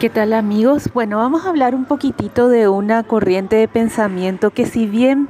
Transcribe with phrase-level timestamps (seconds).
[0.00, 0.88] ¿Qué tal amigos?
[0.94, 5.28] Bueno, vamos a hablar un poquitito de una corriente de pensamiento que si bien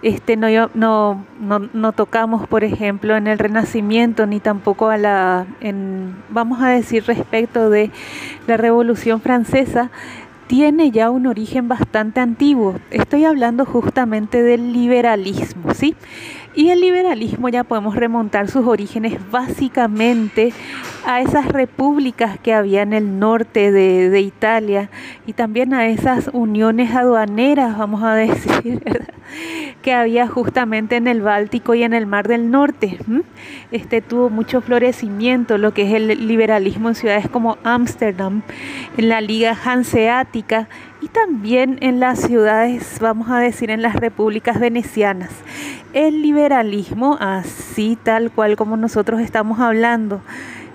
[0.00, 6.16] este, no, no, no, tocamos, por ejemplo, en el Renacimiento, ni tampoco a la, en,
[6.30, 7.90] vamos a decir, respecto de
[8.46, 9.90] la Revolución Francesa,
[10.46, 12.76] tiene ya un origen bastante antiguo.
[12.90, 15.94] Estoy hablando justamente del liberalismo, ¿sí?
[16.56, 20.54] Y el liberalismo ya podemos remontar sus orígenes básicamente
[21.04, 24.88] a esas repúblicas que había en el norte de, Italia
[25.26, 28.82] y también a esas uniones aduaneras, vamos a decir,
[29.82, 32.98] que había justamente en el Báltico y en el Mar del Norte.
[33.70, 38.40] Este tuvo mucho florecimiento, lo que es el liberalismo en ciudades como Ámsterdam,
[38.96, 40.68] en la Liga Hanseática
[41.06, 45.30] y también en las ciudades, vamos a decir, en las repúblicas venecianas
[45.92, 50.20] el liberalismo, así tal cual como nosotros estamos hablando,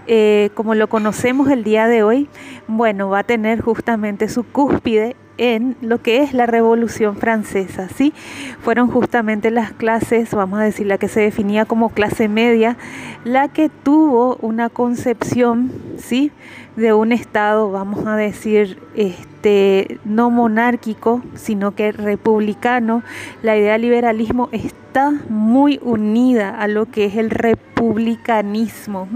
[0.07, 2.29] eh, como lo conocemos el día de hoy,
[2.67, 8.13] bueno, va a tener justamente su cúspide en lo que es la Revolución Francesa, ¿sí?
[8.61, 12.77] Fueron justamente las clases, vamos a decir, la que se definía como clase media,
[13.25, 16.31] la que tuvo una concepción, ¿sí?
[16.75, 23.03] De un Estado, vamos a decir, este, no monárquico, sino que republicano.
[23.43, 29.07] La idea del liberalismo está muy unida a lo que es el republicanismo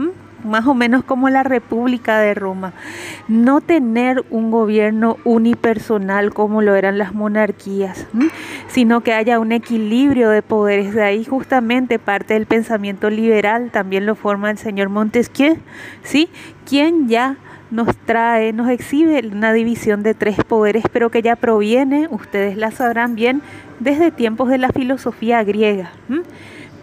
[0.45, 2.73] más o menos como la República de Roma.
[3.27, 8.07] No tener un gobierno unipersonal como lo eran las monarquías,
[8.67, 10.93] sino que haya un equilibrio de poderes.
[10.93, 15.57] De ahí justamente parte del pensamiento liberal, también lo forma el señor Montesquieu,
[16.03, 16.29] ¿sí?
[16.65, 17.37] quien ya
[17.71, 22.71] nos trae, nos exhibe una división de tres poderes, pero que ya proviene, ustedes la
[22.71, 23.41] sabrán bien,
[23.79, 25.91] desde tiempos de la filosofía griega.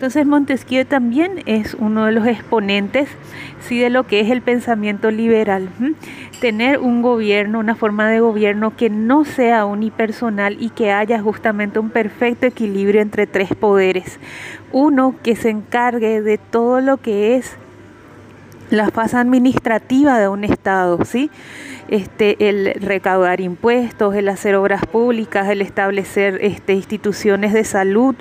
[0.02, 3.08] Entonces Montesquieu también es uno de los exponentes
[3.60, 5.68] sí, de lo que es el pensamiento liberal.
[6.40, 11.78] Tener un gobierno, una forma de gobierno que no sea unipersonal y que haya justamente
[11.78, 14.18] un perfecto equilibrio entre tres poderes.
[14.72, 17.56] Uno que se encargue de todo lo que es
[18.70, 21.30] la fase administrativa de un Estado, ¿sí?
[21.86, 28.16] Este, el recaudar impuestos, el hacer obras públicas, el establecer este, instituciones de salud,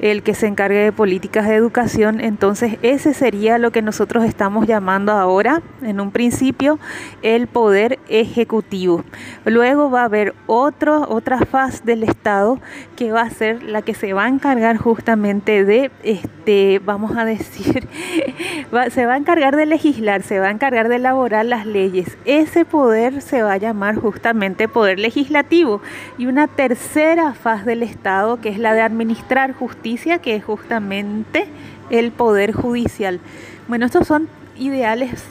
[0.00, 2.20] el que se encargue de políticas de educación.
[2.20, 6.78] Entonces ese sería lo que nosotros estamos llamando ahora, en un principio,
[7.22, 9.04] el poder ejecutivo.
[9.44, 12.60] Luego va a haber otra faz del Estado
[12.96, 17.24] que va a ser la que se va a encargar justamente de, este, vamos a
[17.24, 17.88] decir,
[18.90, 22.16] se va a encargar de legislar, se va a encargar de elaborar las leyes.
[22.24, 25.80] Ese poder se va a llamar justamente poder legislativo.
[26.18, 29.52] Y una tercera faz del Estado que es la de administrar
[29.84, 31.46] justicia que es justamente
[31.90, 33.20] el poder judicial.
[33.68, 35.22] Bueno, estos son ideales,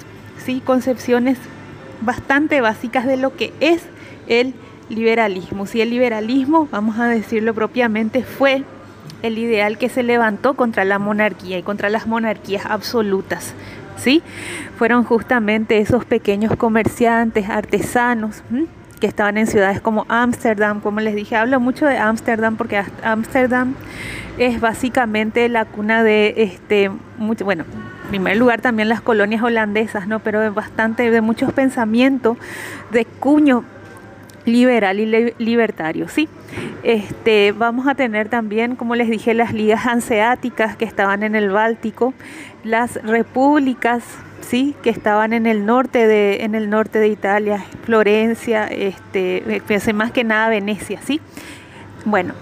[0.46, 1.40] sí, concepciones
[2.02, 3.82] bastante básicas de lo que es
[4.28, 4.54] el
[4.90, 5.66] liberalismo.
[5.66, 8.64] Si el liberalismo, vamos a decirlo propiamente, fue
[9.24, 13.56] el ideal que se levantó contra la monarquía y contra las monarquías absolutas.
[13.98, 14.22] ¿sí?
[14.78, 18.44] Fueron justamente esos pequeños comerciantes, artesanos,
[19.04, 23.76] que estaban en ciudades como Ámsterdam, como les dije, hablo mucho de Ámsterdam porque Ámsterdam
[24.38, 27.66] es básicamente la cuna de este mucho, bueno,
[28.04, 30.20] en primer lugar también las colonias holandesas, ¿no?
[30.20, 32.38] Pero bastante de muchos pensamientos
[32.92, 33.66] de cuño
[34.46, 36.30] liberal y libertario, ¿sí?
[36.84, 41.50] Este, vamos a tener también, como les dije, las ligas hanseáticas que estaban en el
[41.50, 42.14] Báltico,
[42.64, 44.06] las repúblicas
[44.44, 49.62] sí, que estaban en el norte de, en el norte de Italia, Florencia, este,
[49.94, 51.22] más que nada Venecia, sí.
[52.06, 52.34] Bueno,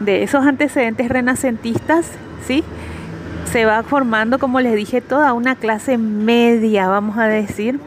[0.00, 2.06] de esos antecedentes renacentistas,
[2.46, 2.64] sí,
[3.50, 7.80] se va formando, como les dije, toda una clase media, vamos a decir,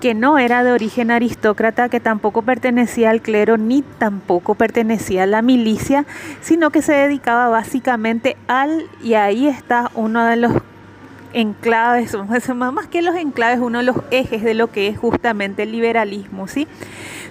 [0.00, 5.26] que no era de origen aristócrata, que tampoco pertenecía al clero ni tampoco pertenecía a
[5.26, 6.06] la milicia,
[6.40, 10.52] sino que se dedicaba básicamente al, y ahí está uno de los
[11.32, 12.16] enclaves,
[12.54, 16.48] más que los enclaves, uno de los ejes de lo que es justamente el liberalismo,
[16.48, 16.66] ¿sí?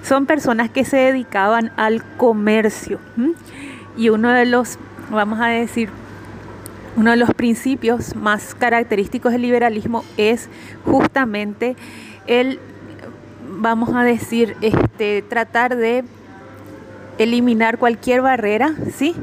[0.03, 2.99] Son personas que se dedicaban al comercio.
[3.97, 4.77] Y uno de los,
[5.09, 5.89] vamos a decir,
[6.95, 10.50] uno de los principios más característicos del liberalismo es
[10.85, 11.75] justamente
[12.25, 12.59] el,
[13.50, 16.03] vamos a decir, este, tratar de
[17.17, 19.15] eliminar cualquier barrera, ¿sí?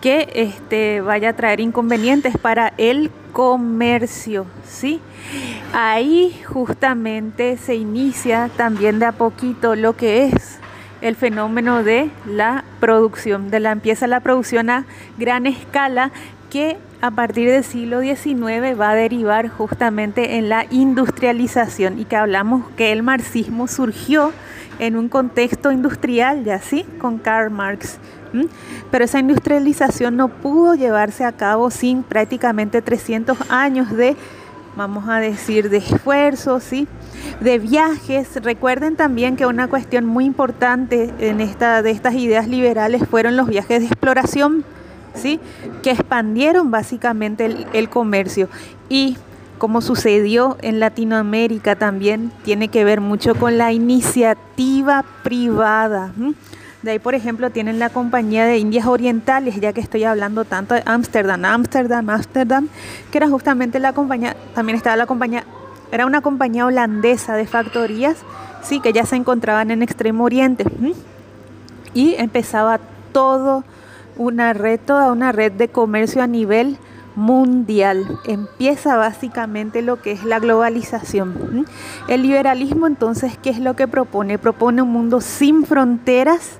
[0.00, 5.00] Que este, vaya a traer inconvenientes para el comercio, ¿sí?
[5.72, 10.58] Ahí justamente se inicia también de a poquito lo que es
[11.00, 14.84] el fenómeno de la producción, de la empieza la producción a
[15.16, 16.10] gran escala
[16.50, 22.16] que a partir del siglo XIX va a derivar justamente en la industrialización y que
[22.16, 24.32] hablamos que el marxismo surgió
[24.78, 27.98] en un contexto industrial, ya sí, con Karl Marx.
[28.90, 34.16] Pero esa industrialización no pudo llevarse a cabo sin prácticamente 300 años de,
[34.76, 36.86] vamos a decir, de esfuerzo, ¿sí?
[37.40, 38.42] de viajes.
[38.42, 43.48] Recuerden también que una cuestión muy importante en esta, de estas ideas liberales fueron los
[43.48, 44.64] viajes de exploración,
[45.14, 45.40] ¿sí?
[45.82, 48.48] que expandieron básicamente el comercio.
[48.88, 49.16] Y
[49.58, 56.12] como sucedió en Latinoamérica también, tiene que ver mucho con la iniciativa privada.
[56.82, 60.74] De ahí, por ejemplo, tienen la compañía de Indias Orientales, ya que estoy hablando tanto
[60.74, 62.68] de Ámsterdam, Ámsterdam, Ámsterdam,
[63.10, 65.44] que era justamente la compañía, también estaba la compañía,
[65.90, 68.18] era una compañía holandesa de factorías,
[68.62, 70.64] sí, que ya se encontraban en Extremo Oriente.
[71.94, 72.78] Y empezaba
[73.12, 73.64] todo
[74.16, 76.76] una red, toda una red de comercio a nivel
[77.16, 78.20] mundial.
[78.24, 81.66] Empieza básicamente lo que es la globalización.
[82.06, 84.38] El liberalismo entonces, ¿qué es lo que propone?
[84.38, 86.58] Propone un mundo sin fronteras,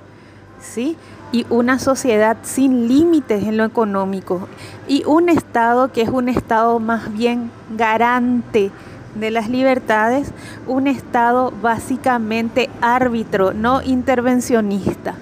[0.61, 0.97] ¿sí?
[1.33, 4.49] Y una sociedad sin límites en lo económico.
[4.87, 8.71] Y un Estado que es un Estado más bien garante
[9.15, 10.33] de las libertades,
[10.67, 15.15] un Estado básicamente árbitro, no intervencionista.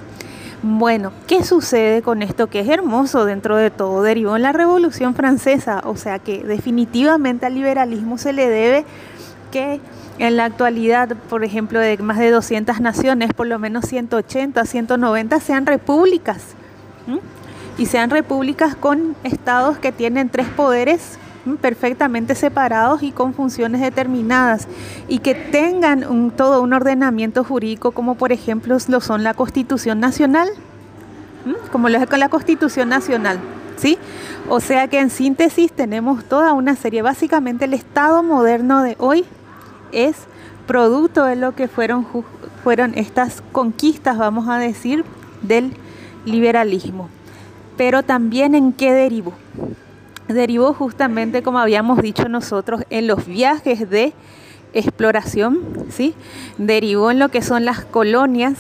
[0.63, 4.03] Bueno, ¿qué sucede con esto que es hermoso dentro de todo?
[4.03, 8.85] Derivó en la Revolución Francesa, o sea que definitivamente al liberalismo se le debe
[9.53, 9.81] que
[10.19, 15.41] en la actualidad, por ejemplo, de más de 200 naciones, por lo menos 180, 190
[15.41, 16.55] sean repúblicas.
[17.79, 21.19] Y sean repúblicas con estados que tienen tres poderes
[21.61, 24.67] perfectamente separados y con funciones determinadas
[25.07, 30.01] y que tengan un, todo un ordenamiento jurídico como por ejemplo lo son la Constitución
[30.01, 30.49] Nacional,
[31.71, 33.39] como lo es con la Constitución Nacional.
[33.77, 33.99] ¿Sí?
[34.49, 39.27] O sea que en síntesis tenemos toda una serie, básicamente el Estado moderno de hoy
[39.93, 40.17] es
[40.67, 42.07] producto de lo que fueron,
[42.63, 45.05] fueron estas conquistas, vamos a decir,
[45.43, 45.73] del
[46.25, 47.09] liberalismo.
[47.77, 49.35] Pero también en qué derivó
[50.35, 54.13] derivó justamente, como habíamos dicho nosotros, en los viajes de
[54.73, 55.61] exploración,
[55.91, 56.15] ¿sí?
[56.59, 58.55] Derivó en lo que son las colonias,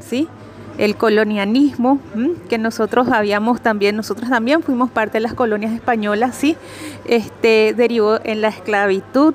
[0.00, 0.28] ¿sí?
[0.76, 1.98] El colonialismo,
[2.48, 6.56] que nosotros habíamos también, nosotros también fuimos parte de las colonias españolas, ¿sí?
[7.04, 9.34] Este, derivó en la esclavitud,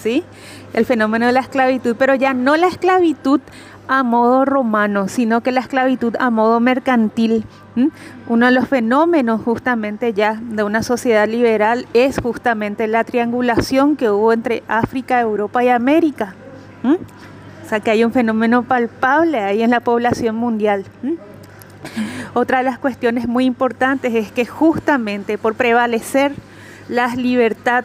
[0.00, 0.24] ¿sí?
[0.72, 3.40] El fenómeno de la esclavitud, pero ya no la esclavitud
[3.88, 7.44] a modo romano, sino que la esclavitud a modo mercantil.
[8.28, 14.10] Uno de los fenómenos justamente ya de una sociedad liberal es justamente la triangulación que
[14.10, 16.34] hubo entre África, Europa y América.
[16.84, 20.84] O sea que hay un fenómeno palpable ahí en la población mundial.
[22.34, 26.32] Otra de las cuestiones muy importantes es que justamente por prevalecer
[26.88, 27.84] la libertad,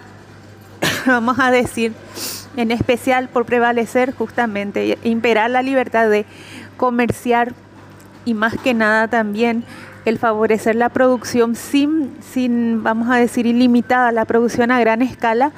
[1.05, 1.93] vamos a decir,
[2.57, 6.25] en especial por prevalecer justamente, imperar la libertad de
[6.77, 7.53] comerciar
[8.25, 9.63] y más que nada también
[10.05, 15.51] el favorecer la producción sin, sin, vamos a decir, ilimitada, la producción a gran escala,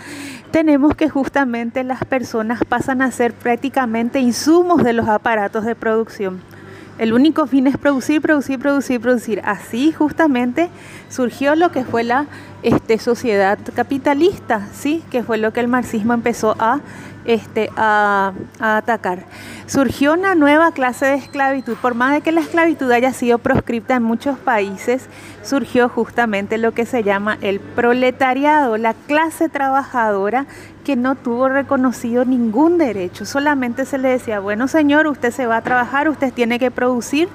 [0.52, 6.42] tenemos que justamente las personas pasan a ser prácticamente insumos de los aparatos de producción.
[6.98, 9.42] El único fin es producir, producir, producir, producir.
[9.44, 10.70] Así justamente
[11.10, 12.26] surgió lo que fue la
[12.64, 15.04] este, sociedad capitalista, ¿sí?
[15.12, 16.80] que fue lo que el marxismo empezó a,
[17.26, 19.26] este, a, a, atacar.
[19.66, 23.96] Surgió una nueva clase de esclavitud, por más de que la esclavitud haya sido proscripta
[23.96, 25.08] en muchos países,
[25.44, 30.46] surgió justamente lo que se llama el proletariado, la clase trabajadora
[30.84, 35.58] que no tuvo reconocido ningún derecho, solamente se le decía, bueno señor, usted se va
[35.58, 37.28] a trabajar, usted tiene que producir.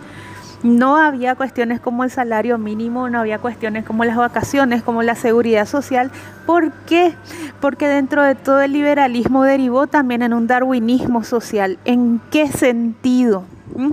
[0.63, 5.15] No había cuestiones como el salario mínimo, no había cuestiones como las vacaciones, como la
[5.15, 6.11] seguridad social.
[6.45, 7.15] ¿Por qué?
[7.61, 11.79] Porque dentro de todo el liberalismo derivó también en un darwinismo social.
[11.87, 13.45] ¿En qué sentido?
[13.75, 13.93] ¿Mm?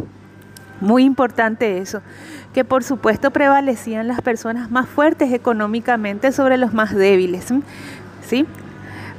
[0.82, 2.02] Muy importante eso,
[2.54, 7.46] que por supuesto prevalecían las personas más fuertes económicamente sobre los más débiles.
[8.28, 8.46] ¿Sí?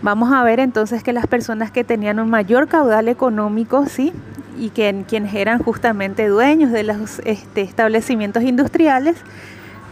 [0.03, 4.13] Vamos a ver entonces que las personas que tenían un mayor caudal económico, sí,
[4.59, 9.17] y que, quienes eran justamente dueños de los este, establecimientos industriales,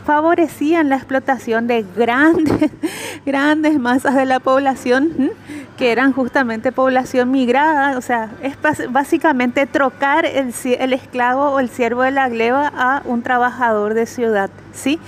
[0.04, 2.70] favorecían la explotación de grandes,
[3.26, 5.32] grandes masas de la población,
[5.76, 8.56] que eran justamente población migrada, o sea, es
[8.90, 14.06] básicamente trocar el, el esclavo o el siervo de la gleba a un trabajador de
[14.06, 15.00] ciudad, ¿sí?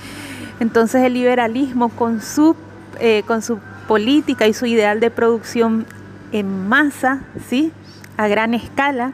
[0.60, 2.56] Entonces el liberalismo con su,
[2.98, 5.86] eh, con su política y su ideal de producción
[6.32, 7.72] en masa, ¿sí?
[8.18, 9.12] a gran escala,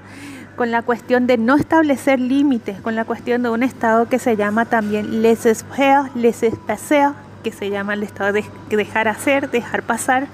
[0.56, 4.36] con la cuestión de no establecer límites, con la cuestión de un Estado que se
[4.36, 10.26] llama también laissez-faire, laissez-passer, que se llama el Estado de dejar hacer, dejar pasar.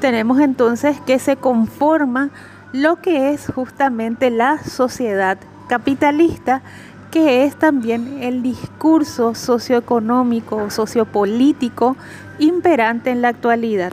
[0.00, 2.30] Tenemos entonces que se conforma
[2.72, 5.38] lo que es justamente la sociedad
[5.68, 6.62] capitalista,
[7.10, 11.96] que es también el discurso socioeconómico, sociopolítico
[12.38, 13.92] imperante en la actualidad.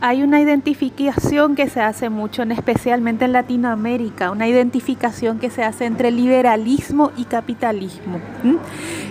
[0.00, 5.84] Hay una identificación que se hace mucho, especialmente en Latinoamérica, una identificación que se hace
[5.84, 8.20] entre liberalismo y capitalismo.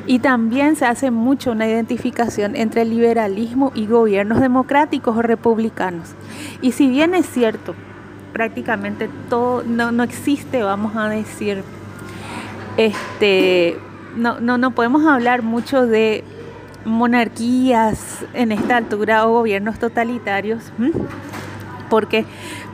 [0.05, 6.09] Y también se hace mucho una identificación entre liberalismo y gobiernos democráticos o republicanos.
[6.61, 7.75] Y si bien es cierto,
[8.33, 11.63] prácticamente todo no, no existe, vamos a decir,
[12.77, 13.77] este,
[14.15, 16.23] no, no, no podemos hablar mucho de
[16.85, 20.71] monarquías en esta altura o gobiernos totalitarios.
[21.89, 22.25] Porque,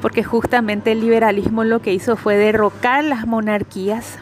[0.01, 4.17] porque justamente el liberalismo lo que hizo fue derrocar las monarquías,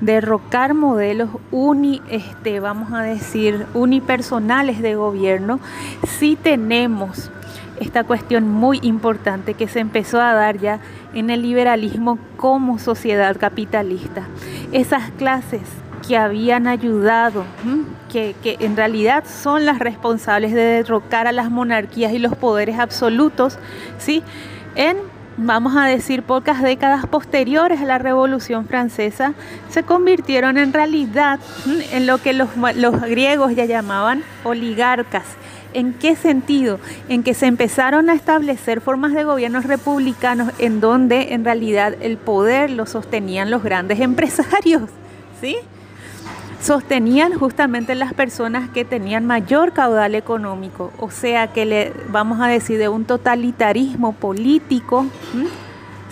[0.00, 5.60] derrocar modelos uni, este, vamos a decir, unipersonales de gobierno.
[6.18, 7.30] Si tenemos
[7.80, 10.80] esta cuestión muy importante que se empezó a dar ya
[11.14, 14.28] en el liberalismo como sociedad capitalista.
[14.72, 15.62] Esas clases
[16.10, 17.44] que habían ayudado,
[18.10, 23.60] que, en realidad son las responsables de derrocar a las monarquías y los poderes absolutos,
[23.98, 24.24] ¿sí?
[24.74, 24.96] En,
[25.36, 29.34] vamos a decir, pocas décadas posteriores a la Revolución Francesa,
[29.68, 31.38] se convirtieron en realidad
[31.92, 35.26] en lo que los, los griegos ya llamaban oligarcas.
[35.74, 36.80] ¿En qué sentido?
[37.08, 42.16] En que se empezaron a establecer formas de gobiernos republicanos en donde en realidad el
[42.16, 44.90] poder lo sostenían los grandes empresarios,
[45.40, 45.56] ¿sí?
[46.62, 52.46] Sostenían justamente las personas que tenían mayor caudal económico, o sea que le vamos a
[52.46, 55.06] decir de un totalitarismo político,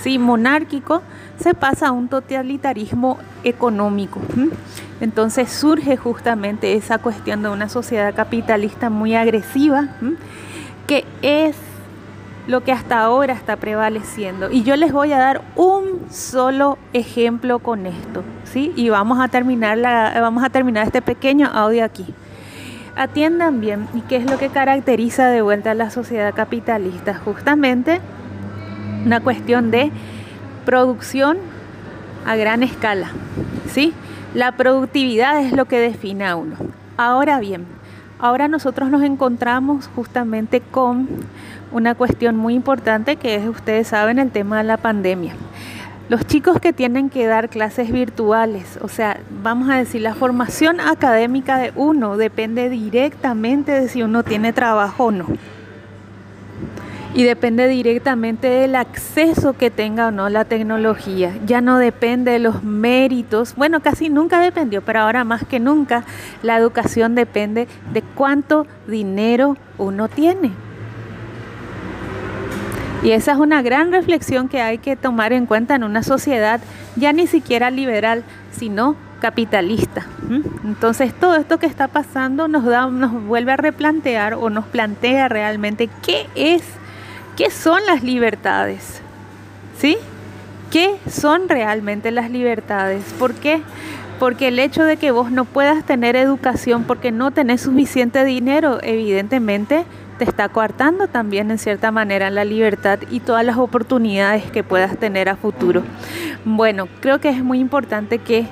[0.03, 1.03] sí, monárquico,
[1.39, 4.21] se pasa a un totalitarismo económico.
[5.01, 9.89] Entonces surge justamente esa cuestión de una sociedad capitalista muy agresiva,
[10.87, 11.57] que es
[12.49, 14.51] lo que hasta ahora está prevaleciendo.
[14.51, 18.73] Y yo les voy a dar un solo ejemplo con esto, ¿sí?
[18.75, 22.07] Y vamos a terminar, la, vamos a terminar este pequeño audio aquí.
[22.97, 27.15] Atiendan bien, ¿y qué es lo que caracteriza de vuelta a la sociedad capitalista?
[27.15, 28.01] Justamente
[29.05, 29.93] una cuestión de
[30.65, 31.37] producción
[32.25, 33.11] a gran escala,
[33.71, 33.93] ¿sí?
[34.33, 36.57] La productividad es lo que define a uno.
[36.97, 37.67] Ahora bien,
[38.19, 41.09] ahora nosotros nos encontramos justamente con
[41.73, 45.35] una cuestión muy importante que es, ustedes saben, el tema de la pandemia.
[46.09, 50.81] Los chicos que tienen que dar clases virtuales, o sea, vamos a decir, la formación
[50.81, 55.27] académica de uno depende directamente de si uno tiene trabajo o no.
[57.13, 61.35] Y depende directamente del acceso que tenga o no la tecnología.
[61.47, 63.55] Ya no depende de los méritos.
[63.55, 66.05] Bueno, casi nunca dependió, pero ahora más que nunca
[66.43, 70.53] la educación depende de cuánto dinero uno tiene.
[73.03, 76.61] Y esa es una gran reflexión que hay que tomar en cuenta en una sociedad
[76.97, 80.07] ya ni siquiera liberal, sino capitalista.
[80.65, 85.29] Entonces todo esto que está pasando nos da, nos vuelve a replantear o nos plantea
[85.29, 86.63] realmente qué es,
[87.37, 89.01] qué son las libertades,
[89.79, 89.97] ¿sí?
[90.71, 93.03] ¿Qué son realmente las libertades?
[93.19, 93.63] ¿Por qué?
[94.19, 98.81] Porque el hecho de que vos no puedas tener educación porque no tenés suficiente dinero,
[98.83, 99.85] evidentemente
[100.19, 104.99] te está coartando también en cierta manera la libertad y todas las oportunidades que puedas
[104.99, 105.83] tener a futuro.
[106.45, 108.47] Bueno, creo que es muy importante que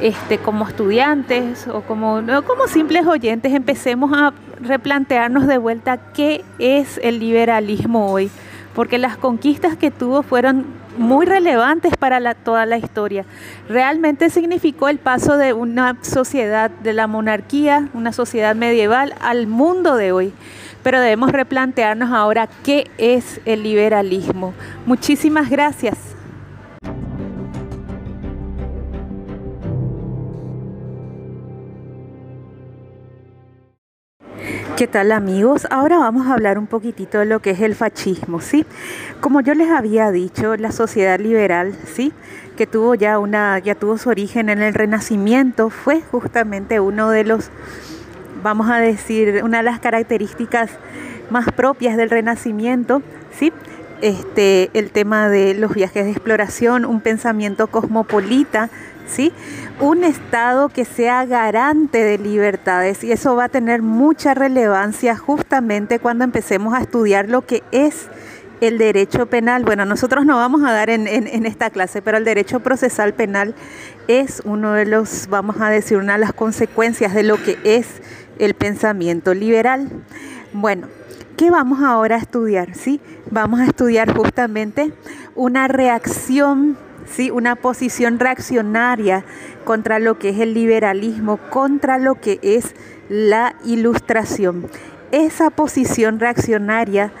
[0.00, 6.98] este, como estudiantes o como, como simples oyentes empecemos a replantearnos de vuelta qué es
[7.02, 8.30] el liberalismo hoy,
[8.74, 10.66] porque las conquistas que tuvo fueron
[10.98, 13.24] muy relevantes para toda la historia.
[13.68, 19.96] Realmente significó el paso de una sociedad de la monarquía, una sociedad medieval, al mundo
[19.96, 20.32] de hoy
[20.82, 24.54] pero debemos replantearnos ahora qué es el liberalismo.
[24.86, 25.96] Muchísimas gracias.
[34.80, 35.66] ¿Qué tal amigos?
[35.68, 38.64] Ahora vamos a hablar un poquitito de lo que es el fascismo, ¿sí?
[39.20, 42.14] Como yo les había dicho, la sociedad liberal, ¿sí?
[42.56, 47.24] Que tuvo ya una, ya tuvo su origen en el Renacimiento, fue justamente uno de
[47.24, 47.50] los
[48.42, 50.70] vamos a decir, una de las características
[51.30, 53.02] más propias del Renacimiento,
[53.38, 53.52] ¿sí?
[54.02, 58.70] Este, el tema de los viajes de exploración, un pensamiento cosmopolita,
[59.06, 59.32] ¿sí?
[59.78, 65.98] Un Estado que sea garante de libertades y eso va a tener mucha relevancia justamente
[65.98, 68.08] cuando empecemos a estudiar lo que es
[68.60, 69.64] el derecho penal.
[69.64, 73.54] Bueno, nosotros no vamos a dar en, en, esta clase, pero el derecho procesal penal
[74.08, 77.86] es uno de los, vamos a decir, una de las consecuencias de lo que es
[78.40, 79.88] el pensamiento liberal.
[80.52, 80.88] Bueno,
[81.36, 82.74] ¿qué vamos ahora a estudiar?
[82.74, 83.00] ¿Sí?
[83.30, 84.92] Vamos a estudiar justamente
[85.36, 87.30] una reacción, ¿sí?
[87.30, 89.24] una posición reaccionaria
[89.64, 92.74] contra lo que es el liberalismo, contra lo que es
[93.08, 94.66] la ilustración.
[95.12, 97.12] Esa posición reaccionaria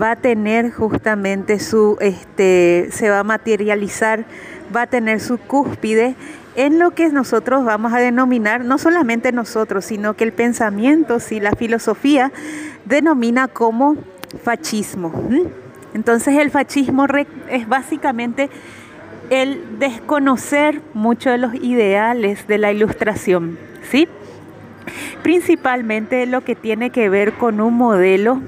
[0.00, 4.26] va a tener justamente su, este, se va a materializar,
[4.74, 6.14] va a tener su cúspide
[6.58, 11.38] en lo que nosotros vamos a denominar, no solamente nosotros, sino que el pensamiento, si
[11.38, 12.32] la filosofía
[12.84, 13.96] denomina como
[14.42, 15.12] fascismo.
[15.94, 17.06] Entonces el fascismo
[17.48, 18.50] es básicamente
[19.30, 23.56] el desconocer muchos de los ideales de la ilustración,
[23.88, 24.08] ¿sí?
[25.22, 28.40] Principalmente lo que tiene que ver con un modelo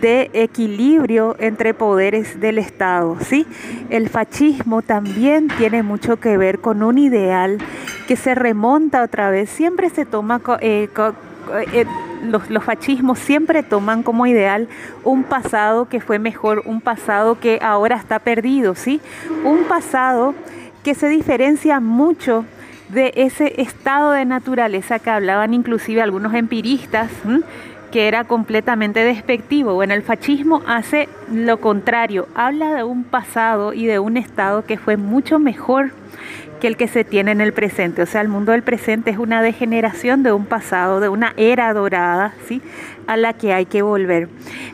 [0.00, 3.46] de equilibrio entre poderes del Estado, ¿sí?
[3.90, 7.58] El fascismo también tiene mucho que ver con un ideal
[8.06, 10.88] que se remonta otra vez, siempre se toma eh,
[11.72, 11.86] eh,
[12.24, 14.68] los, los, fascismos siempre toman como ideal
[15.04, 19.00] un pasado que fue mejor, un pasado que ahora está perdido, ¿sí?
[19.44, 20.34] Un pasado
[20.82, 22.44] que se diferencia mucho
[22.88, 27.10] de ese estado de naturaleza que hablaban inclusive algunos empiristas,
[27.90, 29.74] que era completamente despectivo.
[29.74, 34.78] Bueno, el fascismo hace lo contrario, habla de un pasado y de un estado que
[34.78, 35.92] fue mucho mejor
[36.64, 38.00] que el que se tiene en el presente.
[38.00, 41.70] O sea, el mundo del presente es una degeneración de un pasado, de una era
[41.74, 42.62] dorada, ¿sí?
[43.06, 44.30] a la que hay que volver.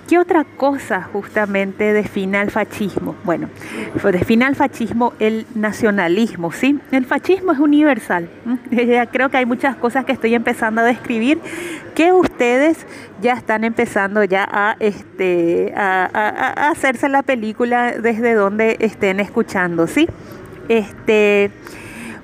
[0.09, 3.17] ¿Qué otra cosa justamente define al fascismo?
[3.25, 3.49] Bueno,
[4.13, 6.79] define al fascismo el nacionalismo, ¿sí?
[6.93, 8.29] El fascismo es universal.
[9.11, 11.41] Creo que hay muchas cosas que estoy empezando a describir
[11.97, 12.87] que ustedes
[13.21, 20.07] ya están empezando ya a, este, a hacerse la película desde donde estén escuchando, ¿sí?
[20.69, 21.51] Este,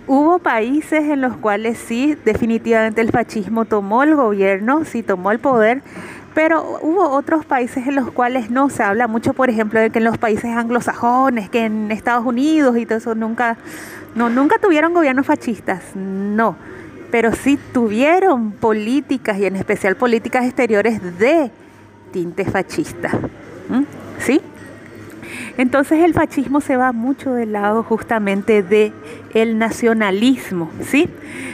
[0.07, 5.39] hubo países en los cuales sí, definitivamente el fascismo tomó el gobierno, sí tomó el
[5.39, 5.83] poder,
[6.35, 8.69] pero hubo otros países en los cuales no.
[8.69, 12.77] Se habla mucho, por ejemplo, de que en los países anglosajones, que en Estados Unidos
[12.77, 13.57] y todo eso nunca,
[14.15, 16.57] no, nunca tuvieron gobiernos fascistas, no,
[17.11, 21.51] pero sí tuvieron políticas y en especial políticas exteriores de
[22.13, 23.11] tinte fascista,
[24.19, 24.41] ¿sí?
[25.59, 28.93] Entonces el fascismo se va mucho del lado justamente de
[29.35, 31.09] el nacionalismo, ¿sí?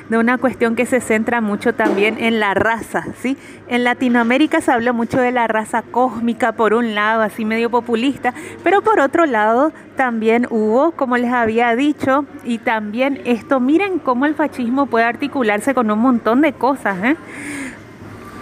[0.09, 3.37] De una cuestión que se centra mucho también en la raza, ¿sí?
[3.69, 8.35] En Latinoamérica se habla mucho de la raza cósmica por un lado, así medio populista,
[8.63, 14.27] pero por otro lado también hubo, como les había dicho, y también esto, miren cómo
[14.27, 17.17] el fascismo puede articularse con un montón de cosas, ¿eh?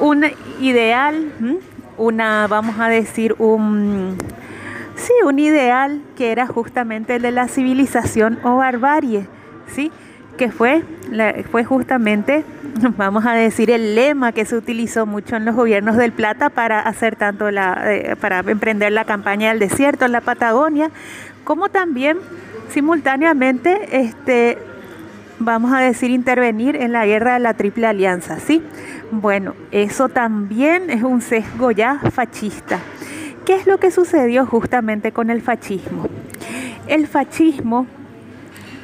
[0.01, 0.25] Un
[0.61, 1.33] ideal,
[1.97, 4.17] una, vamos a decir, un
[5.01, 9.27] Sí, un ideal que era justamente el de la civilización o barbarie,
[9.75, 9.91] ¿sí?
[10.37, 10.83] que fue,
[11.51, 12.45] fue justamente,
[12.97, 16.81] vamos a decir, el lema que se utilizó mucho en los gobiernos del Plata para
[16.81, 20.91] hacer tanto la, eh, para emprender la campaña del desierto en la Patagonia,
[21.45, 22.19] como también
[22.71, 24.57] simultáneamente, este,
[25.39, 28.63] vamos a decir, intervenir en la guerra de la Triple Alianza, ¿sí?
[29.11, 32.79] Bueno, eso también es un sesgo ya fascista.
[33.51, 36.07] ¿Qué es lo que sucedió justamente con el fascismo?
[36.87, 37.89] El fascismo,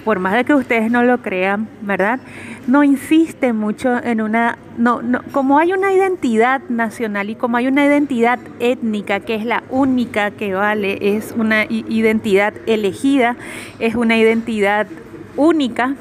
[0.05, 2.19] por más de que ustedes no lo crean, ¿verdad?
[2.67, 7.69] No insiste mucho en una, no, no, como hay una identidad nacional y como hay
[7.69, 13.37] una identidad étnica que es la única que vale, es una identidad elegida,
[13.79, 14.89] es una identidad
[15.37, 15.95] única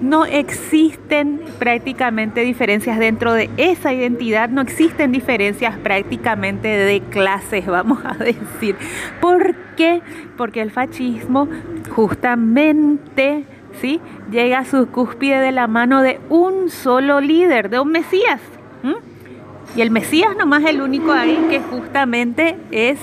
[0.00, 8.00] no existen prácticamente diferencias dentro de esa identidad, no existen diferencias prácticamente de clases, vamos
[8.04, 8.76] a decir.
[9.20, 10.02] ¿Por qué?
[10.36, 11.48] Porque el fascismo
[11.90, 13.44] justamente
[13.80, 14.00] ¿sí?
[14.30, 18.40] llega a su cúspide de la mano de un solo líder, de un Mesías.
[19.76, 23.00] Y el Mesías nomás es el único ahí que justamente es,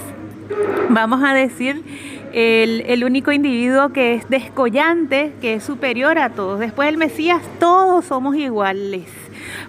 [0.90, 1.84] vamos a decir,
[2.34, 6.60] el, único individuo que es descollante, que es superior a todos.
[6.60, 9.06] Después del Mesías, todos somos iguales.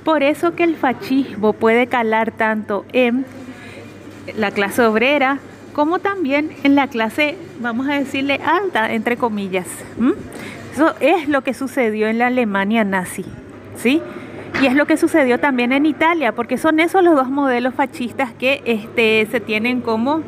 [0.05, 3.25] Por eso que el fascismo puede calar tanto en
[4.37, 5.38] la clase obrera
[5.72, 9.66] como también en la clase, vamos a decirle, alta, entre comillas.
[10.75, 13.25] Eso es lo que sucedió en la Alemania nazi,
[13.77, 14.03] ¿sí?
[14.61, 18.33] Y es lo que sucedió también en Italia, porque son esos los dos modelos fascistas
[18.33, 20.22] que este, se tienen como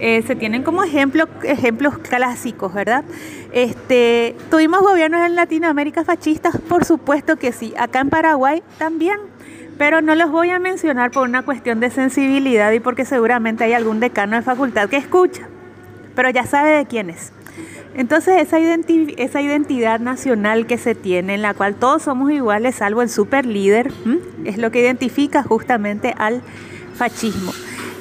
[0.00, 3.04] eh, se tienen como ejemplo, ejemplos clásicos, ¿verdad?
[3.52, 6.56] Este, ¿Tuvimos gobiernos en Latinoamérica fascistas?
[6.68, 7.74] Por supuesto que sí.
[7.78, 9.18] Acá en Paraguay también.
[9.78, 13.72] Pero no los voy a mencionar por una cuestión de sensibilidad y porque seguramente hay
[13.72, 15.48] algún decano de facultad que escucha.
[16.14, 17.32] Pero ya sabe de quién es.
[17.94, 23.02] Entonces esa, esa identidad nacional que se tiene, en la cual todos somos iguales, salvo
[23.02, 23.92] el super líder,
[24.44, 26.42] es lo que identifica justamente al
[26.94, 27.52] fascismo.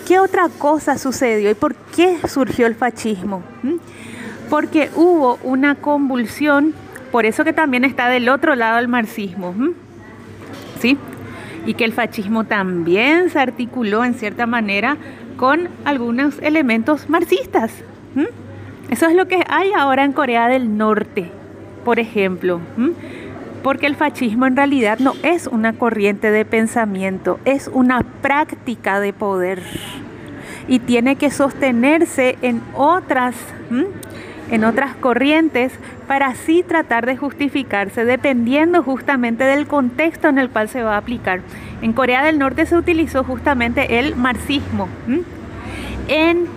[0.07, 3.43] ¿Qué otra cosa sucedió y por qué surgió el fascismo?
[3.61, 3.75] ¿Mm?
[4.49, 6.73] Porque hubo una convulsión,
[7.11, 9.53] por eso que también está del otro lado el marxismo.
[9.53, 9.69] ¿Mm?
[10.79, 10.97] ¿Sí?
[11.65, 14.97] Y que el fascismo también se articuló en cierta manera
[15.37, 17.71] con algunos elementos marxistas.
[18.15, 18.91] ¿Mm?
[18.91, 21.31] Eso es lo que hay ahora en Corea del Norte,
[21.85, 22.59] por ejemplo
[23.63, 29.13] porque el fascismo en realidad no es una corriente de pensamiento, es una práctica de
[29.13, 29.63] poder
[30.67, 33.35] y tiene que sostenerse en otras,
[34.51, 35.73] en otras corrientes
[36.07, 40.97] para así tratar de justificarse dependiendo justamente del contexto en el cual se va a
[40.97, 41.41] aplicar.
[41.81, 44.87] En Corea del Norte se utilizó justamente el marxismo.
[46.07, 46.47] En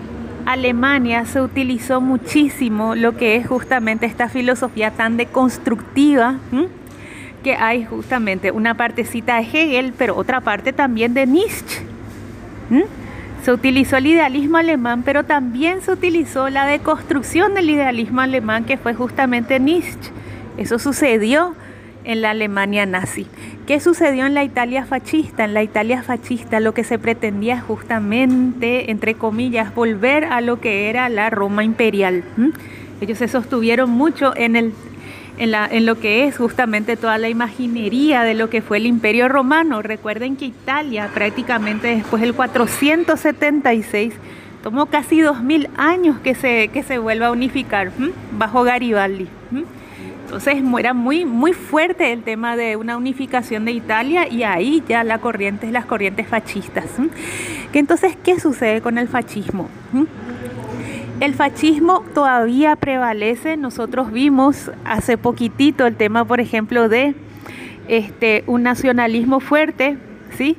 [0.44, 6.36] Alemania se utilizó muchísimo lo que es justamente esta filosofía tan deconstructiva
[7.46, 11.80] que hay justamente una partecita de Hegel, pero otra parte también de Nietzsche.
[13.44, 18.76] Se utilizó el idealismo alemán, pero también se utilizó la deconstrucción del idealismo alemán, que
[18.76, 20.10] fue justamente Nietzsche.
[20.56, 21.54] Eso sucedió
[22.02, 23.28] en la Alemania nazi.
[23.64, 25.44] ¿Qué sucedió en la Italia fascista?
[25.44, 30.90] En la Italia fascista lo que se pretendía justamente, entre comillas, volver a lo que
[30.90, 32.24] era la Roma imperial.
[33.00, 34.72] Ellos se sostuvieron mucho en el
[35.38, 39.82] en, lo que es justamente toda la imaginería de lo que fue el imperio romano.
[39.82, 44.14] Recuerden que Italia prácticamente después del 476
[44.62, 47.92] tomó casi 2000 años que se, que se vuelva a unificar
[48.32, 49.28] bajo Garibaldi.
[50.24, 55.04] Entonces era muy, muy fuerte el tema de una unificación de Italia y ahí ya
[55.04, 56.86] la corriente, las corrientes fascistas.
[57.72, 59.68] entonces, ¿qué sucede con el fascismo?
[61.18, 63.56] El fascismo todavía prevalece.
[63.56, 67.14] Nosotros vimos hace poquitito el tema, por ejemplo, de
[67.88, 69.96] este, un nacionalismo fuerte,
[70.36, 70.58] ¿sí?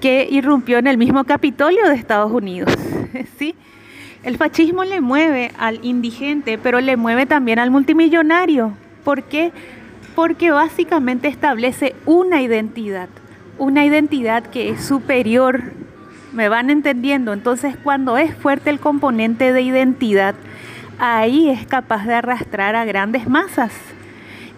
[0.00, 2.72] que irrumpió en el mismo Capitolio de Estados Unidos.
[3.38, 3.54] ¿sí?
[4.22, 8.72] El fascismo le mueve al indigente, pero le mueve también al multimillonario.
[9.04, 9.52] ¿Por qué?
[10.14, 13.10] Porque básicamente establece una identidad,
[13.58, 15.72] una identidad que es superior
[16.32, 17.32] ¿Me van entendiendo?
[17.32, 20.34] Entonces, cuando es fuerte el componente de identidad,
[20.98, 23.72] ahí es capaz de arrastrar a grandes masas.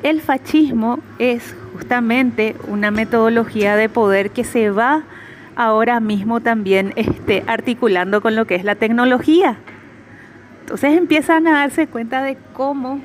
[0.03, 5.05] El fascismo es justamente una metodología de poder que se va
[5.57, 9.57] ahora mismo también este, articulando con lo que es la tecnología.
[10.61, 13.01] Entonces empiezan a darse cuenta de cómo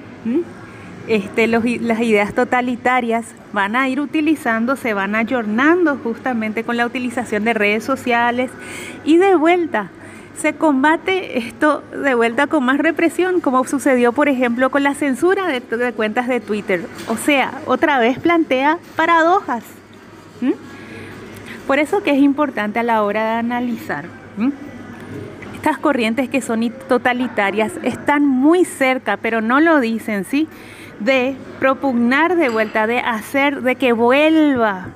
[1.07, 7.45] este, las ideas totalitarias van a ir utilizando, se van ayornando justamente con la utilización
[7.45, 8.51] de redes sociales
[9.05, 9.89] y de vuelta.
[10.37, 15.47] Se combate esto de vuelta con más represión, como sucedió, por ejemplo, con la censura
[15.47, 15.61] de,
[15.93, 16.85] cuentas de Twitter.
[17.07, 19.63] O sea, otra vez plantea paradojas.
[21.65, 24.05] Por eso que es importante a la hora de analizar.
[25.55, 30.47] Estas corrientes que son totalitarias están muy cerca, pero no lo dicen, ¿sí?
[30.99, 34.87] De propugnar de vuelta, de hacer, de que vuelva,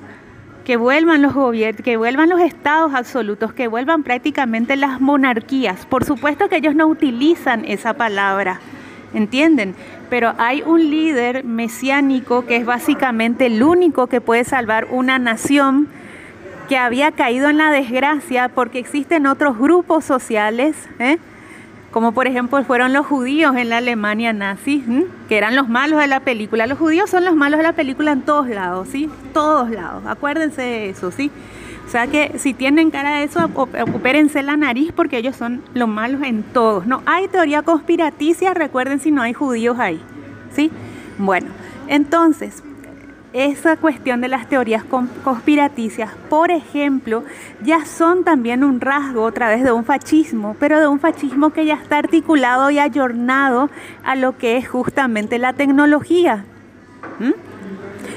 [0.64, 5.86] que vuelvan los gobiernos, que vuelvan los estados absolutos, que vuelvan prácticamente las monarquías.
[5.86, 8.60] Por supuesto que ellos no utilizan esa palabra,
[9.14, 9.74] ¿entienden?
[10.10, 15.88] Pero hay un líder mesiánico que es básicamente el único que puede salvar una nación
[16.68, 21.18] que había caído en la desgracia porque existen otros grupos sociales, ¿eh?
[21.92, 24.82] Como por ejemplo fueron los judíos en la Alemania nazi,
[25.28, 26.66] que eran los malos de la película.
[26.66, 29.08] Los judíos son los malos de la película en todos lados, ¿sí?
[29.32, 31.30] Todos lados, acuérdense de eso, ¿sí?
[31.86, 33.50] O sea que si tienen cara de eso,
[33.94, 36.86] opérense la nariz porque ellos son los malos en todos.
[36.86, 40.00] No hay teoría conspiraticia, recuerden si no hay judíos ahí,
[40.54, 40.70] ¿sí?
[41.18, 41.48] Bueno,
[41.88, 42.62] entonces,
[43.32, 44.84] esa cuestión de las teorías
[45.24, 47.24] conspiraticias, por ejemplo,
[47.62, 51.64] ya son también un rasgo otra vez de un fascismo, pero de un fascismo que
[51.64, 53.70] ya está articulado y ayornado
[54.04, 56.44] a lo que es justamente la tecnología.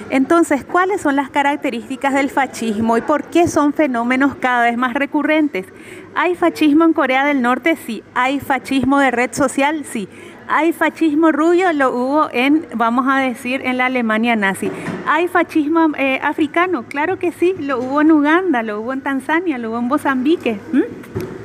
[0.09, 4.93] Entonces, ¿cuáles son las características del fascismo y por qué son fenómenos cada vez más
[4.93, 5.65] recurrentes?
[6.13, 7.75] ¿Hay fascismo en Corea del Norte?
[7.75, 8.03] Sí.
[8.13, 9.83] ¿Hay fascismo de red social?
[9.83, 10.07] Sí.
[10.47, 11.73] ¿Hay fascismo rubio?
[11.73, 14.69] Lo hubo en, vamos a decir, en la Alemania nazi.
[15.07, 16.83] ¿Hay fascismo eh, africano?
[16.87, 20.59] Claro que sí, lo hubo en Uganda, lo hubo en Tanzania, lo hubo en Mozambique.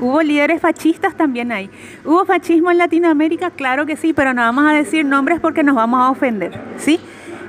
[0.01, 1.71] Hubo líderes fascistas también ahí.
[2.05, 3.51] ¿Hubo fascismo en Latinoamérica?
[3.51, 7.01] Claro que sí, pero no vamos a decir nombres porque nos vamos a ofender, ¿sí?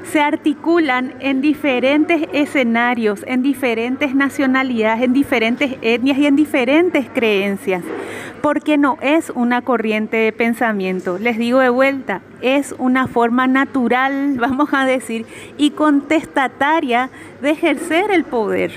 [0.03, 7.83] Se articulan en diferentes escenarios, en diferentes nacionalidades, en diferentes etnias y en diferentes creencias,
[8.41, 11.17] porque no es una corriente de pensamiento.
[11.17, 15.25] Les digo de vuelta, es una forma natural, vamos a decir,
[15.57, 17.09] y contestataria
[17.41, 18.71] de ejercer el poder.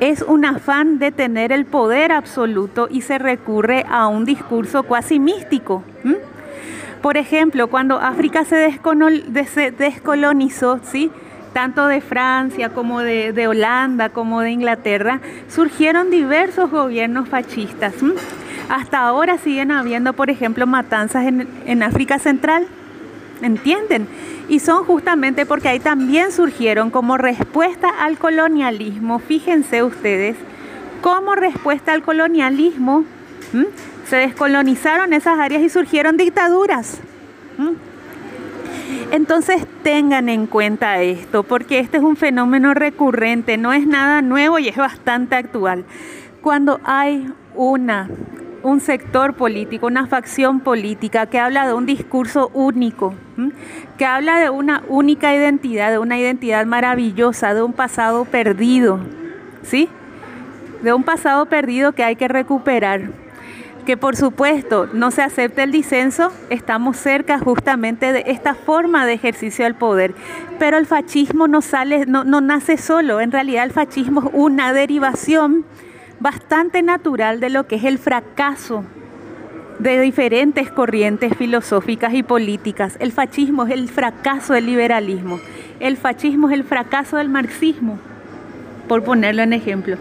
[0.00, 5.18] es un afán de tener el poder absoluto y se recurre a un discurso cuasi
[5.18, 5.84] místico.
[7.02, 8.56] Por ejemplo, cuando África se,
[9.78, 11.10] descolonizó, ¿sí?
[11.52, 17.94] tanto de Francia como de, Holanda como de Inglaterra, surgieron diversos gobiernos fascistas.
[18.68, 22.66] Hasta ahora siguen habiendo, por ejemplo, matanzas en, en África Central.
[23.42, 24.06] ¿Entienden?
[24.50, 30.36] Y son justamente porque ahí también surgieron como respuesta al colonialismo, fíjense ustedes,
[31.00, 33.04] como respuesta al colonialismo,
[34.10, 37.00] se descolonizaron esas áreas y surgieron dictaduras.
[39.12, 44.58] Entonces tengan en cuenta esto, porque este es un fenómeno recurrente, no es nada nuevo
[44.58, 45.84] y es bastante actual.
[46.42, 48.08] Cuando hay una
[48.62, 53.14] un sector político, una facción política que habla de un discurso único,
[53.96, 59.00] que habla de una única identidad, de una identidad maravillosa, de un pasado perdido,
[59.62, 59.88] ¿sí?
[60.82, 63.12] De un pasado perdido que hay que recuperar.
[63.86, 69.14] Que por supuesto no se acepte el disenso, estamos cerca justamente de esta forma de
[69.14, 70.14] ejercicio del poder.
[70.58, 74.72] Pero el fascismo no sale, no, no nace solo, en realidad el fascismo es una
[74.72, 75.64] derivación
[76.20, 78.84] bastante natural de lo que es el fracaso
[79.80, 82.96] de diferentes corrientes filosóficas y políticas.
[83.00, 85.40] El fascismo es el fracaso del liberalismo.
[85.80, 87.98] El fascismo es el fracaso del marxismo,
[88.86, 89.96] por ponerlo en ejemplo.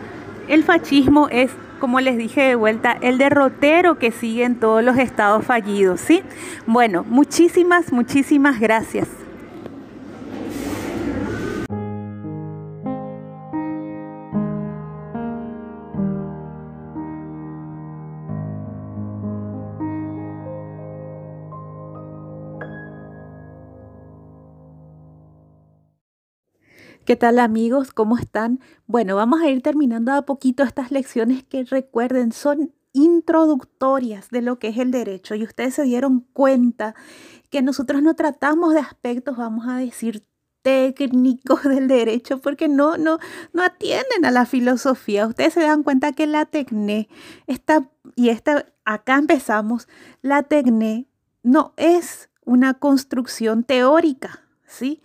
[0.49, 4.97] El fascismo es, como les dije de vuelta, el derrotero que sigue en todos los
[4.97, 6.21] estados fallidos, ¿sí?
[6.65, 9.18] Bueno, muchísimas, muchísimas gracias.
[27.09, 27.91] ¿Qué tal amigos?
[27.91, 28.59] ¿Cómo están?
[28.85, 34.59] Bueno, vamos a ir terminando a poquito estas lecciones que recuerden son introductorias de lo
[34.59, 36.93] que es el derecho y ustedes se dieron cuenta
[37.49, 40.23] que nosotros no tratamos de aspectos, vamos a decir,
[40.61, 43.17] técnicos del derecho porque no, no,
[43.53, 45.25] no atienden a la filosofía.
[45.25, 47.09] Ustedes se dan cuenta que la tecné,
[47.47, 49.87] está, y esta, acá empezamos,
[50.21, 51.07] la tecné
[51.41, 55.01] no es una construcción teórica, ¿sí?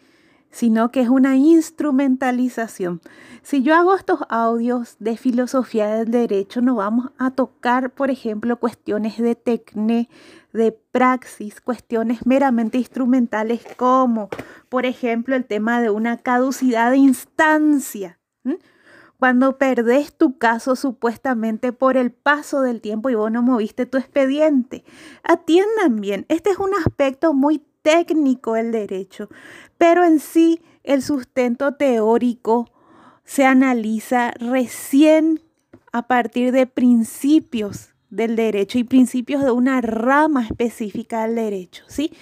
[0.55, 3.01] Sino que es una instrumentalización.
[3.43, 8.61] Si yo hago estos audios de filosofía del derecho, no vamos a tocar, por ejemplo,
[8.61, 10.09] cuestiones de tecne,
[10.53, 14.29] de praxis, cuestiones meramente instrumentales como,
[14.69, 18.21] por ejemplo, el tema de una caducidad de instancia.
[19.19, 23.99] Cuando perdés tu caso supuestamente por el paso del tiempo y vos no moviste tu
[23.99, 24.85] expediente.
[25.25, 29.29] Atiendan bien, este es un aspecto muy técnico el derecho,
[29.79, 32.71] pero en sí el sustento teórico
[33.25, 35.41] se analiza recién
[35.93, 42.13] a partir de principios del derecho y principios de una rama específica del derecho, ¿sí?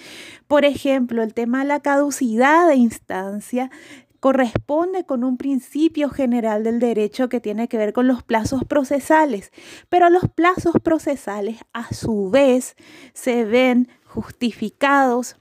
[0.47, 3.71] Por ejemplo, el tema de la caducidad de instancia
[4.19, 9.51] corresponde con un principio general del derecho que tiene que ver con los plazos procesales,
[9.89, 12.75] pero los plazos procesales a su vez
[13.13, 15.35] se ven justificados,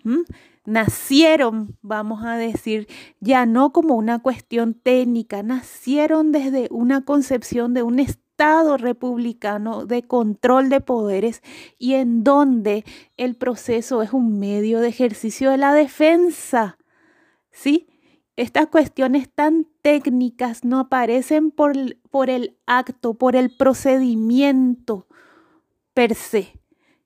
[0.65, 2.89] nacieron, vamos a decir,
[3.21, 10.03] ya no como una cuestión técnica, nacieron desde una concepción de un Estado republicano de
[10.05, 11.43] control de poderes
[11.79, 12.85] y en donde
[13.17, 16.79] el proceso es un medio de ejercicio de la defensa.
[17.51, 17.89] ¿Sí?
[18.37, 21.75] Estas cuestiones tan técnicas no aparecen por,
[22.11, 25.07] por el acto, por el procedimiento
[25.93, 26.62] per se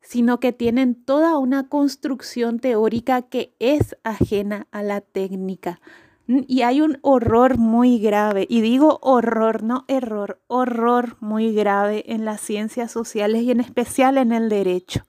[0.07, 5.81] sino que tienen toda una construcción teórica que es ajena a la técnica.
[6.29, 12.25] Y hay un horror muy grave, y digo horror, no error, horror muy grave en
[12.25, 15.07] las ciencias sociales y en especial en el derecho,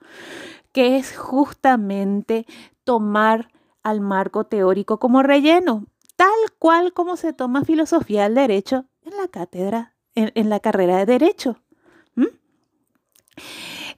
[0.71, 2.45] que es justamente
[2.83, 3.49] tomar
[3.83, 6.29] al marco teórico como relleno, tal
[6.59, 11.57] cual como se toma filosofía del derecho en la cátedra, en, la carrera de derecho.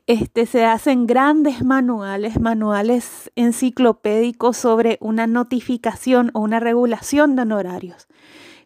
[0.10, 8.08] Este, se hacen grandes manuales, manuales enciclopédicos sobre una notificación o una regulación de honorarios,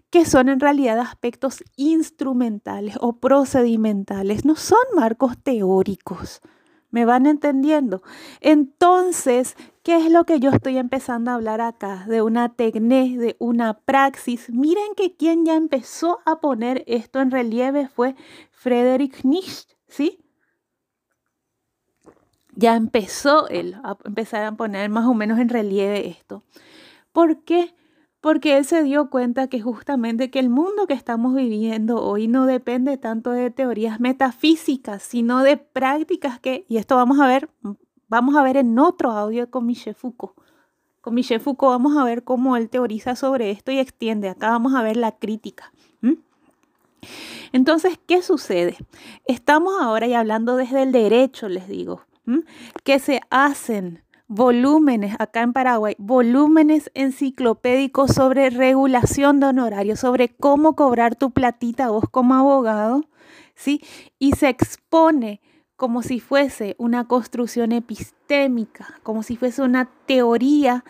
[0.10, 6.40] que son en realidad aspectos instrumentales o procedimentales, no son marcos teóricos.
[6.92, 8.04] ¿Me van entendiendo?
[8.40, 12.06] Entonces, ¿qué es lo que yo estoy empezando a hablar acá?
[12.08, 14.50] De una tecné, de una praxis.
[14.50, 18.16] Miren que quien ya empezó a poner esto en relieve fue
[18.50, 20.23] Friedrich Nietzsche, ¿sí?
[22.56, 26.44] Ya empezó él a empezar a poner más o menos en relieve esto.
[27.12, 27.74] ¿Por qué?
[28.24, 32.46] porque él se dio cuenta que justamente que el mundo que estamos viviendo hoy no
[32.46, 37.50] depende tanto de teorías metafísicas, sino de prácticas que, y esto vamos a ver,
[38.08, 40.38] vamos a ver en otro audio con Michel Foucault.
[41.02, 44.30] Con Michel Foucault vamos a ver cómo él teoriza sobre esto y extiende.
[44.30, 45.74] Acá vamos a ver la crítica.
[47.52, 48.78] Entonces, ¿qué sucede?
[49.26, 52.04] Estamos ahora y hablando desde el derecho, les digo,
[52.84, 60.76] que se hacen volúmenes acá en Paraguay, volúmenes enciclopédicos sobre regulación de honorarios, sobre cómo
[60.76, 63.06] cobrar tu platita vos como abogado,
[63.56, 63.82] ¿sí?
[64.20, 65.42] Y se expone
[65.76, 70.84] como si fuese una construcción epistémica, como si fuese una teoría,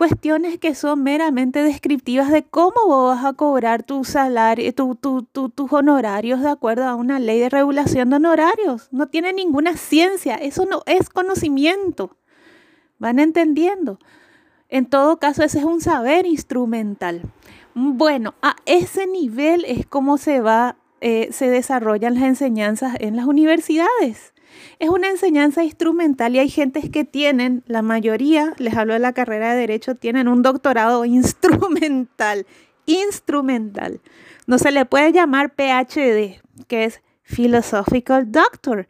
[0.00, 6.40] cuestiones que son meramente descriptivas de cómo vos vas a cobrar tu salario, tus honorarios
[6.40, 8.88] de acuerdo a una ley de regulación de honorarios.
[8.92, 12.16] No tiene ninguna ciencia, eso no es conocimiento.
[12.98, 13.98] ¿Van entendiendo?
[14.70, 17.20] En todo caso, ese es un saber instrumental.
[17.74, 23.26] Bueno, a ese nivel es como se va, eh, se desarrollan las enseñanzas en las
[23.26, 24.32] universidades.
[24.78, 29.12] Es una enseñanza instrumental y hay gentes que tienen, la mayoría, les hablo de la
[29.12, 32.46] carrera de Derecho, tienen un doctorado instrumental,
[32.86, 34.00] instrumental.
[34.46, 38.88] No se le puede llamar PhD, que es Philosophical Doctor,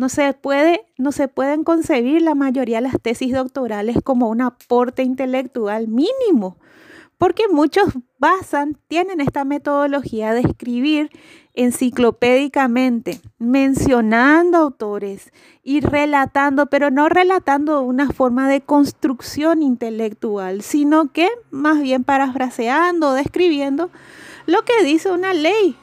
[0.00, 4.40] no se, puede, no se pueden concebir la mayoría de las tesis doctorales como un
[4.40, 6.56] aporte intelectual mínimo,
[7.18, 11.10] porque muchos basan, tienen esta metodología de escribir
[11.64, 21.28] enciclopédicamente, mencionando autores y relatando, pero no relatando una forma de construcción intelectual, sino que
[21.50, 23.90] más bien parafraseando, describiendo
[24.46, 25.76] lo que dice una ley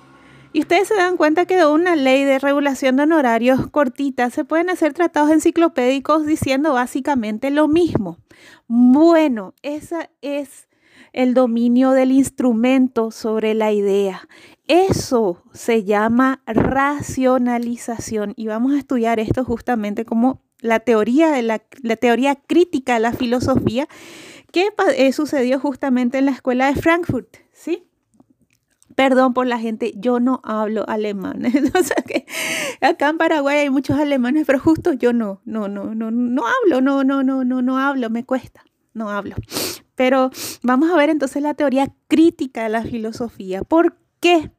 [0.58, 4.46] y ustedes se dan cuenta que de una ley de regulación de honorarios cortita se
[4.46, 8.18] pueden hacer tratados enciclopédicos diciendo básicamente lo mismo.
[8.68, 10.68] Bueno, ese es
[11.14, 14.28] el dominio del instrumento sobre la idea.
[14.68, 21.60] Eso se llama racionalización y vamos a estudiar esto justamente como la teoría, la,
[21.98, 23.88] teoría crítica de la filosofía
[24.52, 27.88] que eh, sucedió justamente en la escuela de Frankfurt, ¿sí?
[28.96, 31.44] Perdón por la gente, yo no hablo alemán.
[31.84, 32.26] sea que
[32.82, 36.82] acá en Paraguay hay muchos alemanes, pero justo yo no, no, no, no, no hablo,
[36.82, 39.36] no, no, no, no, no hablo, me cuesta, no hablo.
[39.96, 40.32] Pero
[40.64, 43.62] vamos a ver entonces la teoría crítica de la filosofía.
[43.62, 44.52] ¿Por qué?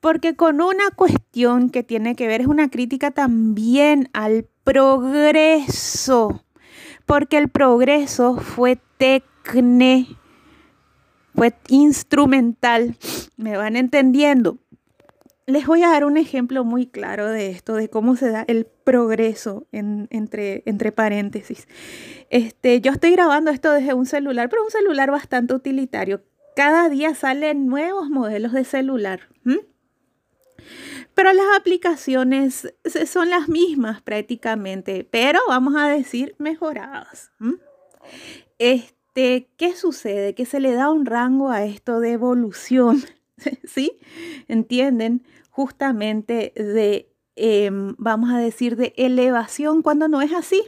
[0.00, 6.44] Porque con una cuestión que tiene que ver, es una crítica también al progreso,
[7.06, 10.18] porque el progreso fue tecne
[11.38, 12.96] fue instrumental.
[13.36, 14.58] ¿Me van entendiendo?
[15.46, 18.66] Les voy a dar un ejemplo muy claro de esto, de cómo se da el
[18.66, 21.68] progreso entre, entre paréntesis.
[22.28, 26.22] Este, yo estoy grabando esto desde un celular, pero un celular bastante utilitario.
[26.58, 29.28] Cada día salen nuevos modelos de celular.
[31.14, 32.74] Pero las aplicaciones
[33.06, 37.30] son las mismas prácticamente, pero vamos a decir mejoradas.
[38.58, 40.34] Este, ¿qué sucede?
[40.34, 43.04] Que se le da un rango a esto de evolución,
[43.64, 44.00] ¿sí?
[44.48, 45.24] ¿Entienden?
[45.50, 50.60] Justamente de, em, vamos a decir, de elevación cuando no es así.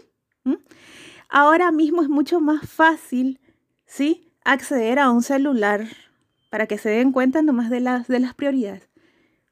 [1.29, 3.40] Ahora mismo es mucho más fácil,
[3.87, 4.30] ¿sí?
[4.44, 5.87] Acceder a un celular
[6.50, 8.88] para que se den cuenta nomás de las, de las prioridades.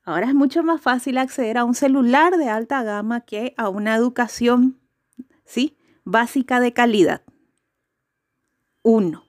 [0.05, 3.95] Ahora es mucho más fácil acceder a un celular de alta gama que a una
[3.95, 4.81] educación,
[5.45, 5.77] ¿sí?
[6.05, 7.23] Básica de calidad.
[8.83, 9.25] Uno.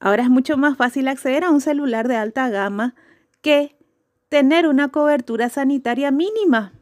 [0.00, 2.94] Ahora es mucho más fácil acceder a un celular de alta gama
[3.42, 3.76] que
[4.28, 6.72] tener una cobertura sanitaria mínima.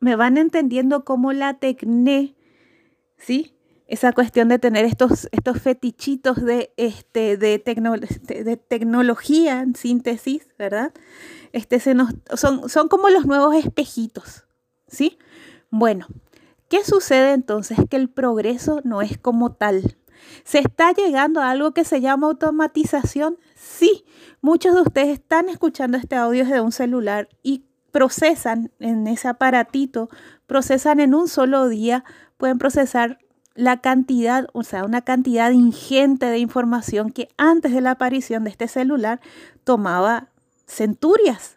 [0.00, 2.36] Me van entendiendo cómo la tecné,
[3.16, 3.57] ¿sí?
[3.88, 10.92] Esa cuestión de tener estos, estos fetichitos de, este, de, de tecnología en síntesis, ¿verdad?
[11.52, 14.46] Este, se nos, son, son como los nuevos espejitos,
[14.86, 15.18] ¿sí?
[15.70, 16.06] Bueno,
[16.68, 17.78] ¿Qué sucede entonces?
[17.88, 19.96] Que el progreso no es como tal.
[20.44, 23.38] ¿Se está llegando a algo que se llama automatización?
[23.54, 24.04] Sí,
[24.42, 30.10] muchos de ustedes están escuchando este audio desde un celular y procesan en ese aparatito,
[30.46, 32.04] procesan en un solo día,
[32.36, 33.18] pueden procesar
[33.58, 38.50] la cantidad, o sea, una cantidad ingente de información que antes de la aparición de
[38.50, 39.20] este celular
[39.64, 40.28] tomaba
[40.64, 41.56] centurias.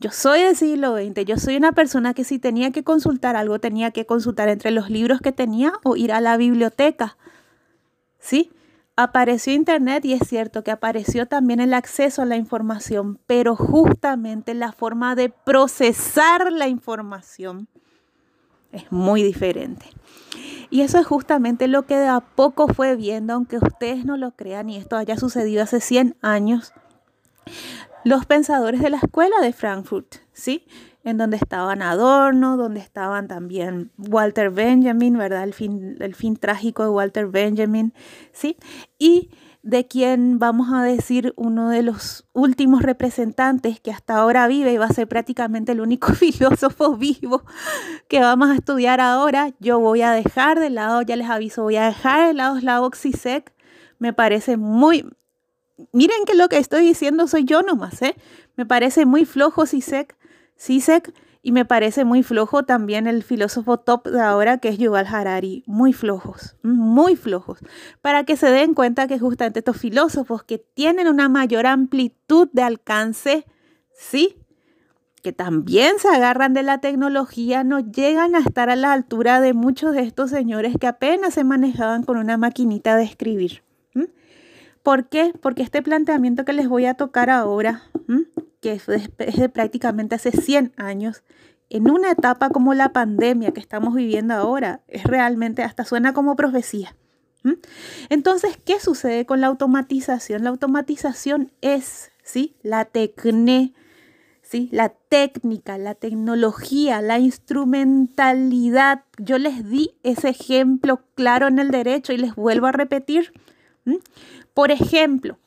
[0.00, 3.60] Yo soy del siglo XX, yo soy una persona que si tenía que consultar algo,
[3.60, 7.16] tenía que consultar entre los libros que tenía o ir a la biblioteca.
[8.18, 8.50] ¿Sí?
[8.96, 14.54] Apareció Internet y es cierto que apareció también el acceso a la información, pero justamente
[14.54, 17.68] la forma de procesar la información
[18.74, 19.86] es muy diferente.
[20.70, 24.32] Y eso es justamente lo que de a poco fue viendo, aunque ustedes no lo
[24.32, 26.72] crean y esto haya sucedido hace 100 años,
[28.04, 30.66] los pensadores de la escuela de Frankfurt, ¿sí?
[31.04, 35.44] En donde estaban Adorno, donde estaban también Walter Benjamin, ¿verdad?
[35.44, 37.94] El fin, el fin trágico de Walter Benjamin,
[38.32, 38.56] ¿sí?
[38.98, 39.30] Y
[39.64, 44.76] de quien vamos a decir uno de los últimos representantes que hasta ahora vive y
[44.76, 47.42] va a ser prácticamente el único filósofo vivo
[48.06, 49.54] que vamos a estudiar ahora.
[49.60, 52.94] Yo voy a dejar de lado, ya les aviso, voy a dejar de lado Slavoj
[52.94, 53.54] Zizek.
[53.98, 55.08] Me parece muy...
[55.92, 58.14] Miren que lo que estoy diciendo soy yo nomás, ¿eh?
[58.56, 60.14] Me parece muy flojo Zizek.
[60.60, 61.14] Zizek
[61.46, 65.62] y me parece muy flojo también el filósofo top de ahora, que es Yuval Harari.
[65.66, 67.58] Muy flojos, muy flojos.
[68.00, 72.62] Para que se den cuenta que justamente estos filósofos que tienen una mayor amplitud de
[72.62, 73.44] alcance,
[73.92, 74.38] sí,
[75.22, 79.52] que también se agarran de la tecnología, no llegan a estar a la altura de
[79.52, 83.62] muchos de estos señores que apenas se manejaban con una maquinita de escribir.
[84.84, 85.32] ¿Por qué?
[85.40, 87.84] Porque este planteamiento que les voy a tocar ahora,
[88.60, 91.24] que es de, prácticamente hace 100 años,
[91.70, 96.36] en una etapa como la pandemia que estamos viviendo ahora, es realmente hasta suena como
[96.36, 96.94] profecía.
[98.10, 100.44] Entonces, ¿qué sucede con la automatización?
[100.44, 102.54] La automatización es, ¿sí?
[102.62, 103.72] La tecne,
[104.42, 104.68] ¿sí?
[104.70, 109.04] La técnica, la tecnología, la instrumentalidad.
[109.16, 113.32] Yo les di ese ejemplo claro en el derecho y les vuelvo a repetir.
[114.54, 115.38] Por ejemplo,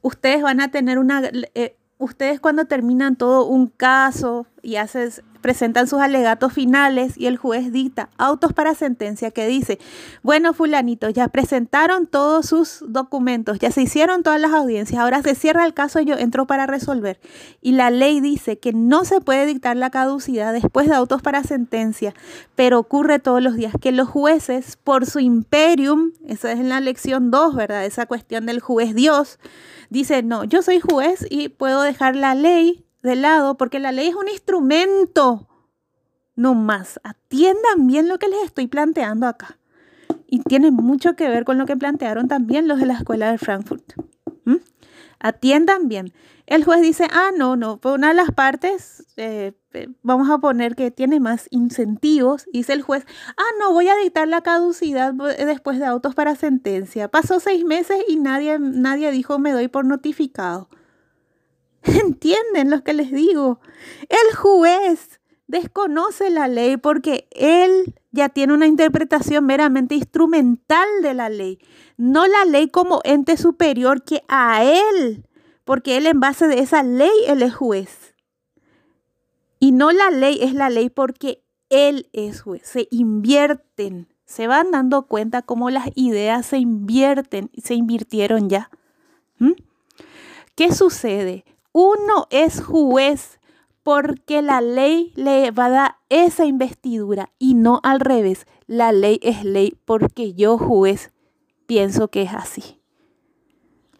[0.00, 1.22] ustedes van a tener una,
[1.54, 7.36] eh, ustedes cuando terminan todo un caso y haces, presentan sus alegatos finales y el
[7.36, 9.78] juez dicta autos para sentencia que dice,
[10.22, 15.34] bueno, fulanito, ya presentaron todos sus documentos, ya se hicieron todas las audiencias, ahora se
[15.34, 17.20] cierra el caso y yo entro para resolver.
[17.60, 21.42] Y la ley dice que no se puede dictar la caducidad después de autos para
[21.42, 22.14] sentencia,
[22.54, 26.80] pero ocurre todos los días que los jueces, por su imperium, esa es en la
[26.80, 27.84] lección 2, ¿verdad?
[27.84, 29.38] Esa cuestión del juez Dios,
[29.90, 34.08] dice, no, yo soy juez y puedo dejar la ley de lado porque la ley
[34.08, 35.48] es un instrumento.
[36.34, 37.00] No más.
[37.04, 39.58] Atiendan bien lo que les estoy planteando acá.
[40.26, 43.38] Y tiene mucho que ver con lo que plantearon también los de la escuela de
[43.38, 43.92] Frankfurt.
[45.22, 46.12] Atiendan bien.
[46.46, 50.38] El juez dice, ah, no, no, por una de las partes, eh, eh, vamos a
[50.38, 52.46] poner que tiene más incentivos.
[52.52, 57.06] Dice el juez, ah, no, voy a dictar la caducidad después de autos para sentencia.
[57.06, 60.68] Pasó seis meses y nadie, nadie dijo me doy por notificado.
[62.02, 63.60] ¿Entienden lo que les digo?
[64.08, 71.28] El juez desconoce la ley porque él ya tiene una interpretación meramente instrumental de la
[71.28, 71.58] ley,
[71.96, 75.26] no la ley como ente superior que a él,
[75.64, 78.14] porque él en base de esa ley él es juez.
[79.58, 82.62] Y no la ley es la ley porque él es juez.
[82.64, 88.70] Se invierten, se van dando cuenta cómo las ideas se invierten, se invirtieron ya.
[89.38, 89.52] ¿Mm?
[90.54, 91.44] ¿Qué sucede?
[91.72, 93.40] Uno es juez
[93.82, 98.46] porque la ley le va a dar esa investidura y no al revés.
[98.66, 101.12] La ley es ley porque yo juez
[101.66, 102.80] pienso que es así.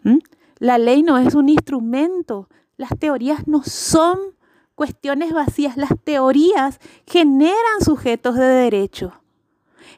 [0.05, 0.19] ¿Mm?
[0.59, 2.49] La ley no es un instrumento.
[2.77, 4.19] Las teorías no son
[4.75, 5.77] cuestiones vacías.
[5.77, 9.13] Las teorías generan sujetos de derecho,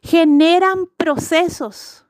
[0.02, 2.06] generan procesos.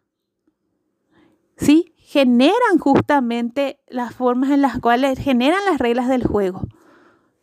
[1.57, 1.94] ¿Sí?
[2.15, 6.63] Generan justamente las formas en las cuales generan las reglas del juego.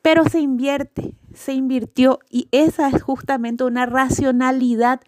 [0.02, 5.02] Pero se invierte, se invirtió y esa es justamente una racionalidad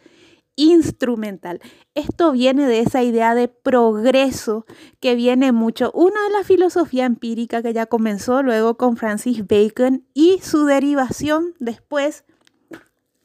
[0.58, 1.62] instrumental.
[1.96, 4.66] Esto viene de esa idea de progreso
[5.00, 10.06] que viene mucho, una de la filosofía empírica que ya comenzó luego con Francis Bacon
[10.14, 12.26] y su derivación después,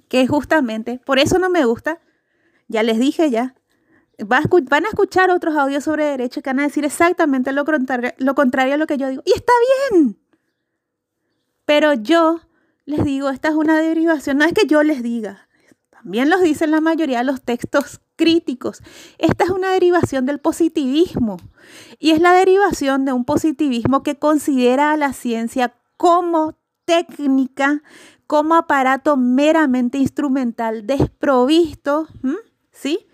[0.07, 1.99] que justamente, por eso no me gusta,
[2.69, 3.57] ya les dije ya,
[4.19, 8.77] van a escuchar otros audios sobre derecho que van a decir exactamente lo contrario a
[8.77, 9.23] lo que yo digo.
[9.25, 9.53] Y está
[9.91, 10.19] bien.
[11.65, 12.41] Pero yo
[12.85, 15.49] les digo, esta es una derivación, no es que yo les diga,
[15.91, 18.83] también los dicen la mayoría de los textos críticos.
[19.19, 21.37] Esta es una derivación del positivismo
[21.99, 27.83] y es la derivación de un positivismo que considera a la ciencia como técnica,
[28.27, 32.09] como aparato meramente instrumental, desprovisto,
[32.73, 33.08] ¿sí?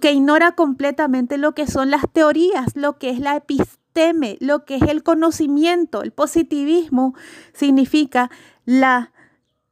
[0.00, 4.76] Que ignora completamente lo que son las teorías, lo que es la episteme, lo que
[4.76, 6.02] es el conocimiento.
[6.02, 7.14] El positivismo
[7.52, 8.30] significa
[8.64, 9.12] la,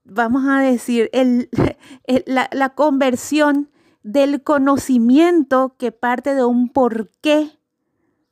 [0.04, 1.10] vamos a decir,
[2.26, 3.70] la, la conversión
[4.02, 7.58] del conocimiento que parte de un porqué,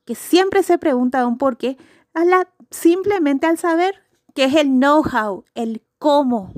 [0.05, 1.77] que siempre se pregunta un porqué,
[2.15, 3.95] a la, simplemente al saber
[4.35, 6.53] que es el know-how, el cómo.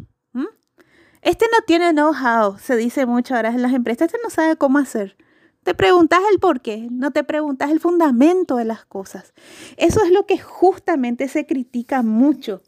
[1.22, 4.78] Este no tiene know-how, se dice mucho ahora en las empresas, este no sabe cómo
[4.78, 5.16] hacer.
[5.62, 9.34] Te preguntas el por qué, no te preguntas el fundamento de las cosas.
[9.76, 12.62] Eso es lo que justamente se critica mucho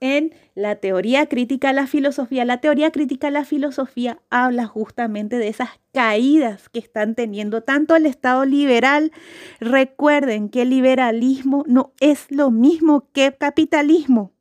[0.00, 2.44] en la teoría crítica de la filosofía.
[2.44, 7.96] La teoría crítica de la filosofía habla justamente de esas caídas que están teniendo tanto
[7.96, 9.12] el Estado liberal.
[9.58, 14.32] Recuerden que el liberalismo no es lo mismo que capitalismo.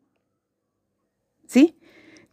[1.47, 1.77] ¿Sí?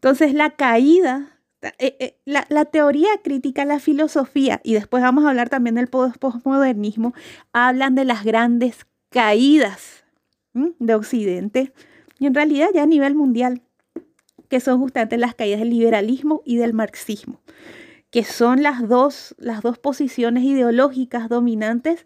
[0.04, 1.40] Entonces la caída
[1.78, 7.14] eh, eh, la, teoría crítica, la filosofía, y después vamos a hablar también del postmodernismo,
[7.54, 10.04] hablan de las grandes caídas
[10.52, 11.72] de Occidente
[12.18, 13.62] y en realidad ya a nivel mundial,
[14.50, 17.40] que son justamente las caídas del liberalismo y del marxismo,
[18.10, 22.04] que son las dos, las dos posiciones ideológicas dominantes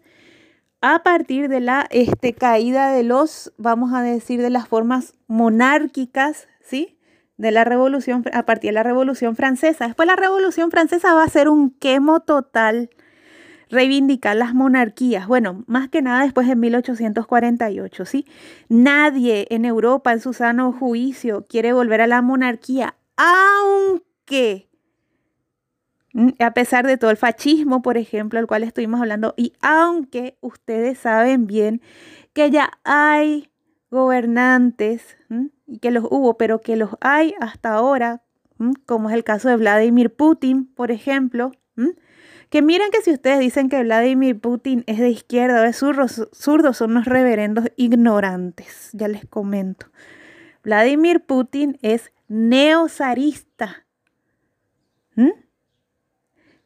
[0.79, 6.47] a partir de la este, caída de los, vamos a decir, de las formas monárquicas,
[6.61, 6.95] ¿sí?
[7.39, 9.87] De la revolución, a partir de la revolución francesa.
[9.87, 12.89] Después la revolución francesa va a ser un quemo total,
[13.69, 15.25] reivindicar las monarquías.
[15.25, 18.25] Bueno, más que nada después de 1848, ¿sí?
[18.67, 24.67] Nadie en Europa en su sano juicio quiere volver a la monarquía, aunque
[26.11, 30.37] mm, a pesar de todo el fascismo, por ejemplo, al cual estuvimos hablando, y aunque
[30.41, 31.81] ustedes saben bien
[32.33, 33.49] que ya hay
[33.89, 35.15] gobernantes
[35.69, 38.23] y que los hubo, pero que los hay hasta ahora,
[38.85, 41.51] como es el caso de Vladimir Putin, por ejemplo,
[42.49, 46.73] que miren que si ustedes dicen que Vladimir Putin es de izquierda o de zurdo,
[46.73, 49.87] son unos reverendos ignorantes, ya les comento.
[50.63, 53.85] Vladimir Putin es neozarista.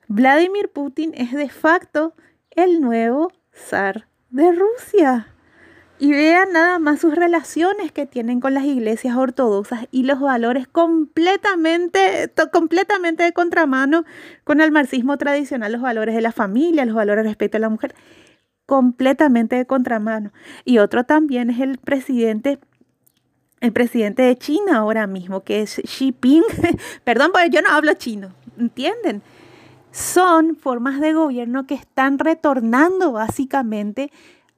[0.08, 2.16] Vladimir Putin es de facto
[2.52, 5.33] el nuevo zar de Rusia.
[6.00, 10.68] Y vean nada más sus relaciones que tienen con las iglesias ortodoxas y los valores
[10.68, 14.04] completamente, completamente de contramano
[14.44, 17.96] con el marxismo tradicional, los valores de la familia, los valores respecto a la mujer,
[18.66, 20.34] completamente de contramano.
[20.66, 22.60] Y otro también es el presidente
[23.64, 26.44] el presidente de China ahora mismo, que es Xi Jinping.
[27.06, 29.22] Perdón, porque yo no hablo chino, ¿entienden?
[29.92, 34.12] Son formas de gobierno que están retornando básicamente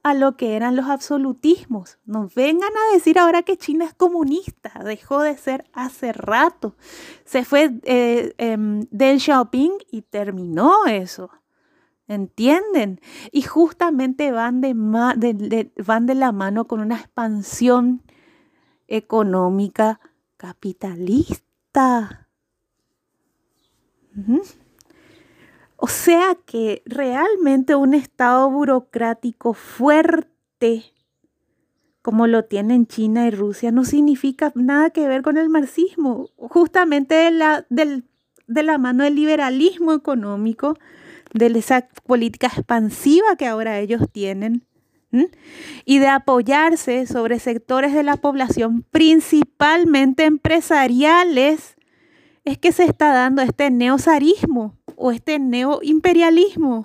[0.06, 1.98] a lo que eran los absolutismos.
[2.06, 6.76] Nos vengan a decir ahora que China es comunista, dejó de ser hace rato.
[7.26, 11.32] Se fue eh, em, Deng Xiaoping y terminó eso.
[12.08, 13.02] ¿Entienden?
[13.32, 18.04] Y justamente van de, van de la mano con una expansión
[18.88, 20.00] económica
[20.38, 22.30] capitalista.
[25.78, 30.96] O sea que realmente un Estado burocrático fuerte
[32.06, 36.30] como lo tienen China y Rusia no significa nada que ver con el marxismo.
[36.38, 40.78] Justamente de la, de la mano del liberalismo económico,
[41.34, 44.64] de esa política expansiva que ahora ellos tienen.
[45.86, 51.76] y de apoyarse sobre sectores de la población, principalmente empresariales,
[52.44, 56.82] es que se está dando este neozarismo o este neoimperialismo.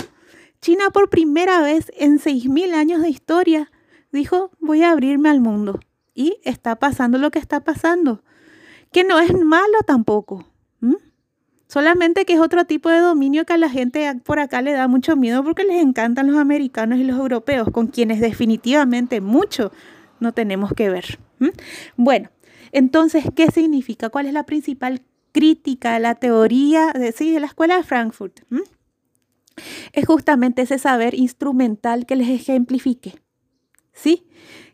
[0.61, 3.71] China por primera vez en 6.000 años de historia
[4.13, 5.81] dijo, voy a abrirme al mundo.
[6.15, 8.23] Y está pasando lo que está pasando,
[8.93, 10.47] que no es malo tampoco.
[11.67, 14.89] Solamente que es otro tipo de dominio que a la gente por acá le da
[14.89, 19.71] mucho miedo porque les encantan los americanos y los europeos, con quienes definitivamente mucho
[20.19, 21.21] no tenemos que ver.
[21.97, 22.29] Bueno,
[22.73, 24.09] entonces, ¿qué significa?
[24.09, 25.01] ¿Cuál es la principal
[25.33, 28.41] crítica, la teoría de, sí, de la escuela de Frankfurt.
[29.93, 33.21] Es justamente ese saber instrumental que les ejemplifique.
[33.93, 34.27] ¿Sí?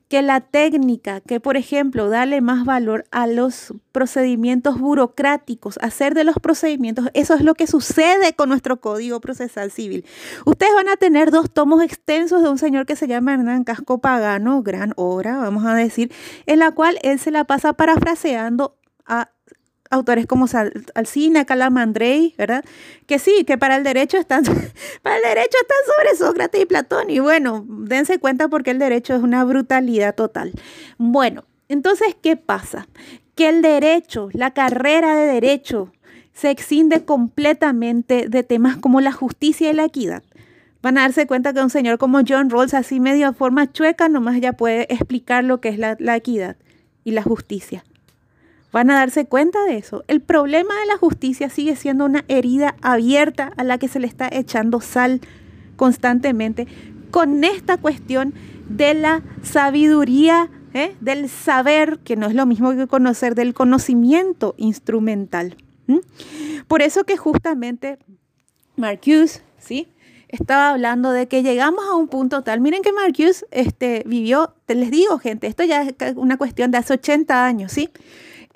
[0.08, 6.22] Que la técnica, que por ejemplo, darle más valor a los procedimientos burocráticos, hacer de
[6.22, 10.04] los procedimientos, eso es lo que sucede con nuestro Código Procesal Civil.
[10.44, 13.98] Ustedes van a tener dos tomos extensos de un señor que se llama Hernán Casco
[13.98, 16.12] Pagano, gran obra, vamos a decir,
[16.46, 19.30] en la cual él se la pasa parafraseando a
[19.90, 20.46] autores como
[20.94, 22.64] Alcina, Calamandrei, ¿verdad?
[23.06, 24.44] Que sí, que para el derecho están,
[25.02, 27.10] para el derecho están sobre Sócrates y Platón.
[27.10, 30.52] Y bueno, dense cuenta porque el derecho es una brutalidad total.
[30.98, 32.88] Bueno, entonces, ¿qué pasa?
[33.34, 35.92] Que el derecho, la carrera de derecho,
[36.32, 40.22] se exinde completamente de temas como la justicia y la equidad.
[40.82, 44.08] Van a darse cuenta que un señor como John Rawls, así medio de forma chueca,
[44.08, 46.56] nomás ya puede explicar lo que es la equidad
[47.04, 47.84] y la justicia.
[48.76, 50.04] Van a darse cuenta de eso.
[50.06, 54.06] El problema de la justicia sigue siendo una herida abierta a la que se le
[54.06, 55.22] está echando sal
[55.76, 56.66] constantemente
[57.10, 58.34] con esta cuestión
[58.68, 60.94] de la sabiduría, ¿eh?
[61.00, 65.56] del saber, que no es lo mismo que conocer, del conocimiento instrumental.
[66.68, 67.98] Por eso que justamente
[68.76, 69.88] Marcuse, ¿sí?
[70.28, 72.60] Estaba hablando de que llegamos a un punto tal.
[72.60, 76.76] Miren que Marcuse este, vivió, te les digo, gente, esto ya es una cuestión de
[76.76, 77.88] hace 80 años, ¿sí?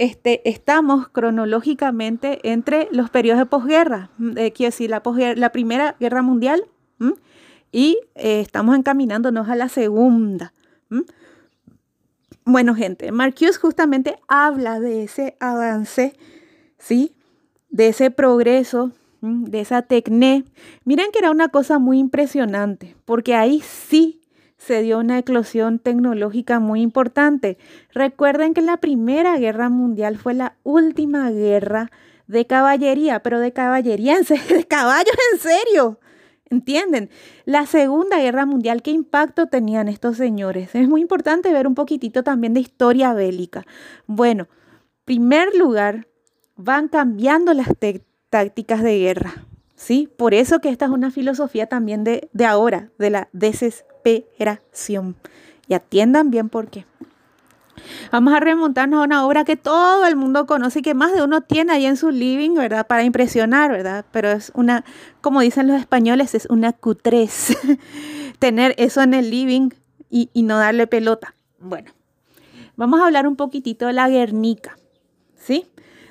[0.01, 6.65] Este, estamos cronológicamente entre los periodos de posguerra, eh, quiero decir, la, Primera Guerra Mundial
[7.71, 10.55] y eh, estamos encaminándonos a la Segunda.
[12.47, 16.17] Bueno, gente, Marcuse justamente habla de ese avance,
[16.79, 17.15] ¿sí?
[17.69, 20.45] De ese progreso, de esa tecné.
[20.87, 24.20] Miren que era una cosa muy impresionante, porque ahí sí
[24.61, 27.57] se dio una eclosión tecnológica muy importante.
[27.95, 31.91] Recuerden que la Primera Guerra Mundial fue la última guerra
[32.27, 35.99] de caballería, pero de caballería, de caballos en serio.
[36.51, 37.09] ¿Entienden?
[37.47, 40.75] La Segunda Guerra Mundial, ¿qué impacto tenían estos señores?
[40.75, 43.65] Es muy importante ver un poquitito también de historia bélica.
[44.07, 44.49] Bueno,
[45.07, 46.07] primer lugar,
[46.57, 47.69] van cambiando las
[48.29, 50.09] tácticas de guerra, ¿sí?
[50.19, 53.29] Por eso que esta es una filosofía también de, de ahora, de la
[54.05, 55.17] desesperación.
[55.69, 56.85] Y atiendan bien por qué.
[58.11, 61.23] Vamos a remontarnos a una obra que todo el mundo conoce y que más de
[61.23, 62.87] uno tiene ahí en su living, ¿verdad?
[62.87, 64.05] Para impresionar, ¿verdad?
[64.11, 64.85] Pero es una,
[65.21, 67.57] como dicen los españoles, es una cutrez
[68.39, 69.71] tener eso en el living
[70.11, 71.35] y, y no darle pelota.
[71.59, 71.93] Bueno,
[72.77, 74.77] vamos a hablar un poquitito de la Guernica,
[75.37, 75.67] ¿sí?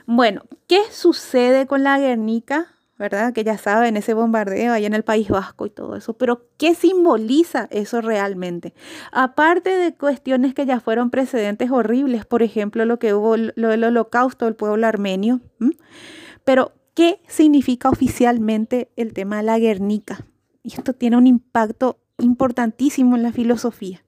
[0.06, 2.68] Bueno, ¿qué sucede con la Guernica?
[3.00, 3.32] ¿Verdad?
[3.32, 6.14] Que ya saben, ese bombardeo ahí en el País Vasco y todo eso.
[6.14, 8.74] Pero, ¿qué simboliza eso realmente?
[9.14, 13.86] Aparte de cuestiones que ya fueron precedentes horribles, por ejemplo, lo que hubo, lo del
[13.86, 15.40] holocausto del pueblo armenio.
[16.44, 20.26] Pero, ¿qué significa oficialmente el tema de la Guernica?
[20.62, 24.04] Y esto tiene un impacto importantísimo en la filosofía.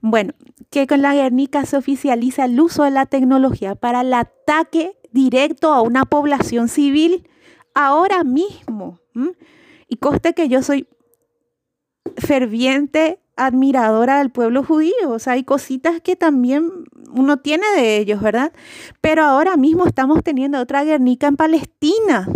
[0.00, 0.34] Bueno,
[0.70, 5.72] que con la Guernica se oficializa el uso de la tecnología para el ataque directo
[5.72, 7.28] a una población civil
[7.74, 8.98] ahora mismo.
[9.88, 10.88] Y coste que yo soy
[12.16, 15.10] ferviente admiradora del pueblo judío.
[15.10, 16.70] O sea, hay cositas que también
[17.10, 18.52] uno tiene de ellos, ¿verdad?
[19.00, 22.28] Pero ahora mismo estamos teniendo otra guernica en Palestina.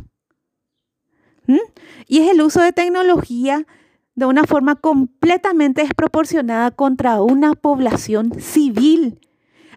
[2.07, 3.66] Y es el uso de tecnología
[4.14, 9.20] de una forma completamente desproporcionada contra una población civil.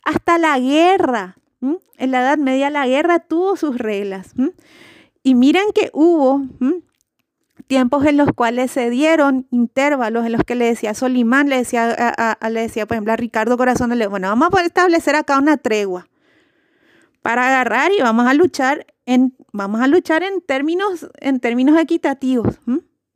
[0.04, 4.34] Hasta la guerra en la Edad Media la guerra tuvo sus reglas.
[5.24, 6.42] Y miren que hubo
[7.68, 11.92] tiempos en los cuales se dieron intervalos en los que le decía Solimán, le decía,
[11.92, 15.58] a, le decía, por ejemplo, a Ricardo Corazón, le, bueno, vamos a establecer acá una
[15.58, 16.08] tregua
[17.22, 22.60] para agarrar y vamos a luchar en, vamos a luchar en términos, en términos equitativos.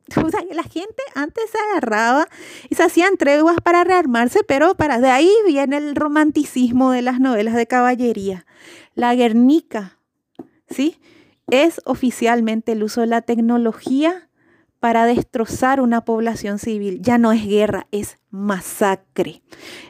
[0.50, 2.28] La gente antes se agarraba
[2.68, 7.20] y se hacían treguas para rearmarse, pero para de ahí viene el romanticismo de las
[7.20, 8.46] novelas de caballería.
[8.94, 9.98] La Guernica,
[10.68, 11.00] ¿sí?
[11.50, 14.28] Es oficialmente el uso de la tecnología
[14.80, 17.00] para destrozar una población civil.
[17.02, 19.42] Ya no es guerra, es masacre.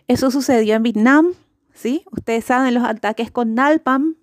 [0.09, 1.33] Eso sucedió en Vietnam,
[1.73, 2.05] ¿sí?
[2.13, 4.17] Ustedes saben los ataques con Nalpam,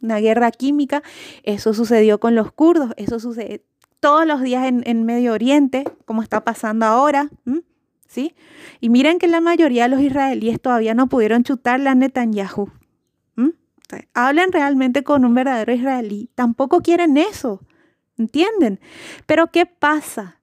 [0.00, 1.02] una guerra química.
[1.42, 3.64] Eso sucedió con los kurdos, eso sucede
[4.02, 7.30] todos los días en, Medio Oriente, como está pasando ahora.
[8.08, 8.34] ¿Sí?
[8.80, 12.68] Y miren que la mayoría de los israelíes todavía no pudieron chutarle a Netanyahu.
[14.12, 16.30] hablan realmente con un verdadero israelí.
[16.34, 17.60] Tampoco quieren eso.
[18.18, 18.80] ¿Entienden?
[19.26, 20.40] Pero ¿qué pasa?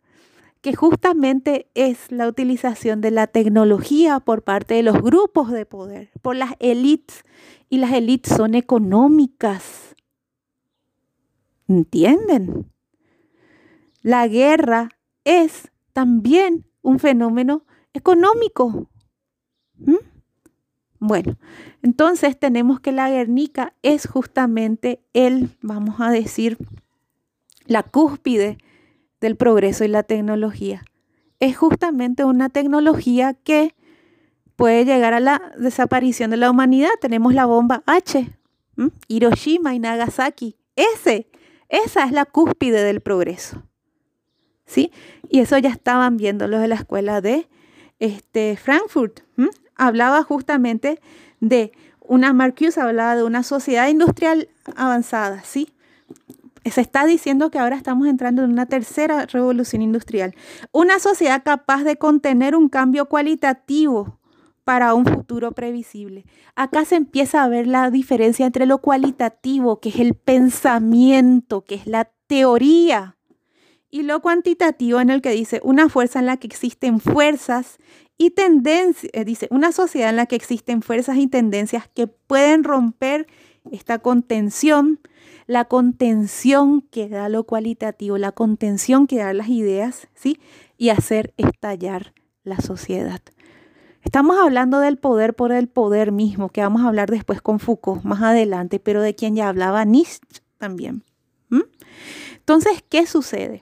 [0.62, 6.12] Que justamente es la utilización de la tecnología por parte de los grupos de poder,
[6.22, 7.26] por las élites.
[7.68, 9.96] Y las élites son económicas.
[11.68, 12.70] ¿Entienden?
[14.02, 14.90] La guerra
[15.24, 18.90] es también un fenómeno económico.
[19.78, 19.96] ¿Mm?
[21.00, 21.38] Bueno,
[21.82, 26.58] entonces tenemos que la Guernica es justamente el, vamos a decir,
[27.66, 28.58] la cúspide
[29.22, 30.84] del progreso y la tecnología.
[31.40, 33.76] Es justamente una tecnología que
[34.58, 36.90] puede llegar a la desaparición de la humanidad.
[37.00, 38.30] Tenemos la bomba H,
[39.08, 40.58] Hiroshima y Nagasaki.
[40.76, 41.30] Ese,
[41.70, 43.69] esa es la cúspide del progreso.
[44.70, 44.92] ¿Sí?
[45.30, 47.48] Y eso ya estaban viendo los de la escuela de
[48.00, 49.22] este, Frankfurt.
[49.76, 51.02] Hablaba justamente
[51.40, 55.74] de una, Marcuse hablaba de una sociedad industrial avanzada, ¿sí?
[56.66, 60.36] Se está diciendo que ahora estamos entrando en una tercera revolución industrial.
[60.72, 64.20] Una sociedad capaz de contener un cambio cualitativo
[64.66, 66.26] para un futuro previsible.
[66.56, 71.76] Acá se empieza a ver la diferencia entre lo cualitativo, que es el pensamiento, que
[71.76, 73.19] es la teoría,
[73.92, 77.78] y lo cuantitativo en el que dice una fuerza en la que existen fuerzas
[78.18, 82.64] y tendencias, eh, dice una sociedad en la que existen fuerzas y tendencias que pueden
[82.64, 83.28] romper
[83.72, 85.00] esta contención,
[85.48, 90.40] la contención que da lo cualitativo, la contención que da las ideas, ¿sí?
[90.78, 92.14] Y hacer estallar
[92.44, 93.22] la sociedad.
[94.04, 98.04] Estamos hablando del poder por el poder mismo, que vamos a hablar después con Foucault
[98.04, 101.04] más adelante, pero de quien ya hablaba Nietzsche también.
[102.50, 103.62] Entonces, ¿qué sucede?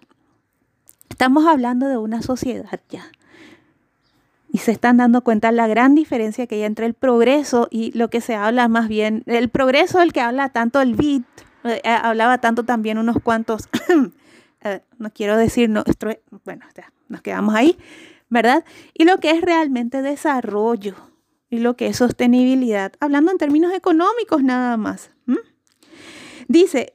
[1.18, 3.12] Estamos hablando de una sociedad ya.
[4.52, 8.12] Y se están dando cuenta la gran diferencia que hay entre el progreso y lo
[8.12, 11.26] que se habla más bien, el progreso del que habla tanto el BIT,
[11.64, 13.68] eh, hablaba tanto también unos cuantos,
[14.62, 15.84] eh, no quiero decir, no,
[16.46, 17.80] bueno, ya, nos quedamos ahí,
[18.30, 18.64] ¿verdad?
[18.94, 20.94] Y lo que es realmente desarrollo
[21.50, 25.10] y lo que es sostenibilidad, hablando en términos económicos nada más.
[26.48, 26.92] Dice,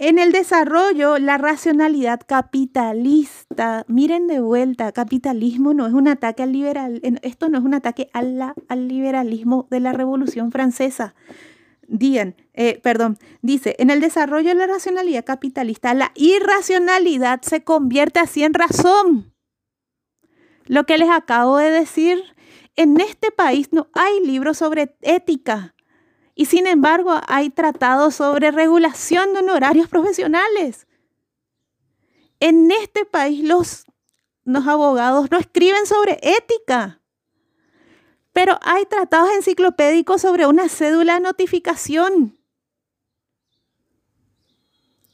[0.00, 6.52] en el desarrollo, la racionalidad capitalista, miren de vuelta, capitalismo no es un ataque al
[6.52, 11.14] liberal, esto no es un ataque al liberalismo de la Revolución Francesa.
[11.86, 18.20] Digan, eh, perdón, dice, en el desarrollo de la racionalidad capitalista, la irracionalidad se convierte
[18.20, 19.34] así en razón.
[20.64, 22.22] Lo que les acabo de decir,
[22.74, 25.74] en este país no hay libros sobre ética.
[26.40, 30.86] Y sin embargo, hay tratados sobre regulación de honorarios profesionales.
[32.40, 33.84] En este país los,
[34.44, 37.02] los abogados no escriben sobre ética,
[38.32, 42.38] pero hay tratados enciclopédicos sobre una cédula de notificación.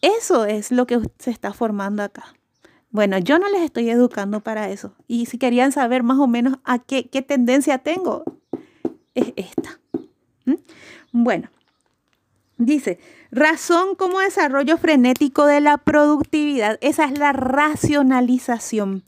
[0.02, 2.36] Eso es lo que se está formando acá.
[2.90, 4.94] Bueno, yo no les estoy educando para eso.
[5.08, 8.22] Y si querían saber más o menos a qué, qué tendencia tengo,
[9.16, 9.80] es esta.
[11.18, 11.48] Bueno,
[12.58, 13.00] dice,
[13.30, 16.76] razón como desarrollo frenético de la productividad.
[16.82, 19.02] Esa es la racionalización.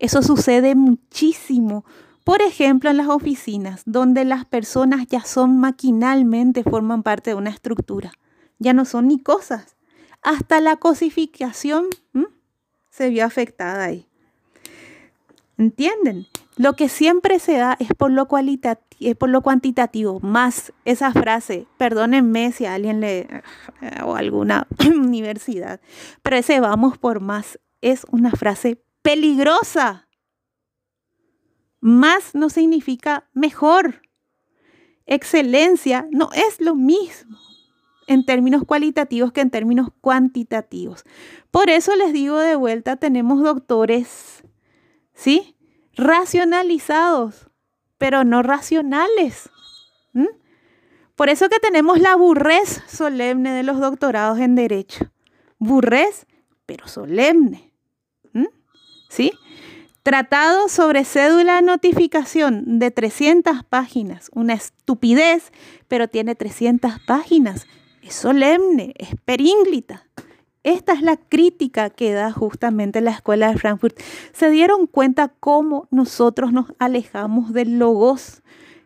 [0.00, 1.84] Eso sucede muchísimo.
[2.24, 7.50] Por ejemplo, en las oficinas, donde las personas ya son maquinalmente, forman parte de una
[7.50, 8.10] estructura.
[8.58, 9.76] Ya no son ni cosas.
[10.20, 11.86] Hasta la cosificación
[12.90, 14.08] se vio afectada ahí.
[15.58, 16.26] ¿Entienden?
[16.56, 21.66] Lo que siempre se da es por lo, cualitativo, por lo cuantitativo, más esa frase,
[21.78, 23.40] perdónenme si a alguien le, eh,
[24.04, 25.80] o alguna universidad,
[26.22, 30.08] pero ese vamos por más es una frase peligrosa.
[31.80, 34.02] Más no significa mejor.
[35.06, 37.38] Excelencia no es lo mismo
[38.06, 41.04] en términos cualitativos que en términos cuantitativos.
[41.50, 44.44] Por eso les digo de vuelta, tenemos doctores,
[45.12, 45.51] ¿sí?
[45.96, 47.48] Racionalizados,
[47.98, 49.50] pero no racionales.
[51.14, 55.10] Por eso que tenemos la burrez solemne de los doctorados en Derecho.
[55.58, 56.26] Burrez,
[56.66, 57.72] pero solemne.
[59.08, 59.30] ¿Sí?
[60.02, 64.30] Tratado sobre cédula notificación de 300 páginas.
[64.32, 65.52] Una estupidez,
[65.86, 67.66] pero tiene 300 páginas.
[68.02, 70.06] Es solemne, es perínglita.
[70.64, 73.98] Esta es la crítica que da justamente la escuela de Frankfurt.
[74.32, 78.42] Se dieron cuenta cómo nosotros nos alejamos del logos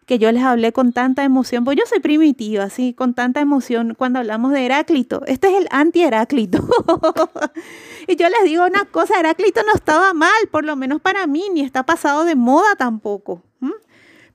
[0.07, 3.95] que yo les hablé con tanta emoción, pues yo soy primitiva, así, con tanta emoción
[3.99, 5.23] cuando hablamos de Heráclito.
[5.27, 6.65] Este es el anti-Heráclito.
[8.07, 11.47] y yo les digo una cosa, Heráclito no estaba mal, por lo menos para mí,
[11.53, 13.43] ni está pasado de moda tampoco.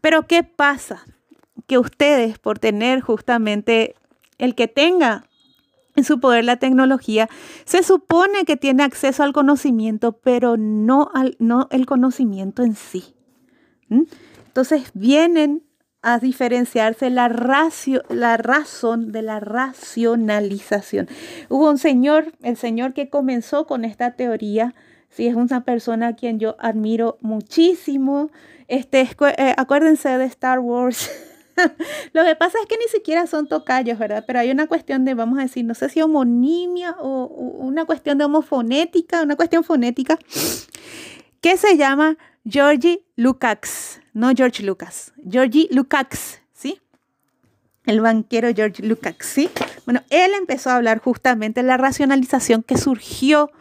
[0.01, 1.05] Pero ¿qué pasa?
[1.67, 3.95] Que ustedes, por tener justamente
[4.39, 5.23] el que tenga
[5.95, 7.29] en su poder la tecnología,
[7.65, 13.15] se supone que tiene acceso al conocimiento, pero no, al, no el conocimiento en sí.
[13.89, 15.63] Entonces vienen
[16.01, 17.29] a diferenciarse la,
[18.09, 21.07] la razón de la racionalización.
[21.49, 24.73] Hubo un señor, el señor que comenzó con esta teoría,
[25.09, 28.31] sí, es una persona a quien yo admiro muchísimo.
[28.67, 31.11] Este, eh, acuérdense de Star Wars.
[32.13, 34.23] Lo que pasa es que ni siquiera son tocayos, ¿verdad?
[34.25, 38.17] Pero hay una cuestión de, vamos a decir, no sé si homonimia o una cuestión
[38.17, 40.17] de homofonética, una cuestión fonética,
[41.41, 46.79] que se llama Georgie Lukács, no George Lucas, Georgie Lukács, ¿sí?
[47.85, 49.49] El banquero George Lukács, ¿sí?
[49.85, 53.51] Bueno, él empezó a hablar justamente de la racionalización que surgió,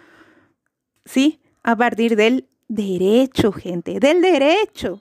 [1.04, 1.40] ¿sí?
[1.62, 5.00] A partir del derecho, gente, del derecho.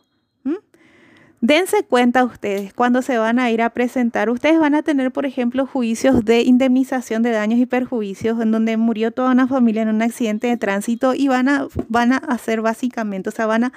[1.41, 5.25] Dense cuenta ustedes, cuando se van a ir a presentar, ustedes van a tener, por
[5.25, 9.89] ejemplo, juicios de indemnización de daños y perjuicios en donde murió toda una familia en
[9.89, 13.73] un accidente de tránsito y van a, van a hacer básicamente, o sea, van a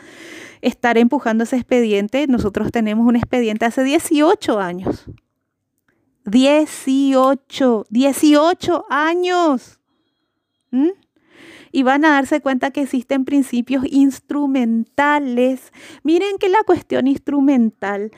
[0.60, 2.26] estar empujando ese expediente.
[2.26, 5.04] Nosotros tenemos un expediente hace 18 años.
[6.24, 9.80] 18, 18 años.
[10.72, 10.88] ¿Mm?
[11.72, 15.72] Y van a darse cuenta que existen principios instrumentales.
[16.02, 18.12] Miren que la cuestión instrumental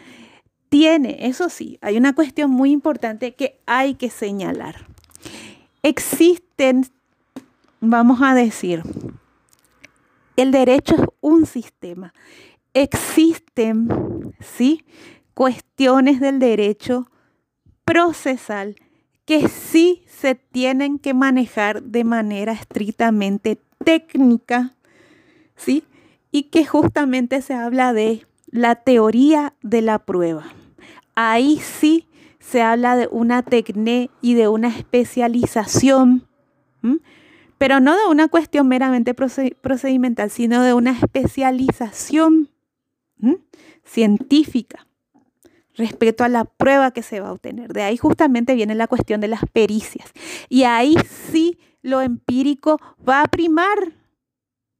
[0.68, 4.88] tiene, eso sí, hay una cuestión muy importante que hay que señalar.
[5.84, 6.84] Existen,
[7.80, 8.82] vamos a decir,
[10.36, 12.12] el derecho es un sistema.
[12.72, 14.84] Existen, ¿sí?
[15.34, 17.08] Cuestiones del derecho
[17.84, 18.74] procesal
[19.24, 24.74] que sí se tienen que manejar de manera estrictamente técnica,
[25.56, 25.84] ¿sí?
[26.30, 30.44] Y que justamente se habla de la teoría de la prueba.
[31.14, 32.08] Ahí sí
[32.38, 36.26] se habla de una tecné y de una especialización,
[37.56, 42.50] pero no de una cuestión meramente procedimental, sino de una especialización
[43.84, 44.86] científica
[45.76, 47.72] respecto a la prueba que se va a obtener.
[47.72, 50.12] De ahí justamente viene la cuestión de las pericias.
[50.48, 50.96] Y ahí
[51.32, 53.92] sí lo empírico va a primar.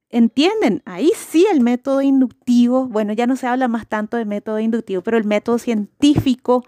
[0.09, 0.81] ¿Entienden?
[0.85, 5.01] Ahí sí el método inductivo, bueno, ya no se habla más tanto de método inductivo,
[5.01, 6.63] pero el método científico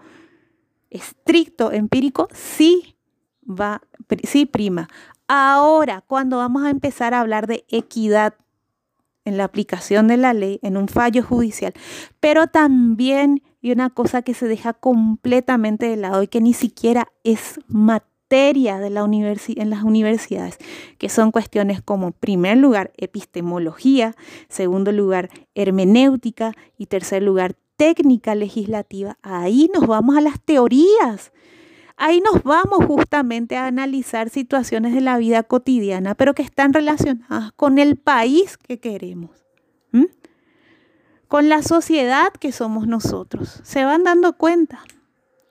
[0.90, 2.96] estricto, empírico, sí
[3.48, 3.80] va,
[4.24, 4.88] sí prima.
[5.28, 8.34] Ahora, cuando vamos a empezar a hablar de equidad
[9.24, 11.74] en la aplicación de la ley, en un fallo judicial,
[12.20, 17.08] pero también y una cosa que se deja completamente de lado y que ni siquiera
[17.22, 20.56] es materia de la en las universidades,
[20.96, 24.14] que son cuestiones como, primer lugar, epistemología,
[24.48, 29.18] segundo lugar, hermenéutica y tercer lugar, técnica legislativa.
[29.20, 31.30] Ahí nos vamos a las teorías.
[31.98, 37.52] Ahí nos vamos justamente a analizar situaciones de la vida cotidiana, pero que están relacionadas
[37.52, 39.44] con el país que queremos,
[41.28, 43.60] con la sociedad que somos nosotros.
[43.62, 44.80] Se van dando cuenta.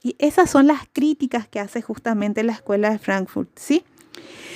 [0.04, 3.84] Y esas son las críticas que hace justamente la escuela de Frankfurt, ¿sí?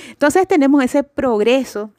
[0.08, 1.90] Entonces tenemos ese progreso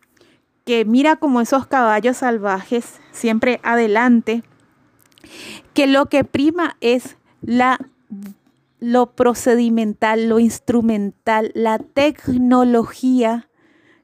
[0.66, 4.44] que mira como esos caballos salvajes siempre adelante,
[5.74, 7.80] que lo que prima es la
[8.80, 13.48] lo procedimental, lo instrumental, la tecnología,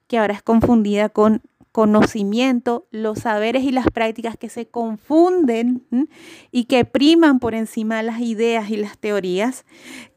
[0.07, 1.41] que ahora es confundida con
[1.79, 5.87] conocimiento, los saberes y las prácticas que se confunden
[6.51, 9.65] y que priman por encima de las ideas y las teorías,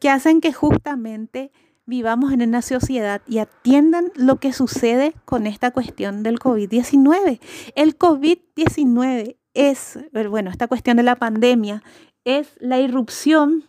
[0.01, 1.53] que hacen que justamente
[1.85, 7.39] vivamos en una sociedad y atiendan lo que sucede con esta cuestión del COVID-19.
[7.75, 9.99] El COVID-19 es,
[10.29, 11.81] bueno, esta cuestión de la pandemia
[12.25, 13.63] es la irrupción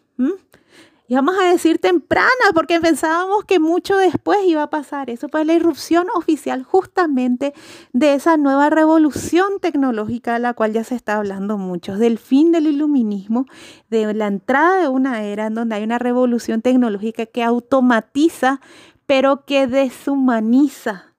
[1.09, 5.11] vamos a decir temprana, porque pensábamos que mucho después iba a pasar.
[5.11, 7.53] Eso, pues la irrupción oficial justamente
[7.93, 12.53] de esa nueva revolución tecnológica de la cual ya se está hablando mucho, del fin
[12.53, 13.47] del iluminismo,
[13.91, 18.61] de la entrada de una era en donde hay una revolución tecnológica que automatiza,
[19.07, 21.14] pero que deshumaniza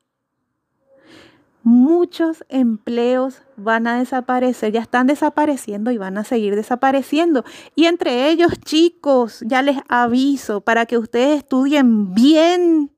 [1.66, 7.44] muchos empleos van a desaparecer, ya están desapareciendo y van a seguir desapareciendo.
[7.74, 12.92] Y entre ellos, chicos, ya les aviso para que ustedes estudien bien,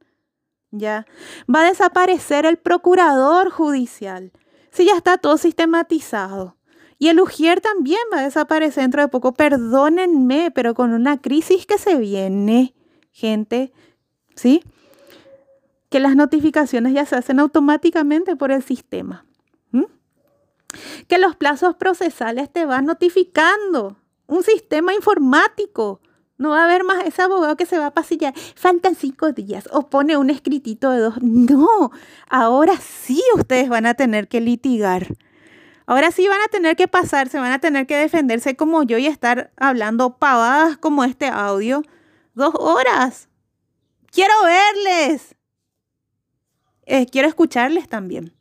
[0.71, 1.07] ya,
[1.53, 4.33] va a desaparecer el procurador judicial.
[4.69, 6.57] Si ya está todo sistematizado.
[6.99, 9.33] Y el Ujier también va a desaparecer dentro de poco.
[9.33, 12.75] Perdónenme, pero con una crisis que se viene,
[13.11, 13.71] gente,
[14.35, 14.61] ¿sí?
[15.89, 19.25] Que las notificaciones ya se hacen automáticamente por el sistema.
[21.07, 23.97] Que los plazos procesales te van notificando.
[24.27, 26.01] Un sistema informático.
[26.37, 28.33] No va a haber más ese abogado que se va a pasillar.
[28.55, 31.15] Faltan cinco días o pone un escritito de dos.
[31.21, 31.91] No,
[32.29, 35.07] ahora sí ustedes van a tener que litigar.
[35.87, 38.97] Ahora sí van a tener que pasar, se van a tener que defenderse como yo
[38.97, 41.81] y estar hablando pavadas como este audio.
[42.35, 43.29] Dos horas.
[44.11, 45.36] Quiero verles.
[46.89, 48.33] Eh, quiero escucharles también,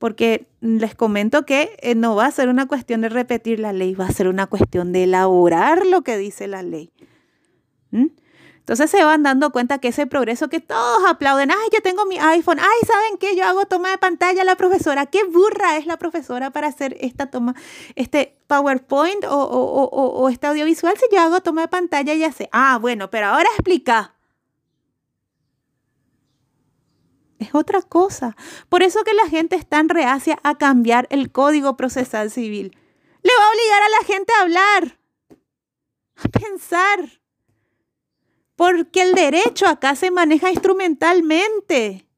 [0.00, 3.94] porque les comento que eh, no va a ser una cuestión de repetir la ley,
[3.94, 6.90] va a ser una cuestión de elaborar lo que dice la ley.
[7.92, 12.18] Entonces se van dando cuenta que ese progreso que todos aplauden, ay, yo tengo mi
[12.18, 13.36] iPhone, ay, ¿saben qué?
[13.36, 16.96] Yo hago toma de pantalla a la profesora, qué burra es la profesora para hacer
[17.00, 17.54] esta toma,
[17.94, 22.48] este PowerPoint o, o este audiovisual, si yo hago toma de pantalla ya sé.
[22.50, 24.17] Ah, bueno, pero ahora explica.
[27.38, 28.36] Es otra cosa.
[28.68, 32.76] Por eso que la gente es tan reacia a cambiar el código procesal civil.
[33.22, 34.98] Le va a obligar a la gente a hablar,
[36.16, 37.20] a pensar.
[38.56, 42.08] Porque el derecho acá se maneja instrumentalmente.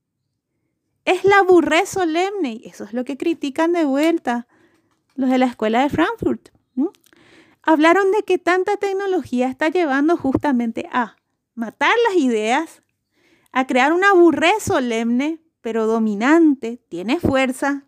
[1.04, 2.60] Es la burré solemne.
[2.62, 4.46] Y eso es lo que critican de vuelta
[5.16, 6.48] los de la escuela de Frankfurt.
[7.62, 11.16] Hablaron de que tanta tecnología está llevando justamente a
[11.54, 12.82] matar las ideas,
[13.52, 17.86] a crear una burré solemne, pero dominante, tiene fuerza,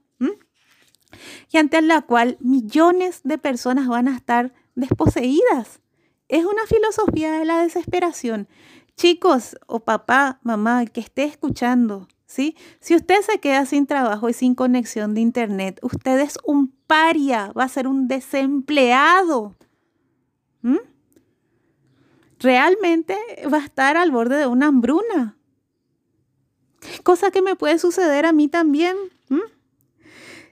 [1.51, 5.81] y ante la cual millones de personas van a estar desposeídas.
[6.29, 8.49] es una filosofía de la desesperación.
[8.97, 12.57] Chicos o papá, mamá, que esté escuchando, ¿sí?
[12.81, 17.53] Si usted se queda sin trabajo y sin conexión de internet, usted es un paria,
[17.53, 19.55] va a ser un desempleado.
[22.39, 23.17] Realmente
[23.53, 25.37] va a estar al borde de una hambruna.
[27.03, 28.97] Cosa que me puede suceder a mí también.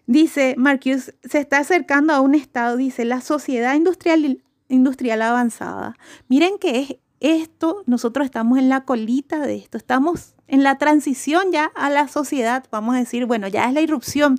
[0.07, 5.97] Dice Marcus, se está acercando a un estado, dice, la sociedad industrial, industrial avanzada.
[6.29, 11.53] Miren que es esto, nosotros estamos en la colita de esto, estamos en la transición
[11.53, 14.39] ya a la sociedad, vamos a decir, bueno, ya es la irrupción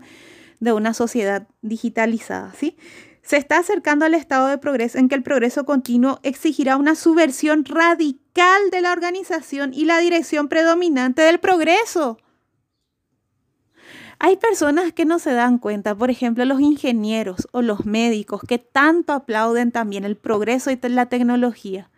[0.60, 2.76] de una sociedad digitalizada, ¿sí?
[3.24, 7.66] Se está acercando al estado de progreso en que el progreso continuo exigirá una subversión
[7.66, 12.18] radical de la organización y la dirección predominante del progreso.
[14.24, 18.60] Hay personas que no se dan cuenta, por ejemplo, los ingenieros o los médicos, que
[18.60, 21.90] tanto aplauden también el progreso y la tecnología.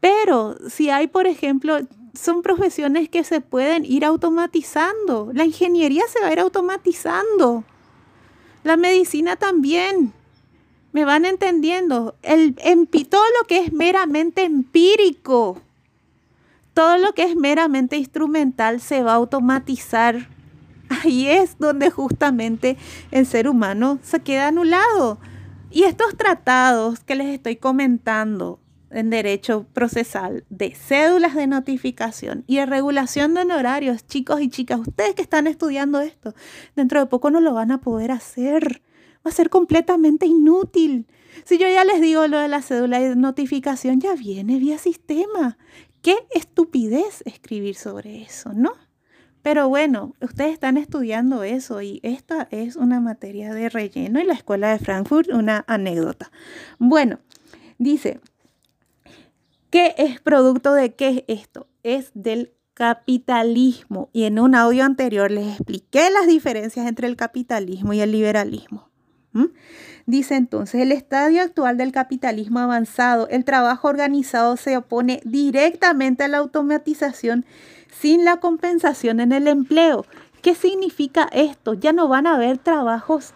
[0.00, 1.78] Pero si hay, por ejemplo,
[2.12, 5.30] son profesiones que se pueden ir automatizando.
[5.32, 7.64] La ingeniería se va a ir automatizando.
[8.64, 10.12] La medicina también.
[10.92, 12.16] ¿Me van entendiendo?
[12.22, 12.54] El,
[13.08, 15.60] todo lo que es meramente empírico,
[16.74, 20.28] todo lo que es meramente instrumental se va a automatizar.
[20.88, 22.76] Ahí es donde justamente
[23.10, 25.18] el ser humano se queda anulado.
[25.70, 28.58] Y estos tratados que les estoy comentando,
[28.92, 34.80] en derecho procesal de cédulas de notificación y de regulación de honorarios, chicos y chicas,
[34.80, 36.34] ustedes que están estudiando esto,
[36.76, 38.82] dentro de poco no lo van a poder hacer.
[39.24, 41.06] Va a ser completamente inútil.
[41.44, 45.58] Si yo ya les digo lo de la cédula de notificación, ya viene vía sistema.
[46.02, 48.72] Qué estupidez escribir sobre eso, ¿no?
[49.42, 54.34] Pero bueno, ustedes están estudiando eso y esta es una materia de relleno y la
[54.34, 56.30] escuela de Frankfurt una anécdota.
[56.78, 57.18] Bueno,
[57.78, 58.20] dice,
[59.72, 61.66] ¿Qué es producto de qué es esto?
[61.82, 64.10] Es del capitalismo.
[64.12, 68.90] Y en un audio anterior les expliqué las diferencias entre el capitalismo y el liberalismo.
[70.06, 76.28] Dice entonces, el estadio actual del capitalismo avanzado, el trabajo organizado se opone directamente a
[76.28, 77.44] la automatización
[78.00, 80.04] sin la compensación en el empleo.
[80.42, 81.74] ¿Qué significa esto?
[81.74, 83.32] Ya no van a haber trabajos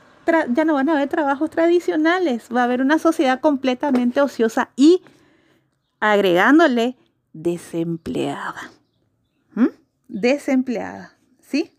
[0.52, 5.02] ya no van a haber trabajos tradicionales, va a haber una sociedad completamente ociosa y
[6.00, 6.96] agregándole
[7.32, 8.72] desempleada.
[9.54, 9.68] ¿Mm?
[10.08, 11.75] Desempleada, ¿sí?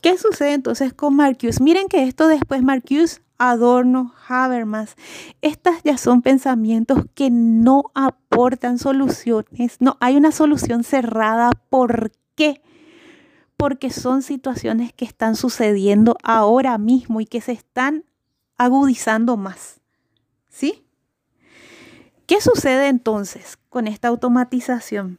[0.00, 1.62] ¿Qué sucede entonces con Marcuse?
[1.62, 4.96] Miren que esto después Marcuse, Adorno, Habermas,
[5.42, 9.76] estas ya son pensamientos que no aportan soluciones.
[9.80, 11.50] No hay una solución cerrada.
[11.70, 12.60] ¿Por qué?
[13.56, 18.04] Porque son situaciones que están sucediendo ahora mismo y que se están
[18.56, 19.80] agudizando más.
[20.48, 20.84] ¿Sí?
[22.26, 25.18] ¿Qué sucede entonces con esta automatización?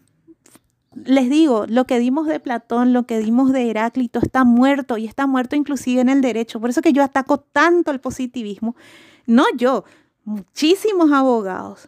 [1.05, 5.05] Les digo, lo que dimos de Platón, lo que dimos de Heráclito está muerto y
[5.05, 6.59] está muerto inclusive en el derecho.
[6.59, 8.75] Por eso que yo ataco tanto el positivismo.
[9.25, 9.83] No yo,
[10.25, 11.87] muchísimos abogados.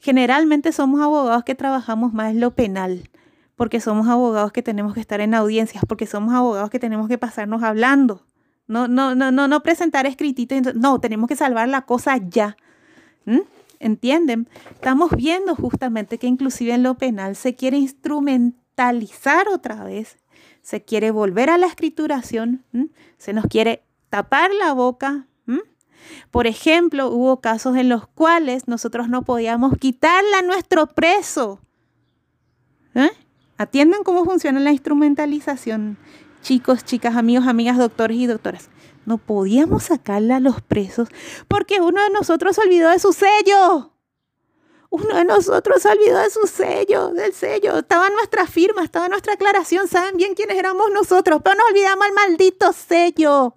[0.00, 3.08] Generalmente somos abogados que trabajamos más en lo penal,
[3.56, 7.18] porque somos abogados que tenemos que estar en audiencias, porque somos abogados que tenemos que
[7.18, 8.22] pasarnos hablando.
[8.68, 10.54] No, no, no, no, no presentar escritito.
[10.74, 12.56] No, tenemos que salvar la cosa ya.
[13.80, 14.48] ¿Entienden?
[14.74, 20.18] Estamos viendo justamente que inclusive en lo penal se quiere instrumentalizar otra vez,
[20.62, 22.64] se quiere volver a la escrituración,
[23.18, 25.26] se nos quiere tapar la boca.
[26.30, 31.60] Por ejemplo, hubo casos en los cuales nosotros no podíamos quitarle a nuestro preso.
[32.94, 33.10] ¿Eh?
[33.58, 35.98] Atiendan cómo funciona la instrumentalización,
[36.42, 38.70] chicos, chicas, amigos, amigas, doctores y doctoras
[39.06, 41.08] no podíamos sacarle a los presos
[41.48, 43.92] porque uno de nosotros olvidó de su sello.
[44.90, 47.78] Uno de nosotros se olvidó de su sello, del sello.
[47.78, 49.88] Estaba nuestra firma, estaba nuestra aclaración.
[49.88, 53.56] Saben bien quiénes éramos nosotros, pero nos olvidamos el maldito sello.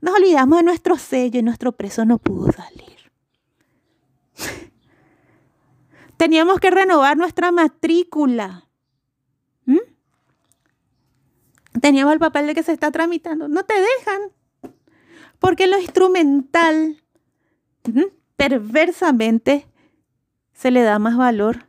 [0.00, 3.10] Nos olvidamos de nuestro sello y nuestro preso no pudo salir.
[6.16, 8.68] Teníamos que renovar nuestra matrícula.
[9.64, 9.78] ¿Mm?
[11.80, 13.48] Teníamos el papel de que se está tramitando.
[13.48, 14.20] No te dejan.
[15.44, 17.02] Porque lo instrumental,
[18.34, 19.66] perversamente,
[20.54, 21.66] se le da más valor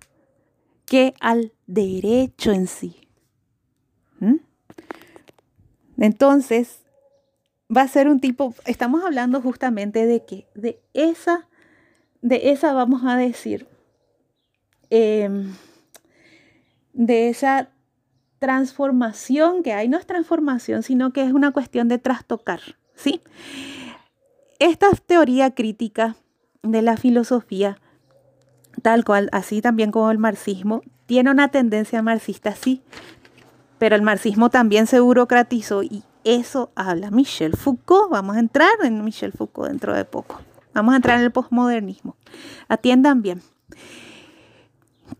[0.86, 2.95] que al derecho en sí.
[5.97, 6.86] Entonces,
[7.69, 11.49] va a ser un tipo, estamos hablando justamente de que de esa,
[12.21, 13.67] de esa vamos a decir,
[14.89, 15.53] em,
[16.93, 17.71] de esa
[18.39, 22.61] transformación que hay, no es transformación, sino que es una cuestión de trastocar.
[22.95, 23.21] ¿Sí?
[24.59, 26.15] Esta teoría crítica
[26.63, 27.77] de la filosofía
[28.81, 32.81] tal cual, así también como el marxismo, tiene una tendencia marxista, sí,
[33.77, 38.09] pero el marxismo también se burocratizó y eso habla Michel Foucault.
[38.09, 40.41] Vamos a entrar en Michel Foucault dentro de poco.
[40.73, 42.15] Vamos a entrar en el posmodernismo.
[42.67, 43.41] Atiendan bien.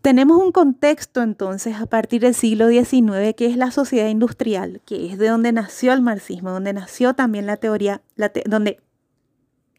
[0.02, 5.06] Tenemos un contexto entonces a partir del siglo XIX que es la sociedad industrial, que
[5.06, 8.02] es de donde nació el marxismo, donde nació también la teoría,
[8.46, 8.80] donde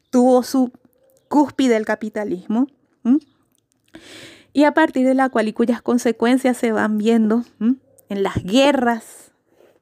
[0.09, 0.71] tuvo su
[1.27, 2.67] cúspide el capitalismo,
[4.53, 9.31] y a partir de la cual y cuyas consecuencias se van viendo en las guerras,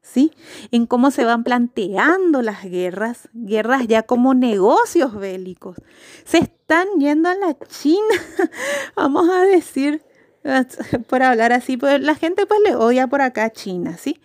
[0.02, 0.32] ¿sí?
[0.72, 5.78] En cómo se van planteando las guerras, guerras ya como negocios bélicos.
[6.26, 8.16] Se están yendo a la China,
[8.96, 10.02] vamos a decir,
[11.08, 14.20] por hablar así, pues la gente pues le odia por acá a China, ¿sí?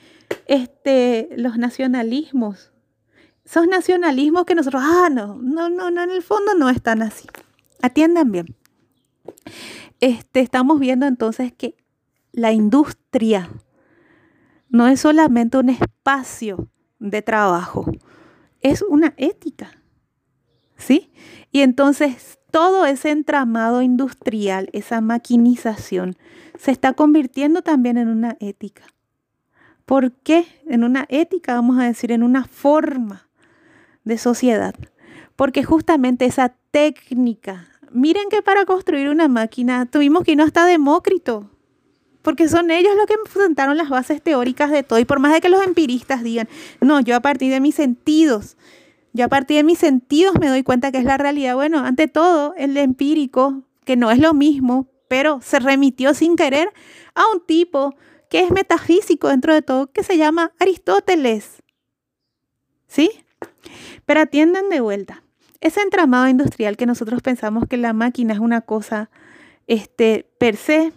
[0.46, 2.72] Este, los nacionalismos,
[3.44, 7.26] esos nacionalismos que nosotros, ah, no, no, no, no, en el fondo no están así.
[7.82, 8.56] Atiendan bien.
[10.00, 11.76] Este, estamos viendo entonces que
[12.32, 13.50] la industria
[14.68, 16.68] no es solamente un espacio
[16.98, 17.90] de trabajo,
[18.60, 19.72] es una ética.
[20.76, 21.12] ¿Sí?
[21.52, 26.16] Y entonces todo ese entramado industrial, esa maquinización,
[26.58, 28.84] se está convirtiendo también en una ética.
[29.86, 30.46] ¿Por qué?
[30.66, 33.28] En una ética, vamos a decir, en una forma
[34.04, 34.74] de sociedad.
[35.36, 41.50] Porque justamente esa técnica, miren que para construir una máquina tuvimos que ir hasta Demócrito,
[42.22, 44.98] porque son ellos los que presentaron las bases teóricas de todo.
[44.98, 46.48] Y por más de que los empiristas digan,
[46.80, 48.56] no, yo a partir de mis sentidos,
[49.12, 51.54] yo a partir de mis sentidos me doy cuenta que es la realidad.
[51.54, 56.72] Bueno, ante todo, el empírico, que no es lo mismo, pero se remitió sin querer
[57.14, 57.94] a un tipo
[58.28, 61.62] que es metafísico dentro de todo, que se llama Aristóteles.
[62.86, 63.10] ¿Sí?
[64.06, 65.24] Pero atiendan de vuelta.
[65.60, 69.10] Ese entramado industrial que nosotros pensamos que la máquina es una cosa
[69.66, 70.92] este, per se,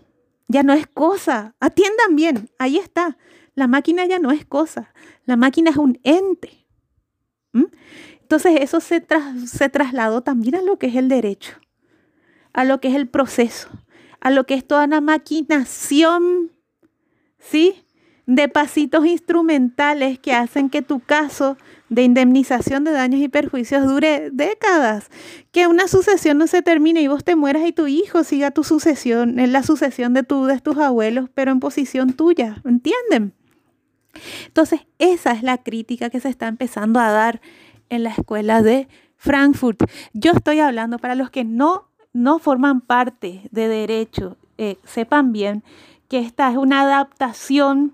[0.47, 1.55] ya no es cosa.
[1.59, 3.17] Atiendan bien, ahí está.
[3.55, 4.93] La máquina ya no es cosa.
[5.25, 6.62] La máquina es un ente.
[7.53, 9.05] Entonces eso se,
[9.45, 11.53] se trasladó también a lo que es el derecho,
[12.53, 13.69] a lo que es el proceso,
[14.21, 16.51] a lo que es toda una maquinación,
[17.37, 17.85] ¿sí?
[18.25, 21.57] De pasitos instrumentales que hacen que tu caso
[21.89, 25.09] de indemnización de daños y perjuicios dure décadas.
[25.51, 28.63] Que una sucesión no se termine y vos te mueras y tu hijo siga tu
[28.63, 32.61] sucesión, en la sucesión de, de tus abuelos, pero en posición tuya.
[32.65, 33.33] ¿Entienden?
[34.45, 37.41] Entonces, esa es la crítica que se está empezando a dar
[37.89, 38.87] en la escuela de
[39.17, 39.83] Frankfurt.
[40.13, 45.63] Yo estoy hablando para los que no, no forman parte de derecho, eh, sepan bien
[46.09, 47.93] que esta es una adaptación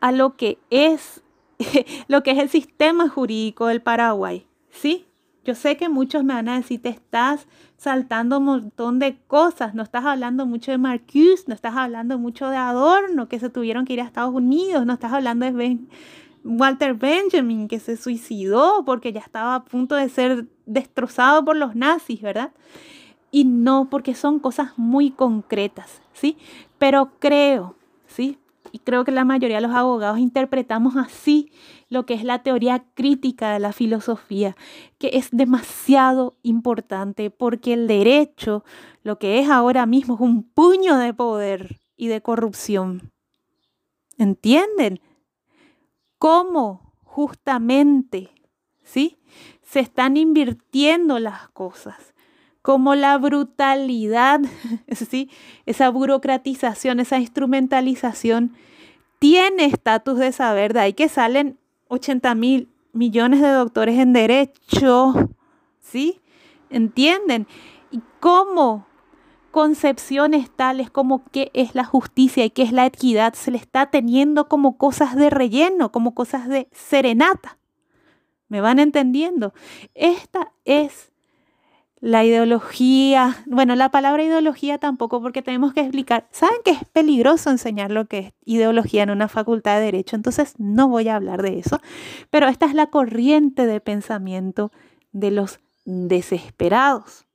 [0.00, 1.22] a lo que es
[2.08, 4.46] lo que es el sistema jurídico del Paraguay.
[4.70, 5.06] ¿Sí?
[5.44, 7.46] Yo sé que muchos me van a decir, te estás
[7.76, 12.48] saltando un montón de cosas, no estás hablando mucho de Marcuse, no estás hablando mucho
[12.48, 15.78] de Adorno, que se tuvieron que ir a Estados Unidos, no estás hablando de
[16.44, 21.74] Walter Benjamin, que se suicidó porque ya estaba a punto de ser destrozado por los
[21.74, 22.52] nazis, ¿verdad?
[23.30, 26.38] Y no, porque son cosas muy concretas, ¿sí?
[26.78, 28.38] Pero creo, ¿sí?
[28.76, 31.50] y creo que la mayoría de los abogados interpretamos así
[31.88, 34.56] lo que es la teoría crítica de la filosofía,
[34.98, 38.64] que es demasiado importante porque el derecho,
[39.02, 43.12] lo que es ahora mismo, es un puño de poder y de corrupción.
[44.18, 45.00] ¿Entienden?
[46.18, 48.30] ¿Cómo justamente,
[48.82, 49.18] sí?
[49.62, 52.14] Se están invirtiendo las cosas
[52.66, 54.40] como la brutalidad,
[54.90, 55.30] ¿sí?
[55.66, 58.56] esa burocratización, esa instrumentalización,
[59.20, 65.14] tiene estatus de saber, de ahí que salen 80 mil millones de doctores en derecho,
[65.80, 66.20] ¿sí?
[66.70, 67.46] ¿Entienden?
[67.90, 68.86] Y cómo
[69.50, 73.90] concepciones tales como qué es la justicia y qué es la equidad se le está
[73.90, 77.58] teniendo como cosas de relleno, como cosas de serenata.
[78.48, 79.54] ¿Me van entendiendo?
[79.94, 81.10] Esta es
[82.00, 87.50] la ideología, bueno, la palabra ideología tampoco, porque tenemos que explicar, ¿saben que es peligroso
[87.50, 90.16] enseñar lo que es ideología en una facultad de derecho?
[90.16, 91.80] Entonces no voy a hablar de eso,
[92.30, 94.70] pero esta es la corriente de pensamiento
[95.12, 97.26] de los desesperados.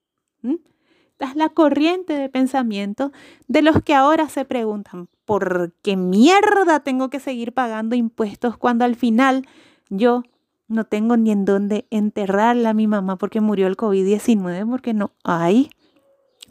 [0.44, 3.12] Esta es la corriente de pensamiento
[3.48, 8.86] de los que ahora se preguntan, ¿por qué mierda tengo que seguir pagando impuestos cuando
[8.86, 9.48] al final
[9.90, 10.24] yo
[10.72, 15.12] no tengo ni en dónde enterrarla a mi mamá porque murió el COVID-19, porque no
[15.24, 15.70] hay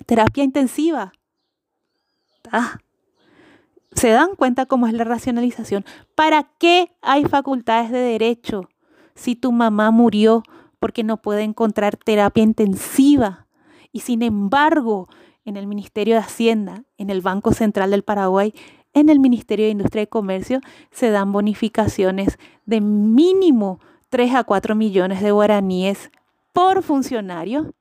[0.06, 1.12] terapia intensiva.
[3.92, 5.84] ¿Se dan cuenta cómo es la racionalización?
[6.14, 8.68] ¿Para qué hay facultades de derecho
[9.14, 10.42] si tu mamá murió
[10.78, 13.46] porque no puede encontrar terapia intensiva?
[13.92, 15.08] Y sin embargo,
[15.44, 18.54] en el Ministerio de Hacienda, en el Banco Central del Paraguay,
[18.92, 20.60] en el Ministerio de Industria y Comercio,
[20.90, 23.80] se dan bonificaciones de mínimo
[24.10, 26.10] 3 a 4 millones de guaraníes
[26.52, 27.74] por funcionario.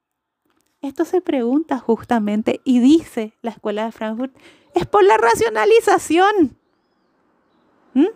[0.81, 4.35] Esto se pregunta justamente y dice la Escuela de Frankfurt,
[4.73, 6.57] es por la racionalización.
[7.93, 8.07] ¿Mm?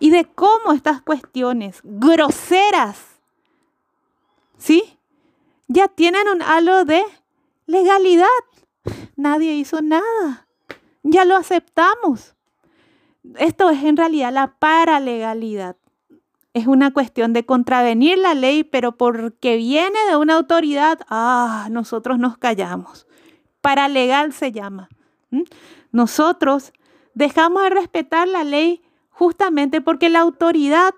[0.00, 2.98] Y de cómo estas cuestiones groseras,
[4.58, 4.98] ¿sí?
[5.68, 7.02] Ya tienen un halo de
[7.66, 8.26] legalidad.
[9.16, 10.46] Nadie hizo nada.
[11.02, 12.34] Ya lo aceptamos.
[13.38, 15.76] Esto es en realidad la paralegalidad.
[16.54, 22.18] Es una cuestión de contravenir la ley, pero porque viene de una autoridad, ah, nosotros
[22.18, 23.06] nos callamos.
[23.60, 24.88] Paralegal se llama.
[25.90, 26.72] Nosotros
[27.14, 30.94] dejamos de respetar la ley justamente porque la autoridad,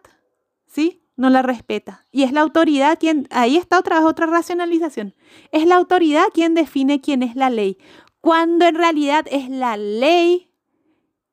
[0.66, 1.02] ¿sí?
[1.16, 2.06] No la respeta.
[2.12, 5.14] Y es la autoridad quien, ahí está otra otra racionalización.
[5.52, 7.78] Es la autoridad quien define quién es la ley,
[8.20, 10.50] cuando en realidad es la ley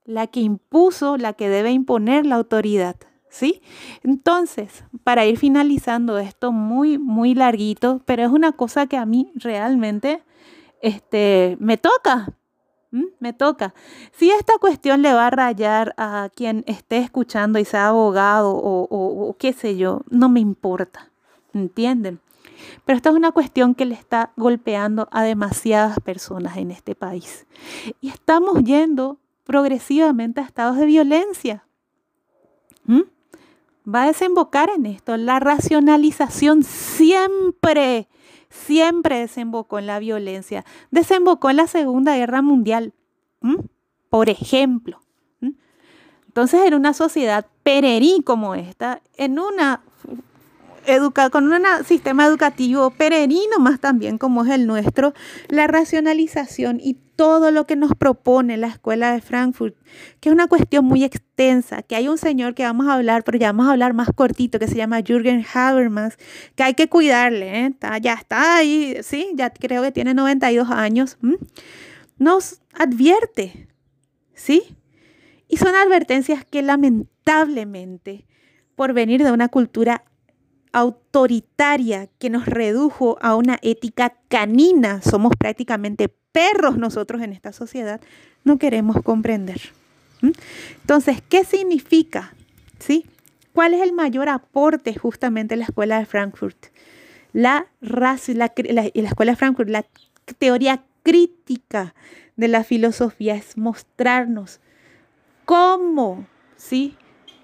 [0.05, 2.95] la que impuso, la que debe imponer la autoridad.
[3.33, 3.63] ¿Sí?
[4.03, 9.31] Entonces, para ir finalizando esto muy, muy larguito, pero es una cosa que a mí
[9.33, 10.21] realmente
[10.83, 12.37] este, me toca,
[12.91, 13.73] me toca.
[14.11, 18.87] Si esta cuestión le va a rayar a quien esté escuchando y sea abogado o,
[18.87, 21.09] o, qué sé yo, no me importa,
[21.53, 22.19] ¿entienden?
[22.85, 27.47] Pero esta es una cuestión que le está golpeando a demasiadas personas en este país.
[27.99, 31.65] Y estamos yendo progresivamente a estados de violencia.
[33.87, 35.17] Va a desembocar en esto.
[35.17, 38.07] La racionalización siempre
[38.53, 40.63] siempre desembocó en la violencia.
[40.91, 42.93] Desembocó en la Segunda Guerra Mundial,
[44.09, 45.01] por ejemplo.
[46.27, 49.81] Entonces, en una sociedad pererí como esta, en una
[51.31, 55.13] con un sistema educativo pererino más también como es el nuestro,
[55.47, 59.75] la racionalización y todo lo que nos propone la escuela de Frankfurt,
[60.19, 63.37] que es una cuestión muy extensa, que hay un señor que vamos a hablar, pero
[63.37, 66.17] ya vamos a hablar más cortito, que se llama Jürgen Habermas,
[66.55, 67.75] que hay que cuidarle, ¿eh?
[68.01, 71.17] ya está ahí, sí, ya creo que tiene 92 años,
[72.17, 73.67] nos advierte,
[74.33, 74.75] ¿sí?
[75.47, 78.25] Y son advertencias que lamentablemente,
[78.75, 80.03] por venir de una cultura
[80.71, 88.01] autoritaria que nos redujo a una ética canina, somos prácticamente perros nosotros en esta sociedad,
[88.43, 89.61] no queremos comprender.
[90.81, 92.33] Entonces, ¿qué significa?
[92.79, 93.05] ¿Sí?
[93.53, 96.57] ¿Cuál es el mayor aporte justamente de la escuela de Frankfurt?
[97.31, 98.51] La, la, la,
[98.93, 99.85] la escuela de Frankfurt, la
[100.37, 101.95] teoría crítica
[102.35, 104.59] de la filosofía es mostrarnos
[105.45, 106.25] cómo,
[106.57, 106.97] ¿sí?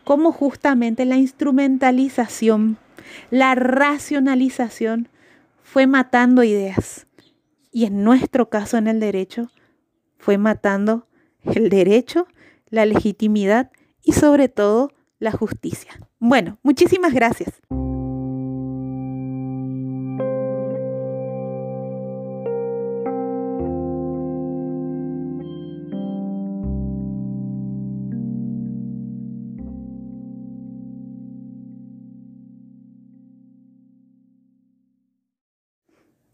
[0.03, 2.78] Cómo justamente la instrumentalización
[3.30, 5.07] la racionalización
[5.64, 7.06] fue matando ideas.
[7.71, 9.49] Y en nuestro caso, en el derecho,
[10.17, 11.07] fue matando
[11.43, 12.27] el derecho,
[12.69, 13.71] la legitimidad
[14.03, 15.91] y sobre todo la justicia.
[16.19, 17.61] Bueno, muchísimas gracias.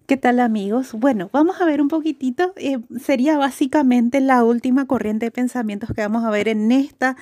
[0.07, 0.93] ¿Qué tal amigos?
[0.93, 6.01] Bueno, vamos a ver un poquitito, eh, sería básicamente la última corriente de pensamientos que
[6.01, 7.17] vamos a ver en, esta,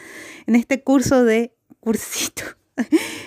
[0.47, 2.43] en este curso de cursito,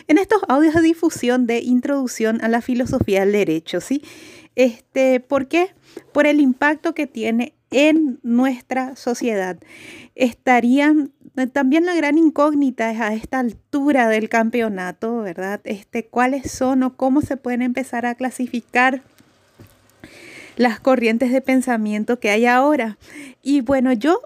[0.08, 4.02] en estos audios de difusión de introducción a la filosofía del derecho, ¿sí?
[4.56, 5.70] Este, ¿Por qué?
[6.12, 9.58] Por el impacto que tiene en nuestra sociedad.
[10.14, 15.62] Estarían eh, también la gran incógnita es a esta altura del campeonato, ¿verdad?
[15.64, 19.02] Este, ¿Cuáles son o cómo se pueden empezar a clasificar
[20.56, 22.98] las corrientes de pensamiento que hay ahora.
[23.42, 24.20] Y bueno, yo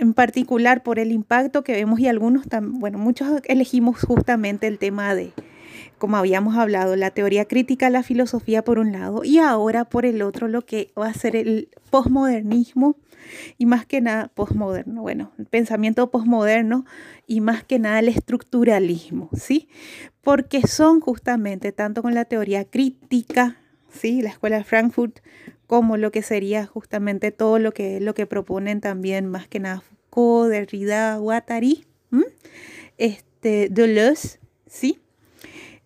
[0.00, 5.14] en particular por el impacto que vemos y algunos, bueno, muchos elegimos justamente el tema
[5.14, 5.32] de,
[5.98, 10.22] como habíamos hablado, la teoría crítica, la filosofía por un lado y ahora por el
[10.22, 12.96] otro lo que va a ser el posmodernismo
[13.58, 16.86] y más que nada posmoderno, bueno, el pensamiento posmoderno
[17.26, 19.68] y más que nada el estructuralismo, ¿sí?
[20.22, 23.59] Porque son justamente tanto con la teoría crítica,
[23.90, 24.22] ¿sí?
[24.22, 25.20] La escuela de Frankfurt,
[25.66, 29.80] como lo que sería justamente todo lo que, lo que proponen también más que nada
[29.80, 31.84] Foucault, Derrida, Guattari,
[32.98, 34.98] este, Deleuze, ¿sí?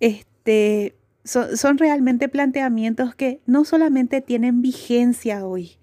[0.01, 0.95] Este,
[1.25, 5.79] son realmente planteamientos que no solamente tienen vigencia hoy,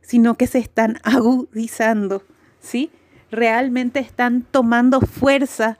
[0.00, 2.24] sino que se están agudizando,
[2.60, 2.90] ¿sí?
[3.30, 5.78] Realmente están tomando fuerza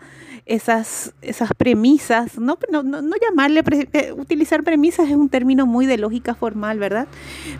[0.50, 3.62] esas, esas premisas, no, no, no llamarle,
[3.92, 7.06] eh, utilizar premisas es un término muy de lógica formal, ¿verdad?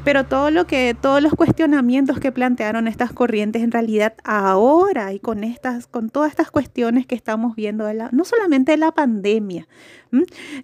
[0.05, 5.21] Pero todo lo que, todos los cuestionamientos que plantearon estas corrientes en realidad ahora y
[5.21, 9.69] con estas, con todas estas cuestiones que estamos viendo, no solamente de la pandemia,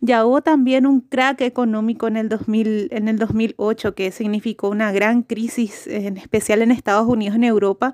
[0.01, 4.93] ya hubo también un crack económico en el, 2000, en el 2008 que significó una
[4.93, 7.93] gran crisis, en especial en Estados Unidos, en Europa,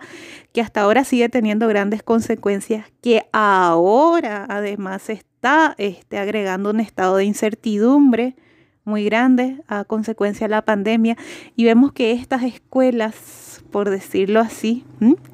[0.53, 7.17] que hasta ahora sigue teniendo grandes consecuencias, que ahora además está este, agregando un estado
[7.17, 8.37] de incertidumbre
[8.85, 11.17] muy grande a consecuencia de la pandemia.
[11.57, 14.85] Y vemos que estas escuelas, por decirlo así,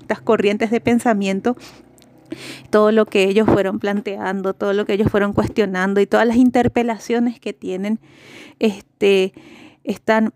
[0.01, 1.57] estas corrientes de pensamiento
[2.71, 6.37] todo lo que ellos fueron planteando, todo lo que ellos fueron cuestionando y todas las
[6.37, 8.01] interpelaciones que tienen,
[8.59, 9.33] este,
[9.85, 10.35] están,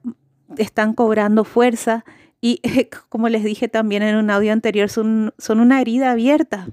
[0.56, 2.04] están cobrando fuerza
[2.40, 2.60] y
[3.08, 6.68] como les dije también en un audio anterior, son, son una herida abierta,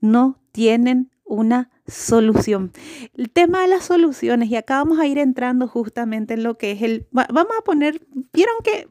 [0.00, 2.72] no tienen una solución.
[3.16, 6.72] El tema de las soluciones, y acá vamos a ir entrando justamente en lo que
[6.72, 8.88] es el, vamos a poner, vieron que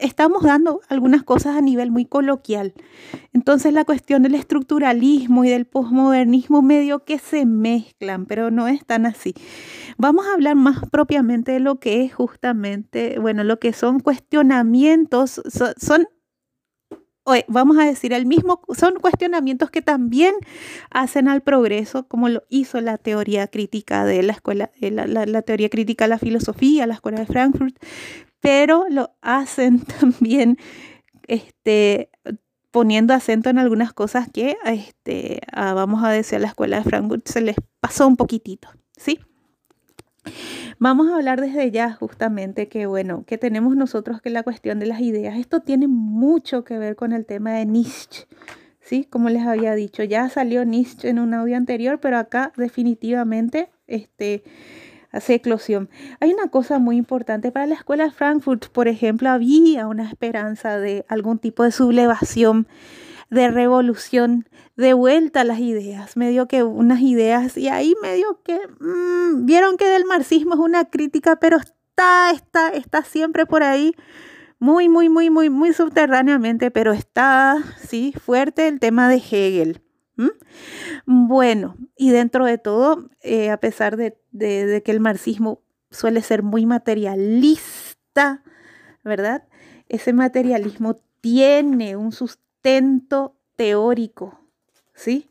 [0.00, 2.74] estamos dando algunas cosas a nivel muy coloquial.
[3.32, 8.84] Entonces la cuestión del estructuralismo y del posmodernismo medio que se mezclan, pero no es
[8.84, 9.34] tan así.
[9.98, 15.42] Vamos a hablar más propiamente de lo que es justamente, bueno, lo que son cuestionamientos,
[15.76, 16.06] son,
[17.48, 20.34] vamos a decir el mismo, son cuestionamientos que también
[20.90, 25.68] hacen al progreso, como lo hizo la teoría crítica de la escuela, la, la teoría
[25.68, 27.76] crítica de la filosofía, la escuela de Frankfurt,
[28.42, 30.58] pero lo hacen también
[31.28, 32.10] este,
[32.70, 37.26] poniendo acento en algunas cosas que, este, vamos a decir, a la escuela de Frankfurt
[37.26, 39.20] se les pasó un poquitito, ¿sí?
[40.78, 44.86] Vamos a hablar desde ya justamente que, bueno, que tenemos nosotros que la cuestión de
[44.86, 48.26] las ideas, esto tiene mucho que ver con el tema de Nietzsche,
[48.80, 49.04] ¿sí?
[49.04, 54.42] Como les había dicho, ya salió Nietzsche en un audio anterior, pero acá definitivamente, este,
[55.12, 55.88] hace eclosión.
[56.20, 60.78] Hay una cosa muy importante para la escuela de Frankfurt, por ejemplo, había una esperanza
[60.78, 62.66] de algún tipo de sublevación,
[63.30, 68.58] de revolución, de vuelta a las ideas, medio que unas ideas, y ahí medio que
[68.80, 73.94] mm, vieron que del marxismo es una crítica, pero está, está, está siempre por ahí
[74.58, 79.82] muy, muy, muy, muy, muy subterráneamente, pero está, sí, fuerte el tema de Hegel.
[81.06, 86.66] Bueno, y dentro de todo, eh, a pesar de, que el marxismo suele ser muy
[86.66, 88.42] materialista,
[89.04, 89.44] ¿verdad?
[89.88, 94.38] Ese materialismo tiene un sustento teórico,
[94.94, 95.28] ¿sí?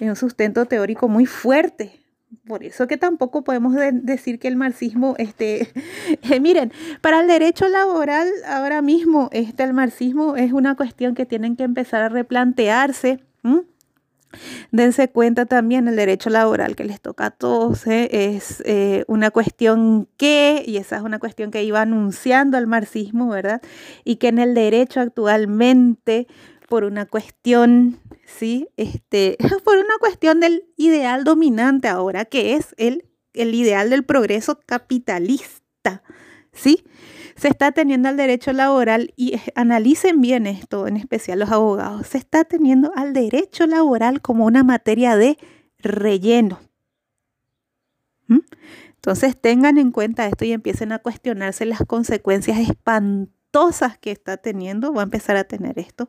[0.00, 2.00] Un sustento teórico muy fuerte.
[2.46, 5.72] Por eso que tampoco podemos decir que el marxismo, este,
[6.40, 11.56] miren, para el derecho laboral ahora mismo, este, el marxismo es una cuestión que tienen
[11.56, 13.20] que empezar a replantearse.
[14.70, 18.08] Dense cuenta también el derecho laboral que les toca a todos, ¿eh?
[18.12, 23.28] es eh, una cuestión que, y esa es una cuestión que iba anunciando al marxismo,
[23.28, 23.62] ¿verdad?
[24.04, 26.26] Y que en el derecho actualmente,
[26.68, 28.68] por una cuestión, ¿sí?
[28.76, 34.60] Este, por una cuestión del ideal dominante ahora, que es el, el ideal del progreso
[34.66, 36.02] capitalista,
[36.52, 36.84] ¿sí?
[37.38, 42.18] Se está teniendo al derecho laboral y analicen bien esto, en especial los abogados, se
[42.18, 45.38] está teniendo al derecho laboral como una materia de
[45.78, 46.58] relleno.
[48.26, 48.40] ¿Mm?
[48.96, 54.92] Entonces tengan en cuenta esto y empiecen a cuestionarse las consecuencias espantosas que está teniendo,
[54.92, 56.08] va a empezar a tener esto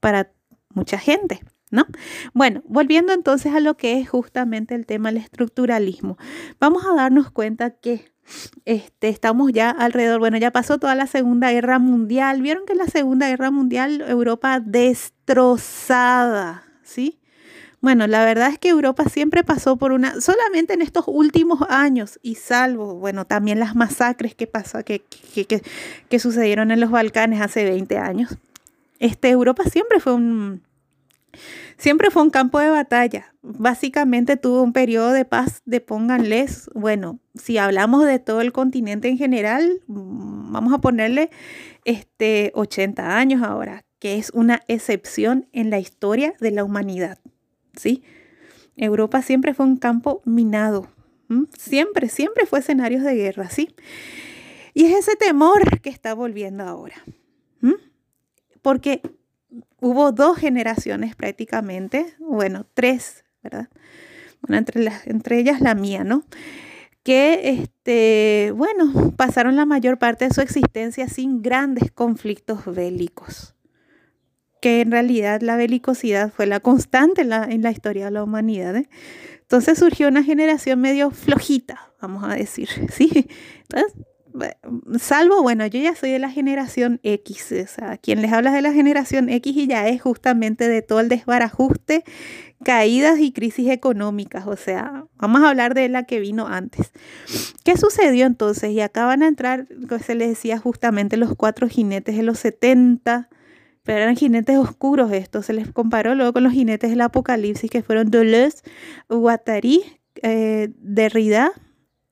[0.00, 0.30] para
[0.74, 1.40] mucha gente.
[1.70, 1.84] ¿No?
[2.32, 6.16] Bueno, volviendo entonces a lo que es justamente el tema del estructuralismo,
[6.58, 8.10] vamos a darnos cuenta que
[8.64, 12.40] este, estamos ya alrededor, bueno, ya pasó toda la Segunda Guerra Mundial.
[12.42, 17.18] Vieron que en la Segunda Guerra Mundial Europa destrozada, ¿sí?
[17.80, 22.18] Bueno, la verdad es que Europa siempre pasó por una, solamente en estos últimos años,
[22.22, 25.62] y salvo, bueno, también las masacres que, pasó, que, que,
[26.08, 28.36] que sucedieron en los Balcanes hace 20 años,
[28.98, 30.62] este, Europa siempre fue un,
[31.76, 33.34] Siempre fue un campo de batalla.
[33.42, 39.08] Básicamente tuvo un periodo de paz de pónganles, bueno, si hablamos de todo el continente
[39.08, 41.30] en general, mm, vamos a ponerle
[41.84, 47.18] este 80 años ahora, que es una excepción en la historia de la humanidad,
[47.76, 48.02] ¿sí?
[48.76, 50.88] Europa siempre fue un campo minado,
[51.56, 53.74] siempre, siempre fue escenarios de guerra, ¿sí?
[54.74, 56.96] Y es ese temor que está volviendo ahora.
[58.62, 59.00] Porque
[59.80, 63.68] hubo dos generaciones prácticamente, bueno, tres, ¿verdad?
[64.40, 66.24] Bueno, entre, las, entre ellas la mía, ¿no?
[67.02, 73.54] Que, este, bueno, pasaron la mayor parte de su existencia sin grandes conflictos bélicos.
[74.60, 78.74] que en realidad la belicosidad fue la constante en la, historia de la humanidad.
[78.74, 78.88] ¿eh?
[79.42, 83.28] Entonces surgió una generación medio flojita, vamos a decir, ¿sí?
[83.62, 83.94] Entonces,
[84.98, 88.62] salvo, bueno, yo ya soy de la generación X, o sea, quien les habla de
[88.62, 92.04] la generación X y ya es justamente de todo el desbarajuste,
[92.64, 96.92] caídas y crisis económicas, o sea, vamos a hablar de la que vino antes.
[97.64, 98.72] ¿Qué sucedió entonces?
[98.72, 99.66] Y acá van a entrar,
[100.04, 103.28] se les decía justamente los cuatro jinetes de los 70,
[103.84, 107.82] pero eran jinetes oscuros estos, se les comparó luego con los jinetes del apocalipsis que
[107.82, 108.58] fueron Deleuze,
[109.08, 109.82] Guattari,
[110.22, 111.52] eh, Derrida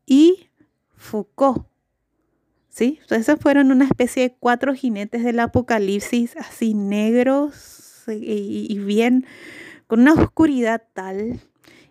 [0.07, 0.48] y
[0.94, 1.66] Foucault.
[2.77, 2.98] ¿Sí?
[3.01, 9.24] Entonces fueron una especie de cuatro jinetes del apocalipsis, así negros y, bien,
[9.86, 11.40] con una oscuridad tal.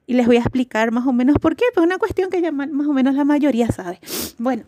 [0.06, 2.52] Y les voy a explicar más o menos por qué, pues una cuestión que ya
[2.52, 3.99] más o menos la mayoría sabe.
[4.38, 4.64] Bueno,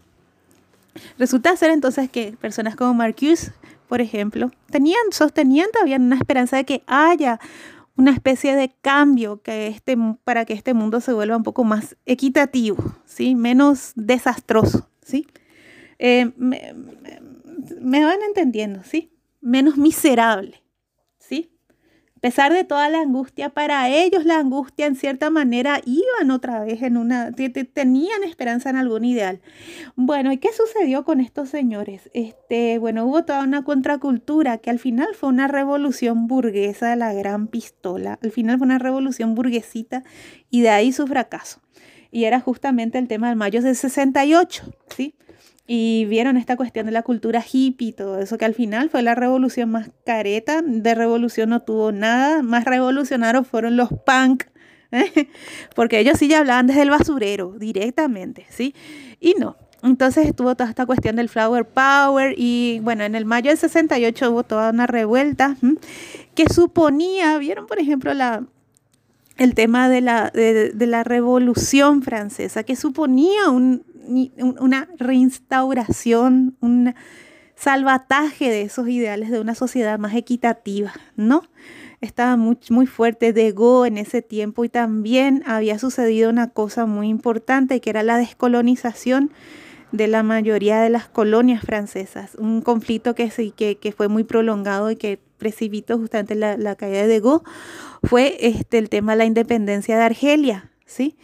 [1.19, 3.51] resulta ser entonces que personas como Marcuse,
[3.87, 7.39] por ejemplo, tenían, sostenían todavía una esperanza de que haya
[7.95, 11.95] una especie de cambio que este, para que este mundo se vuelva un poco más
[12.07, 13.35] equitativo, ¿sí?
[13.35, 14.89] menos desastroso.
[15.03, 15.27] ¿sí?
[15.99, 19.11] Eh, me, van entendiendo, ¿sí?
[19.41, 20.63] Menos miserable,
[21.19, 21.51] ¿sí?
[22.17, 26.63] A pesar de toda la angustia, para ellos la angustia en cierta manera iban otra
[26.63, 29.39] vez en una, tenían esperanza en algún ideal.
[29.95, 32.09] Bueno, ¿y qué sucedió con estos señores?
[32.13, 37.13] Este, bueno, hubo toda una contracultura que al final fue una revolución burguesa de la
[37.13, 38.17] gran pistola.
[38.23, 40.03] Al final fue una revolución burguesita
[40.49, 41.61] y de ahí su fracaso.
[42.09, 44.63] Y era justamente el tema del mayo del 68,
[44.95, 45.15] ¿sí?
[45.67, 49.03] Y vieron esta cuestión de la cultura hippie y todo eso, que al final fue
[49.03, 54.45] la revolución más careta, de revolución no tuvo nada, más revolucionarios fueron los punk,
[55.75, 58.73] porque ellos sí ya hablaban desde el basurero, directamente, ¿sí?
[59.19, 59.57] Y no.
[59.83, 64.31] Entonces estuvo toda esta cuestión del flower power y bueno, en el mayo del 68
[64.31, 65.55] hubo toda una revuelta
[66.33, 68.43] que suponía, vieron por ejemplo la,
[69.37, 73.83] el tema de la, de la revolución francesa, que suponía un,
[74.59, 76.93] una reinstauración, un
[77.55, 81.43] salvataje de esos ideales de una sociedad más equitativa, ¿no?
[81.99, 86.85] Estaba muy, muy fuerte de Go en ese tiempo y también había sucedido una cosa
[86.85, 89.31] muy importante que era la descolonización
[89.91, 94.91] de la mayoría de las colonias francesas, un conflicto que, que, que fue muy prolongado
[94.91, 97.43] y que precipitó justamente la, la caída de Go,
[98.03, 101.17] fue este, el tema de la independencia de Argelia, ¿sí?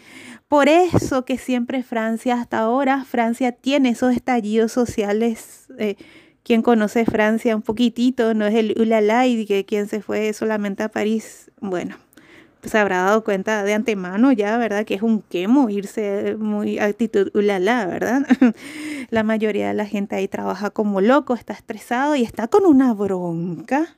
[0.48, 5.68] Por eso que siempre Francia, hasta ahora, Francia tiene esos estallidos sociales.
[5.80, 5.96] Eh,
[6.44, 10.84] quien conoce Francia un poquitito, no es el ulala y que quien se fue solamente
[10.84, 11.96] a París, bueno,
[12.64, 14.86] pues habrá dado cuenta de antemano ya, ¿verdad?
[14.86, 18.22] Que es un quemo irse muy actitud ulala, ¿verdad?
[19.10, 22.94] la mayoría de la gente ahí trabaja como loco, está estresado y está con una
[22.94, 23.98] bronca.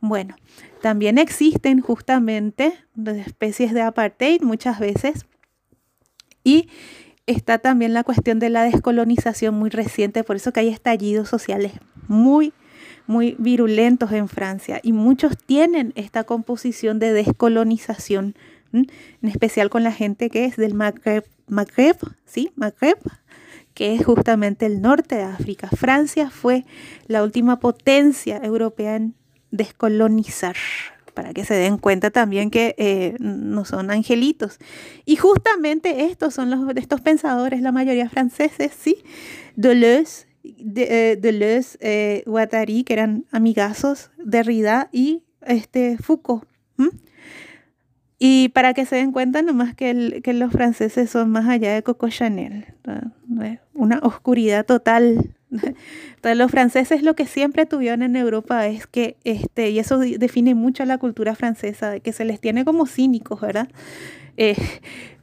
[0.00, 0.34] Bueno,
[0.80, 2.72] también existen justamente
[3.04, 5.26] especies de apartheid muchas veces
[6.44, 6.70] y
[7.26, 11.72] está también la cuestión de la descolonización muy reciente, por eso que hay estallidos sociales
[12.08, 12.54] muy,
[13.06, 18.34] muy virulentos en Francia y muchos tienen esta composición de descolonización,
[18.72, 18.88] en
[19.22, 22.52] especial con la gente que es del Magreb, Magreb, ¿sí?
[22.56, 22.98] Magreb,
[23.74, 25.68] que es justamente el norte de África.
[25.68, 26.64] Francia fue
[27.06, 29.14] la última potencia europea en
[29.50, 30.56] descolonizar
[31.14, 34.58] para que se den cuenta también que eh, no son angelitos.
[35.04, 38.98] Y justamente estos son los estos pensadores, la mayoría franceses, ¿sí?
[39.56, 46.44] Deleuze, de, eh, Deleuze eh, Guattari, que eran amigazos, Derrida y este, Foucault.
[48.24, 51.82] Y para que se den cuenta nomás que, que los franceses son más allá de
[51.82, 52.66] Coco Chanel,
[53.74, 59.70] una oscuridad total entonces, los franceses lo que siempre tuvieron en Europa es que, este,
[59.70, 63.68] y eso define mucho la cultura francesa, que se les tiene como cínicos, ¿verdad?
[64.38, 64.56] Eh,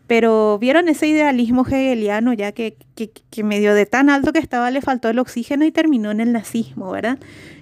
[0.10, 4.82] pero vieron ese idealismo hegeliano ya que, que, medio de tan alto que estaba le
[4.82, 7.20] faltó el oxígeno y terminó en el nazismo, ¿verdad?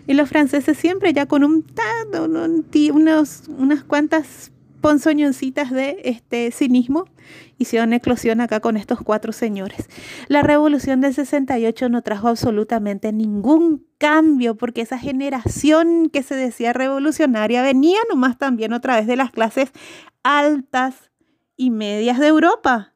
[0.07, 1.65] Y los franceses siempre ya con un,
[2.93, 7.09] unos, unas cuantas ponzoñoncitas de este cinismo
[7.57, 9.89] hicieron eclosión acá con estos cuatro señores.
[10.29, 16.71] La revolución del 68 no trajo absolutamente ningún cambio porque esa generación que se decía
[16.71, 19.73] revolucionaria venía nomás también otra vez de las clases
[20.23, 21.07] altas
[21.57, 22.93] y medias de Europa.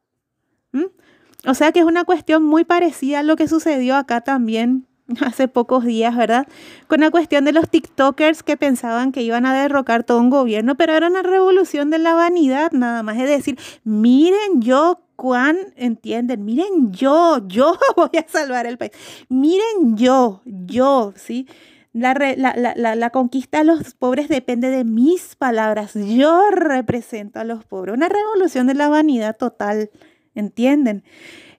[1.48, 4.86] O sea que es una cuestión muy parecida a lo que sucedió acá también
[5.22, 6.48] hace pocos días, ¿verdad?
[6.88, 10.76] Con la cuestión de los TikTokers que pensaban que iban a derrocar todo un gobierno,
[10.76, 13.18] pero era una revolución de la vanidad, nada más.
[13.18, 18.92] Es decir, miren yo cuán, entienden, miren yo, yo voy a salvar el país.
[19.30, 21.48] Miren yo, yo, ¿sí?
[21.94, 25.94] La, la, conquista de los pobres depende de mis palabras.
[25.94, 27.96] Yo represento a los pobres.
[27.96, 29.90] Una revolución de la vanidad total,
[30.34, 31.04] ¿entienden?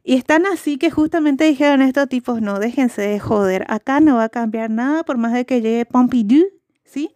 [0.04, 3.64] Y están así que justamente dijeron estos tipos, no, déjense de joder.
[3.68, 6.44] Acá no va a cambiar nada por más de que llegue Pompidou,
[6.84, 7.14] ¿sí?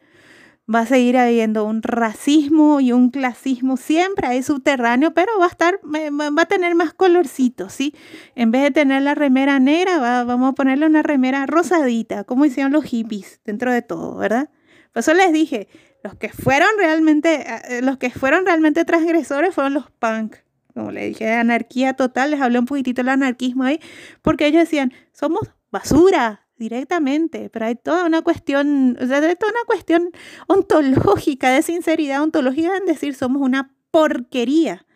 [0.73, 5.49] Va a seguir habiendo un racismo y un clasismo siempre ahí subterráneo, pero va a
[5.49, 7.95] estar, va a tener más colorcitos, ¿sí?
[8.35, 12.73] En vez de tener la remera negra, vamos a ponerle una remera rosadita, como hicieron
[12.73, 14.51] los hippies, dentro de todo, ¿verdad?
[14.93, 15.69] Por eso les dije,
[16.03, 20.37] los que fueron realmente, eh, los que fueron realmente transgresores fueron los punk.
[20.75, 23.81] Como le dije, anarquía total, les hablé un poquitito del anarquismo ahí,
[24.21, 29.53] porque ellos decían, somos basura, directamente, pero hay toda una cuestión, o sea, hay toda
[29.53, 30.11] una cuestión
[30.47, 34.87] ontológica, de sinceridad ontológica en decir somos una porquería,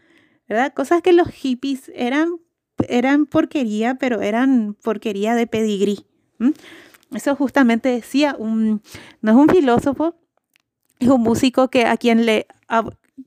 [0.49, 0.73] ¿verdad?
[0.73, 2.37] Cosas que los hippies eran,
[2.89, 6.07] eran porquería, pero eran porquería de pedigrí.
[7.15, 8.83] Eso justamente decía un,
[9.21, 10.15] no es un filósofo,
[10.99, 12.47] es un músico que a quien le,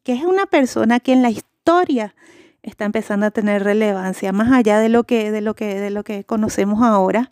[0.04, 2.16] que es una persona que en la historia
[2.64, 6.04] está empezando a tener relevancia, más allá de lo que, de lo que, de lo
[6.04, 7.32] que conocemos ahora,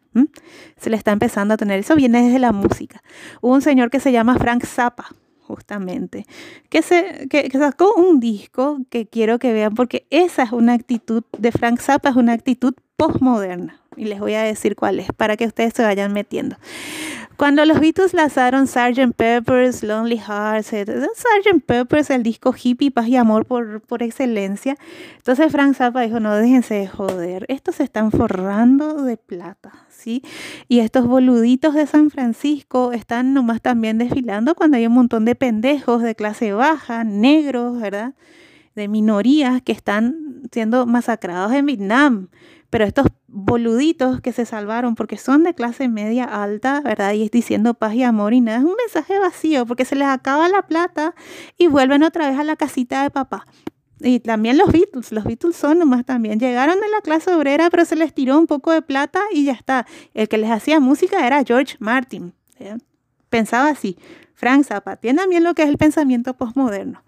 [0.77, 1.79] se le está empezando a tener.
[1.79, 3.01] Eso viene desde la música.
[3.39, 5.07] Hubo un señor que se llama Frank Zappa,
[5.39, 6.25] justamente,
[6.69, 11.23] que, se, que, sacó un disco que quiero que vean, porque esa es una actitud
[11.37, 13.81] de Frank Zappa, es una actitud postmoderna.
[13.97, 16.57] Y les voy a decir cuál es, para que ustedes se vayan metiendo.
[17.41, 19.15] Cuando los Beatles lanzaron Sgt.
[19.15, 21.65] Pepper's, Lonely Hearts, Sgt.
[21.65, 24.77] Pepper's, el disco hippie, paz y amor por, por excelencia,
[25.17, 30.21] entonces Frank Zappa dijo, no, déjense de joder, estos se están forrando de plata, ¿sí?
[30.67, 35.33] Y estos boluditos de San Francisco están nomás también desfilando cuando hay un montón de
[35.33, 38.13] pendejos de clase baja, negros, ¿verdad?
[38.75, 42.27] De minorías que están siendo masacrados en Vietnam.
[42.71, 47.13] Pero estos boluditos que se salvaron porque son de clase media alta, ¿verdad?
[47.13, 50.07] Y es diciendo paz y amor y nada, es un mensaje vacío porque se les
[50.07, 51.13] acaba la plata
[51.57, 53.45] y vuelven otra vez a la casita de papá.
[53.99, 57.85] Y también los Beatles, los Beatles son nomás también, llegaron de la clase obrera, pero
[57.85, 59.85] se les tiró un poco de plata y ya está.
[60.13, 62.33] El que les hacía música era George Martin.
[63.29, 63.97] Pensaba así,
[64.33, 67.03] Frank Zappa, tiene también lo que es el pensamiento postmoderno.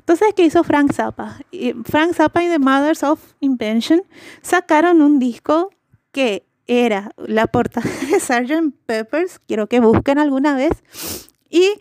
[0.00, 1.38] Entonces, ¿qué hizo Frank Zappa?
[1.84, 4.02] Frank Zappa y The Mothers of Invention
[4.40, 5.70] sacaron un disco
[6.10, 8.74] que era la portada de Sgt.
[8.86, 10.82] Peppers, quiero que busquen alguna vez,
[11.50, 11.74] y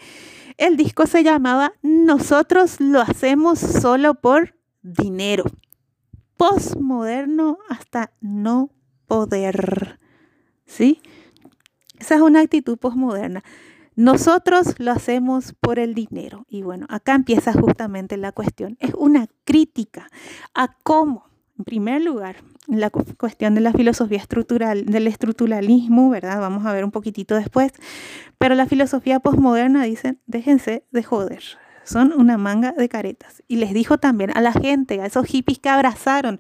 [0.58, 5.46] el disco se llamaba Nosotros lo hacemos solo por dinero.
[6.36, 8.70] Postmoderno hasta no
[9.08, 9.98] poder.
[10.66, 11.02] ¿Sí?
[11.98, 13.44] Esa es una actitud postmoderna.
[14.00, 16.46] Nosotros lo hacemos por el dinero.
[16.48, 18.78] Y bueno, acá empieza justamente la cuestión.
[18.80, 20.10] Es una crítica
[20.54, 21.26] a cómo,
[21.58, 26.40] en primer lugar, la cuestión de la filosofía estructural, del estructuralismo, ¿verdad?
[26.40, 27.74] Vamos a ver un poquitito después.
[28.38, 31.44] Pero la filosofía posmoderna dice, déjense de joder
[31.90, 33.42] son una manga de caretas.
[33.48, 36.40] Y les dijo también a la gente, a esos hippies que abrazaron,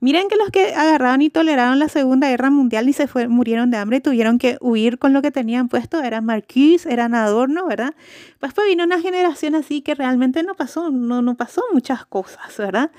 [0.00, 3.70] miren que los que agarraron y toleraron la Segunda Guerra Mundial y se fue, murieron
[3.70, 7.94] de hambre tuvieron que huir con lo que tenían puesto, eran Marquis, eran Adorno, ¿verdad?
[8.38, 12.56] Pues, pues vino una generación así que realmente no pasó, no, no pasó muchas cosas,
[12.58, 12.90] ¿verdad?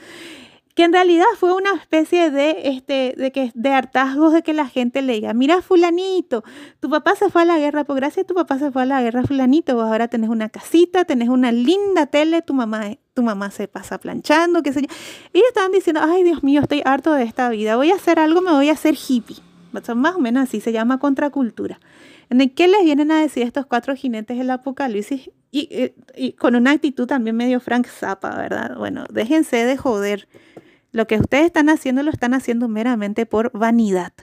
[0.75, 4.67] Que en realidad fue una especie de, este, de, que, de hartazgos de que la
[4.67, 6.43] gente le diga, mira fulanito,
[6.79, 9.01] tu papá se fue a la guerra, pues gracias tu papá se fue a la
[9.01, 13.51] guerra fulanito, vos ahora tenés una casita, tenés una linda tele, tu mamá, tu mamá
[13.51, 14.87] se pasa planchando, qué sé yo.
[15.33, 18.19] Y ellos estaban diciendo, ay Dios mío, estoy harto de esta vida, voy a hacer
[18.19, 19.37] algo, me voy a hacer hippie.
[19.71, 21.79] Más o menos así se llama contracultura.
[22.31, 25.29] ¿En qué les vienen a decir estos cuatro jinetes del apocalipsis?
[25.51, 28.77] Y, y, y con una actitud también medio Frank Zappa, ¿verdad?
[28.77, 30.29] Bueno, déjense de joder.
[30.93, 34.13] Lo que ustedes están haciendo lo están haciendo meramente por vanidad.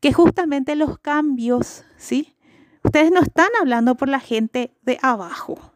[0.00, 2.34] Que justamente los cambios, ¿sí?
[2.84, 5.72] Ustedes no están hablando por la gente de abajo.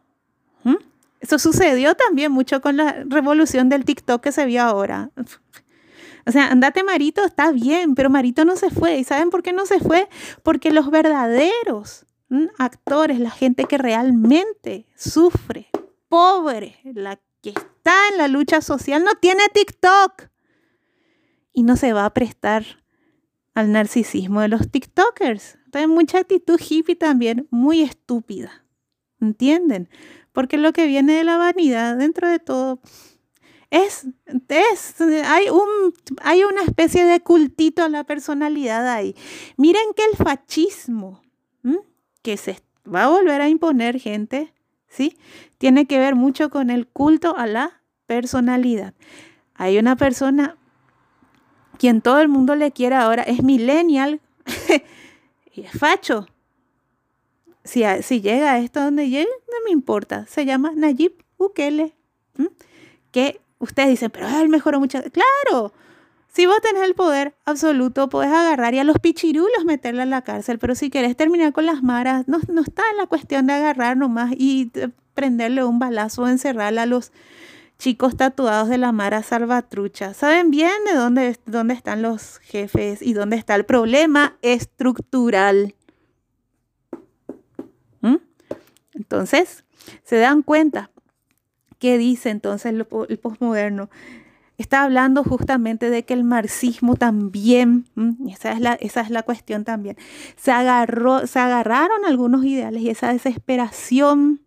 [1.19, 5.11] Eso sucedió también mucho con la revolución del TikTok que se vio ahora.
[6.25, 8.97] O sea, andate Marito, está bien, pero Marito no se fue.
[8.97, 10.07] ¿Y saben por qué no se fue?
[10.43, 12.05] Porque los verdaderos
[12.57, 15.69] actores, la gente que realmente sufre,
[16.07, 20.29] pobre, la que está en la lucha social no tiene TikTok
[21.53, 22.63] y no se va a prestar
[23.53, 25.57] al narcisismo de los TikTokers.
[25.73, 28.65] Hay mucha actitud hippie también, muy estúpida.
[29.19, 29.89] ¿Entienden?
[30.31, 32.79] Porque lo que viene de la vanidad, dentro de todo,
[33.71, 34.05] es,
[34.49, 39.15] es hay, un, hay una especie de cultito a la personalidad ahí.
[39.57, 41.21] Miren que el fascismo,
[42.21, 44.53] que se va a volver a imponer, gente,
[44.87, 45.17] ¿sí?
[45.57, 48.93] Tiene que ver mucho con el culto a la personalidad.
[49.55, 50.57] Hay una persona
[51.77, 54.19] quien todo el mundo le quiere ahora, es millennial
[55.53, 56.27] y es facho.
[57.63, 60.27] si, si llega a esto donde llegue, no me importa.
[60.27, 61.95] Se llama Nayib Bukele.
[63.11, 64.99] Que ustedes dicen, pero él mejoró mucho.
[65.11, 65.71] Claro,
[66.27, 70.23] si vos tenés el poder absoluto, podés agarrar y a los pichirulos meterle a la
[70.23, 73.53] cárcel, pero si querés terminar con las maras, no, no está en la cuestión de
[73.53, 74.71] agarrar nomás y
[75.13, 77.11] prenderle un balazo o encerrar a los
[77.77, 80.13] chicos tatuados de la Mara Salvatrucha.
[80.13, 85.75] Saben bien de dónde, dónde están los jefes y dónde está el problema estructural.
[88.01, 88.17] ¿Mm?
[88.93, 89.65] Entonces,
[90.03, 90.91] se dan cuenta
[91.81, 93.89] ¿Qué dice entonces el, posmoderno?
[94.59, 97.87] Está hablando justamente de que el marxismo también,
[98.29, 99.97] esa es, la, esa es la cuestión también,
[100.35, 104.41] se, agarró, se agarraron algunos ideales y esa desesperación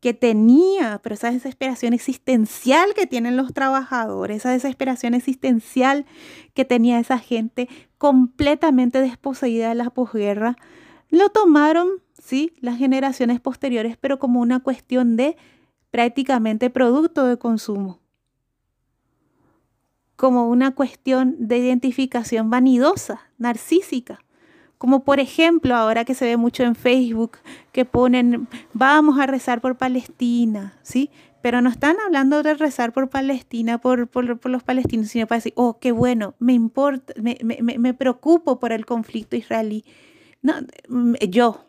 [0.00, 6.04] que tenía, pero esa desesperación existencial que tienen los trabajadores, esa desesperación existencial
[6.52, 7.66] que tenía esa gente
[7.96, 10.58] completamente desposeída de la posguerra,
[11.08, 11.88] lo tomaron,
[12.22, 15.38] sí, las generaciones posteriores, pero como una cuestión de
[15.92, 18.00] prácticamente producto de consumo,
[20.16, 24.24] como una cuestión de identificación vanidosa, narcísica.
[24.78, 27.38] Como por ejemplo, ahora que se ve mucho en Facebook,
[27.70, 31.10] que ponen, vamos a rezar por Palestina, ¿sí?
[31.40, 35.52] Pero no están hablando de rezar por Palestina, por, por, los palestinos, sino para decir,
[35.56, 39.84] oh, qué bueno, me importa, me, me, me preocupo por el conflicto israelí.
[40.40, 40.54] No,
[41.28, 41.66] yo,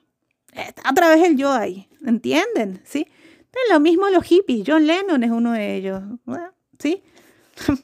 [0.89, 2.81] otra vez el yo ahí, ¿entienden?
[2.83, 3.07] ¿Sí?
[3.53, 4.63] Es lo mismo los hippies.
[4.65, 6.01] John Lennon es uno de ellos.
[6.79, 7.03] ¿Sí?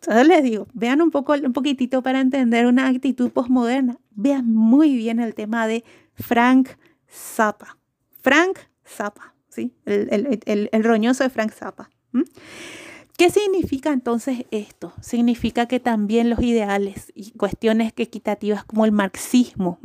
[0.00, 3.98] Entonces les digo, vean un poco, un poquitito para entender una actitud postmoderna.
[4.10, 5.84] Vean muy bien el tema de
[6.14, 6.70] Frank
[7.10, 7.78] Zappa.
[8.20, 9.74] Frank Zappa, ¿sí?
[9.84, 11.90] El, roñoso de Frank Zappa.
[13.18, 14.92] ¿Qué significa entonces esto?
[15.00, 19.80] Significa que también los ideales y cuestiones equitativas como el marxismo,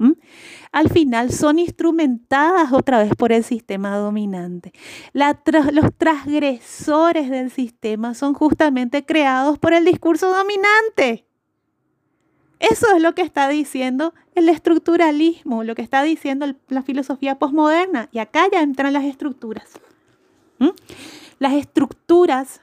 [0.72, 4.72] al final son instrumentadas otra vez por el sistema dominante.
[5.14, 11.26] los transgresores del sistema son justamente creados por el discurso dominante.
[12.60, 18.10] Eso es lo que está diciendo el estructuralismo, lo que está diciendo la filosofía posmoderna.
[18.11, 19.72] Y acá ya entran las estructuras.
[21.39, 22.61] Las estructuras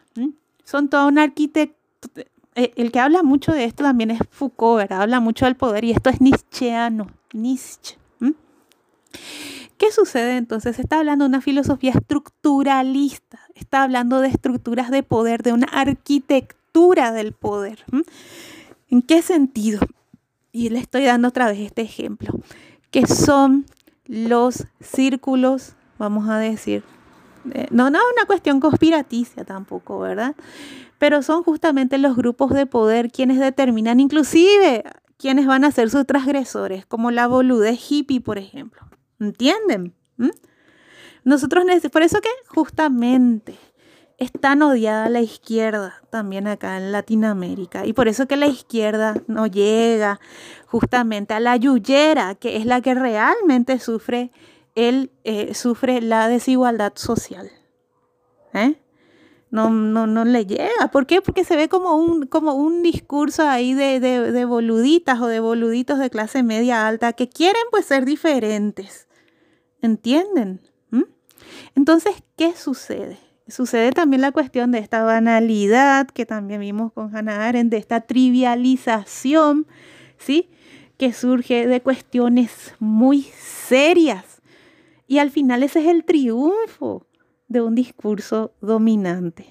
[0.71, 2.27] son toda una arquitectura.
[2.55, 5.03] Eh, el que habla mucho de esto también es Foucault, ¿verdad?
[5.03, 7.97] Habla mucho del poder y esto es nietzscheano, Nietzsche.
[9.77, 10.79] ¿Qué sucede entonces?
[10.79, 17.13] Está hablando de una filosofía estructuralista, está hablando de estructuras de poder, de una arquitectura
[17.13, 17.85] del poder.
[18.91, 19.81] ¿En qué sentido?
[20.53, 22.31] Y le estoy dando otra vez este ejemplo,
[22.91, 23.65] que son
[24.05, 26.85] los círculos, vamos a decir,
[27.71, 30.35] no, no es una cuestión conspiraticia tampoco, ¿verdad?
[30.99, 34.85] Pero son justamente los grupos de poder quienes determinan inclusive
[35.17, 38.81] quiénes van a ser sus transgresores, como la boludez hippie, por ejemplo.
[39.19, 39.95] ¿Entienden?
[40.17, 40.31] ¿Mm?
[41.25, 43.59] Nosotros, por eso que justamente
[44.17, 47.87] es tan odiada la izquierda también acá en Latinoamérica.
[47.87, 50.21] Y por eso que la izquierda no llega
[50.67, 54.31] justamente a la yuyera, que es la que realmente sufre
[54.75, 57.51] él eh, sufre la desigualdad social.
[58.53, 58.81] ¿eh?
[59.51, 60.91] No, no, no le llega.
[60.93, 61.21] ¿Por qué?
[61.21, 65.99] Porque se ve como un, como un discurso ahí de, de, boluditas o de boluditos
[65.99, 69.09] de clase media alta que quieren pues ser diferentes.
[69.83, 70.61] ¿Entienden?
[70.91, 71.05] ¿Mm?
[71.75, 73.19] Entonces, ¿qué sucede?
[73.49, 78.03] Sucede también la cuestión de esta banalidad que también vimos con Hannah Arendt, de esta
[78.03, 79.67] trivialización,
[80.19, 80.51] ¿sí?
[80.97, 84.30] Que surge de cuestiones muy serias
[85.11, 87.05] y al final ese es el triunfo
[87.49, 89.45] de un discurso dominante.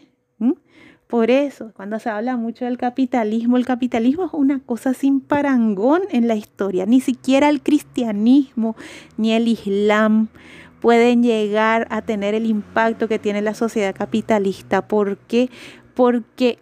[1.06, 6.04] Por eso, cuando se habla mucho del capitalismo, el capitalismo es una cosa sin parangón
[6.12, 6.86] en la historia.
[6.86, 8.78] Ni siquiera el cristianismo
[9.18, 10.30] ni el islam
[10.80, 14.88] pueden llegar a tener el impacto que tiene la sociedad capitalista.
[14.88, 15.50] ¿Por qué?
[15.94, 16.60] Porque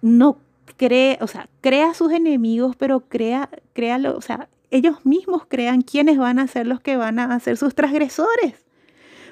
[0.00, 0.38] no
[0.78, 6.18] cree, o sea, crea sus enemigos, pero crea, crea o sea, ellos mismos crean quiénes
[6.18, 8.66] van a ser los que van a ser sus transgresores.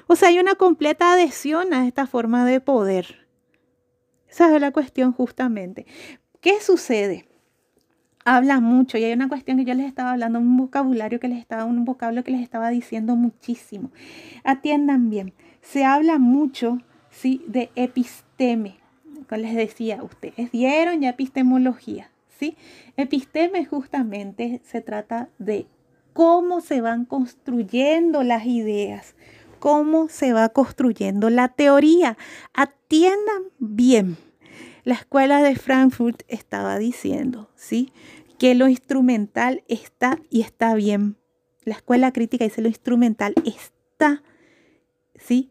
[0.07, 3.27] O sea, hay una completa adhesión a esta forma de poder.
[4.27, 5.85] Esa es la cuestión justamente.
[6.41, 7.27] ¿Qué sucede?
[8.25, 11.39] Habla mucho y hay una cuestión que yo les estaba hablando, un vocabulario que les
[11.39, 13.91] estaba, un vocablo que les estaba diciendo muchísimo.
[14.43, 15.33] Atiendan bien.
[15.61, 16.79] Se habla mucho,
[17.09, 18.79] sí, de episteme.
[19.27, 22.09] Como les decía, ustedes dieron ya epistemología.
[22.97, 25.67] Episteme justamente se trata de
[26.13, 29.15] cómo se van construyendo las ideas,
[29.59, 32.17] cómo se va construyendo la teoría.
[32.53, 34.17] Atiendan bien.
[34.83, 37.91] La escuela de Frankfurt estaba diciendo, ¿sí?
[38.37, 41.19] Que lo instrumental está y está bien,
[41.69, 44.23] la escuela crítica dice lo instrumental está,
[45.15, 45.49] ¿sí?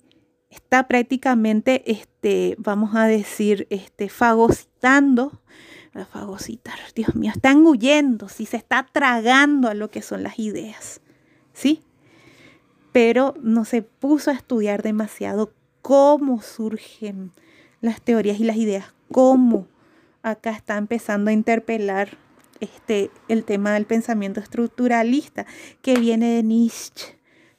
[0.51, 5.41] Está prácticamente, este, vamos a decir, este, fagocitando,
[6.07, 8.47] fagocitar, Dios mío, está engullendo, ¿sí?
[8.47, 11.01] Se está tragando a lo que son las ideas,
[11.53, 11.83] ¿sí?
[12.93, 15.53] Pero no se puso a estudiar demasiado
[15.83, 17.33] cómo surgen
[17.81, 19.67] las teorías y las ideas, cómo
[20.23, 22.17] acá está empezando a interpelar
[22.61, 25.47] este, el tema del pensamiento estructuralista
[25.83, 27.18] que viene de Nietzsche.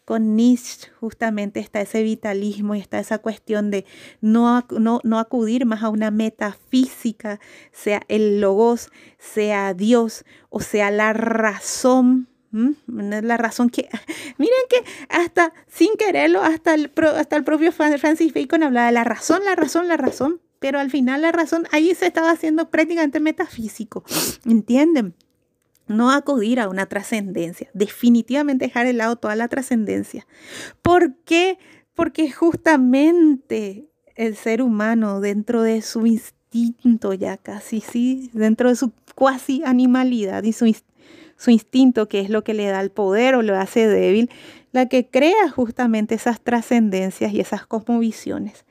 [0.09, 3.85] Con Nietzsche justamente está ese vitalismo y está esa cuestión de
[4.21, 7.39] no, no, acudir más a una metafísica,
[7.71, 12.27] sea el logos, sea Dios o sea la razón
[12.87, 13.87] La razón que,
[14.39, 19.03] miren que hasta sin quererlo, hasta el, hasta el propio Francis Bacon hablaba de la
[19.03, 23.19] razón, la razón, la razón pero al final la razón ahí se estaba haciendo prácticamente
[23.19, 24.03] metafísico,
[24.43, 25.13] ¿entienden?
[25.89, 30.25] No acudir a una trascendencia, definitivamente dejar de lado toda la trascendencia.
[30.81, 31.57] ¿Por qué?
[31.95, 38.93] Porque justamente el ser humano dentro de su instinto ya casi, sí, dentro de su
[39.15, 40.73] cuasi animalidad y su,
[41.35, 44.29] su instinto, que es lo que le da el poder o lo hace débil,
[44.71, 48.65] la que crea justamente esas trascendencias y esas cosmovisiones.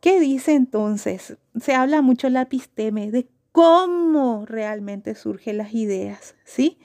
[0.00, 1.36] ¿Qué dice entonces?
[1.60, 3.28] Se habla mucho la episteme de
[3.58, 6.78] cómo realmente surgen las ideas, ¿sí?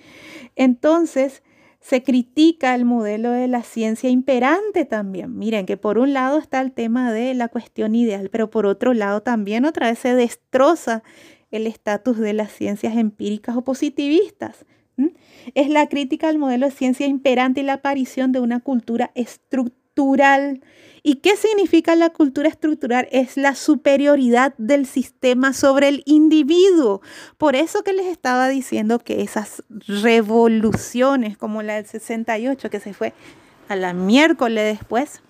[0.56, 1.44] Entonces,
[1.80, 5.38] se critica el modelo de la ciencia imperante también.
[5.38, 8.96] Miren que por un lado está el tema de la cuestión ideal, pero por otro
[8.96, 11.04] lado también otra vez se destroza
[11.52, 14.66] el estatus de las ciencias empíricas o positivistas.
[15.54, 19.83] Es la crítica al modelo de ciencia imperante y la aparición de una cultura estructural
[21.04, 23.08] ¿Y qué significa la cultura estructural?
[23.12, 27.02] Es la superioridad del sistema sobre el individuo.
[27.38, 32.94] Por eso que les estaba diciendo que esas revoluciones como la del 68 que se
[32.94, 33.14] fue
[33.68, 35.22] a la miércoles después,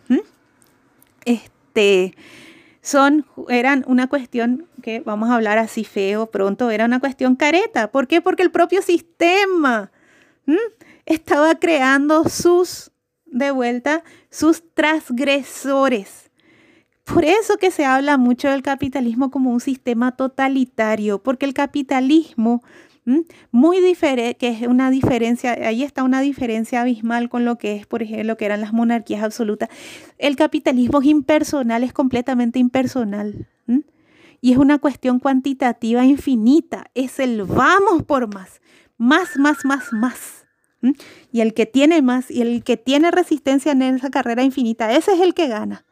[1.26, 2.16] este,
[2.82, 7.92] son, eran una cuestión que vamos a hablar así feo pronto, era una cuestión careta.
[7.92, 8.22] ¿Por qué?
[8.22, 9.92] Porque el propio sistema
[11.06, 12.93] estaba creando sus
[13.34, 16.32] de vuelta sus transgresores.
[17.04, 22.64] Por eso que se habla mucho del capitalismo como un sistema totalitario, porque el capitalismo,
[23.52, 27.86] muy diferente, que es una diferencia, ahí está una diferencia abismal con lo que es,
[27.86, 29.68] por ejemplo, lo que eran las monarquías absolutas.
[30.18, 33.48] El capitalismo es impersonal, es completamente impersonal.
[34.40, 38.62] Y es una cuestión cuantitativa infinita, es el vamos por más,
[38.98, 40.43] más, más, más, más.
[41.32, 45.14] Y el que tiene más y el que tiene resistencia en esa carrera infinita, ese
[45.14, 45.86] es el que gana.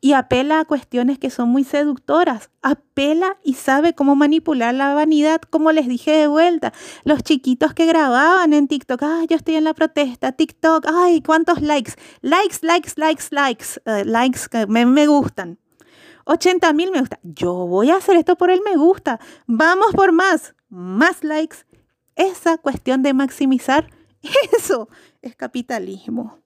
[0.00, 2.50] Y apela a cuestiones que son muy seductoras.
[2.60, 6.74] Apela y sabe cómo manipular la vanidad, como les dije de vuelta.
[7.04, 11.62] Los chiquitos que grababan en TikTok, ay, yo estoy en la protesta, TikTok, ay, ¿cuántos
[11.62, 11.92] likes?
[12.20, 15.58] Likes, likes, likes, likes, eh, likes que me, me gustan.
[16.26, 17.18] 80 mil me gusta.
[17.22, 19.20] Yo voy a hacer esto por el me gusta.
[19.46, 20.54] Vamos por más.
[20.68, 21.58] Más likes
[22.16, 23.90] esa cuestión de maximizar,
[24.56, 24.88] eso
[25.22, 26.44] es capitalismo.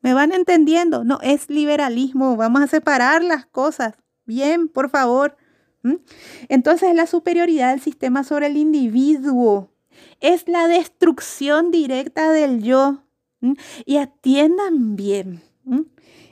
[0.00, 1.04] ¿Me van entendiendo?
[1.04, 2.36] No, es liberalismo.
[2.36, 3.94] Vamos a separar las cosas.
[4.24, 5.36] Bien, por favor.
[5.82, 5.96] ¿Mm?
[6.48, 9.72] Entonces, la superioridad del sistema sobre el individuo
[10.20, 13.02] es la destrucción directa del yo.
[13.40, 13.54] ¿Mm?
[13.86, 15.42] Y atiendan bien.
[15.64, 15.82] ¿Mm?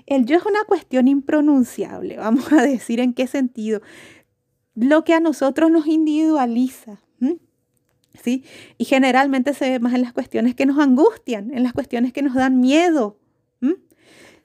[0.06, 2.16] El yo es una cuestión impronunciable.
[2.18, 3.80] Vamos a decir en qué sentido.
[4.74, 7.00] Lo que a nosotros nos individualiza.
[8.22, 8.44] ¿Sí?
[8.78, 12.22] Y generalmente se ve más en las cuestiones que nos angustian, en las cuestiones que
[12.22, 13.18] nos dan miedo.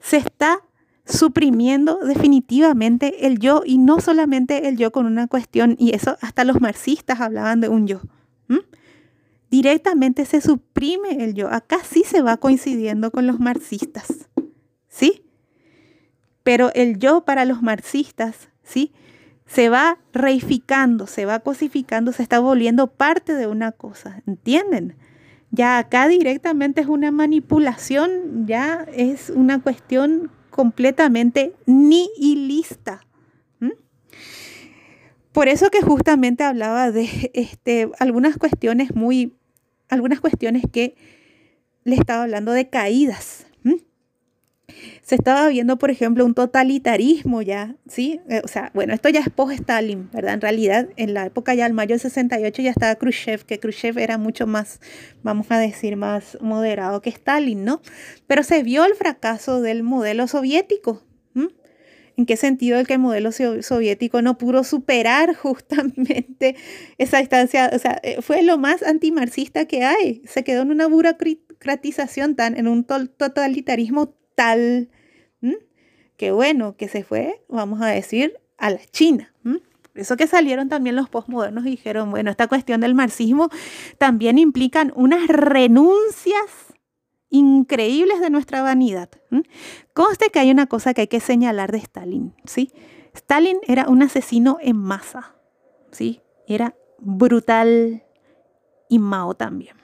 [0.01, 0.59] Se está
[1.05, 6.43] suprimiendo definitivamente el yo y no solamente el yo con una cuestión, y eso hasta
[6.43, 8.01] los marxistas hablaban de un yo.
[9.51, 11.49] Directamente se suprime el yo.
[11.49, 14.29] Acá sí se va coincidiendo con los marxistas,
[14.87, 15.25] ¿sí?
[16.43, 18.93] Pero el yo para los marxistas, ¿sí?
[19.53, 24.95] Se va reificando, se va cosificando, se está volviendo parte de una cosa, ¿entienden?
[25.49, 33.01] Ya acá directamente es una manipulación, ya es una cuestión completamente nihilista.
[35.33, 39.33] Por eso que justamente hablaba de este, algunas cuestiones muy,
[39.89, 40.95] algunas cuestiones que
[41.83, 43.47] le estaba hablando de caídas,
[45.01, 48.21] se estaba viendo, por ejemplo, un totalitarismo ya, ¿sí?
[48.29, 50.35] Eh, o sea, bueno, esto ya es post-Stalin, ¿verdad?
[50.35, 53.97] En realidad, en la época ya del mayo del 68 ya estaba Khrushchev, que Khrushchev
[53.97, 54.79] era mucho más,
[55.23, 57.81] vamos a decir, más moderado que Stalin, ¿no?
[58.27, 61.03] Pero se vio el fracaso del modelo soviético.
[62.17, 66.55] ¿En qué sentido el que el modelo soviético no pudo superar justamente
[66.99, 67.71] esa distancia?
[67.73, 70.21] O sea, eh, fue lo más antimarxista que hay.
[70.25, 74.89] Se quedó en una burocratización tan, en un totalitarismo tal,
[76.17, 79.31] que bueno, que se fue, vamos a decir, a la China.
[79.43, 83.49] Por eso que salieron también los postmodernos y dijeron, bueno, esta cuestión del marxismo
[83.99, 86.73] también implican unas renuncias
[87.29, 89.09] increíbles de nuestra vanidad.
[89.93, 92.71] Conste que hay una cosa que hay que señalar de Stalin, ¿sí?
[93.13, 95.35] Stalin era un asesino en masa,
[95.91, 96.21] ¿sí?
[96.47, 98.03] Era brutal
[98.89, 99.80] y Mao también.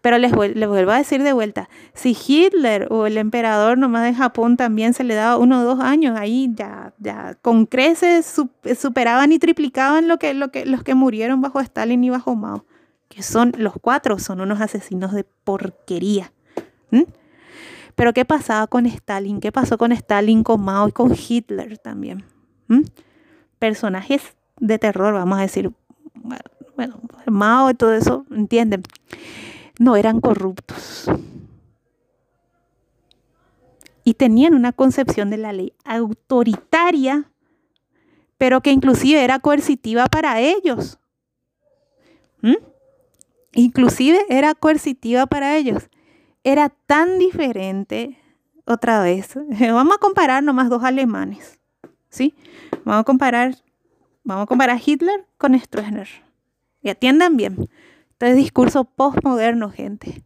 [0.00, 4.56] Pero les, vuelvo a decir de vuelta, si Hitler o el emperador nomás de Japón
[4.56, 8.40] también se le daba uno o dos años, ahí ya, ya con creces
[8.78, 12.64] superaban y triplicaban lo que, lo que, los que murieron bajo Stalin y bajo Mao,
[13.08, 16.32] que son los cuatro, son unos asesinos de porquería.
[17.94, 19.40] Pero ¿qué pasaba con Stalin?
[19.40, 22.24] ¿Qué pasó con Stalin, con Mao y con Hitler también?
[23.58, 24.22] Personajes
[24.58, 25.70] de terror, vamos a decir.
[26.14, 28.82] Bueno, Mao y todo eso, ¿entienden?
[29.80, 31.06] No eran corruptos.
[34.04, 37.30] Y tenían una concepción de la ley autoritaria,
[38.36, 40.98] pero que inclusive era coercitiva para ellos.
[42.42, 42.56] ¿Mm?
[43.54, 45.88] Inclusive era coercitiva para ellos.
[46.44, 48.18] Era tan diferente,
[48.66, 51.58] otra vez, vamos a comparar nomás dos alemanes,
[52.10, 52.34] ¿sí?
[52.84, 53.56] Vamos a comparar,
[54.24, 56.08] vamos a comparar Hitler con Stroessner.
[56.82, 57.68] Y atiendan bien.
[58.20, 60.22] Este discurso postmoderno, gente.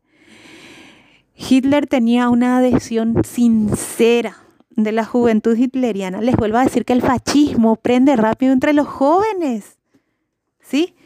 [1.36, 4.36] Hitler tenía una adhesión sincera
[4.70, 6.20] de la juventud hitleriana.
[6.20, 9.78] Les vuelvo a decir que el fascismo prende rápido entre los jóvenes.
[10.60, 10.96] ¿Sí?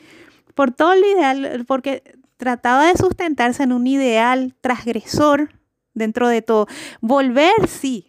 [0.54, 2.02] Por todo el ideal, porque
[2.38, 5.50] trataba de sustentarse en un ideal transgresor
[5.92, 6.68] dentro de todo.
[7.02, 8.08] Volver, sí.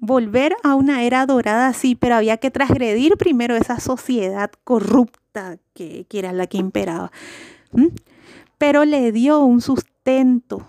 [0.00, 6.06] Volver a una era dorada, sí, pero había que transgredir primero esa sociedad corrupta que,
[6.08, 7.12] que era la que imperaba.
[8.58, 10.66] Pero le dio un sustento.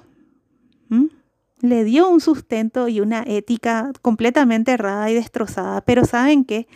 [1.59, 5.81] Le dio un sustento y una ética completamente errada y destrozada.
[5.81, 6.67] Pero ¿saben qué?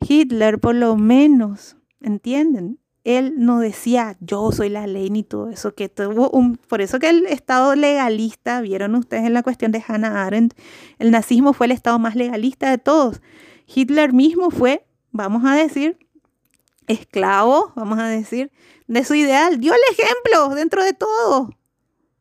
[0.00, 2.78] Hitler por lo menos, ¿entienden?
[3.04, 6.98] Él no decía yo soy la ley ni todo eso, que tuvo un, por eso
[6.98, 10.54] que el Estado legalista, vieron ustedes en la cuestión de Hannah Arendt,
[10.98, 13.22] el nazismo fue el Estado más legalista de todos.
[13.66, 15.98] Hitler mismo fue, vamos a decir,
[16.88, 18.50] esclavo, vamos a decir,
[18.90, 19.60] de su ideal.
[19.60, 21.54] Dio el ejemplo dentro de todo.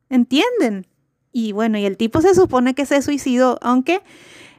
[0.09, 0.85] ¿Entienden?
[1.31, 4.01] Y bueno, y el tipo se supone que se suicidó, aunque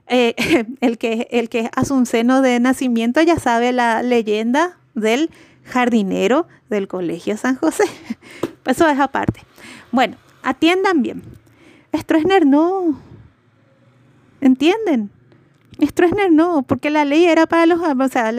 [0.08, 0.34] eh,
[0.80, 5.30] el, que, el que es a un seno de nacimiento ya sabe la leyenda del
[5.64, 7.84] jardinero del Colegio San José.
[8.66, 9.42] Eso es aparte.
[9.92, 11.22] Bueno, atiendan bien.
[11.96, 13.00] Stroessner no.
[14.40, 15.10] ¿Entienden?
[15.80, 18.32] Stroessner no, porque la ley era para los, o sea,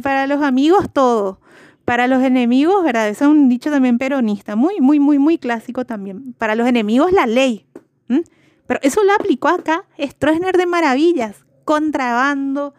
[0.00, 1.40] para los amigos todo.
[1.90, 3.08] Para los enemigos, ¿verdad?
[3.08, 6.34] Eso es un dicho también peronista, muy, muy, muy, muy clásico también.
[6.34, 7.66] Para los enemigos la ley.
[8.06, 12.74] Pero eso lo aplicó acá Stroessner de maravillas, contrabando.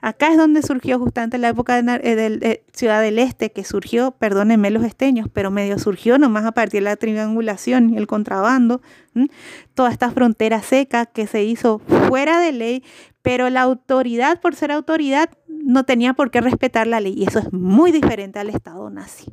[0.00, 4.70] Acá es donde surgió justamente la época de, eh, Ciudad del Este, que surgió, perdónenme
[4.70, 8.80] los esteños, pero medio surgió nomás a partir de la triangulación y el contrabando.
[9.74, 12.82] Toda esta frontera seca que se hizo fuera de ley,
[13.20, 15.28] pero la autoridad, por ser autoridad,
[15.64, 17.14] no tenía por qué respetar la ley.
[17.16, 19.32] Y eso es muy diferente al Estado nazi.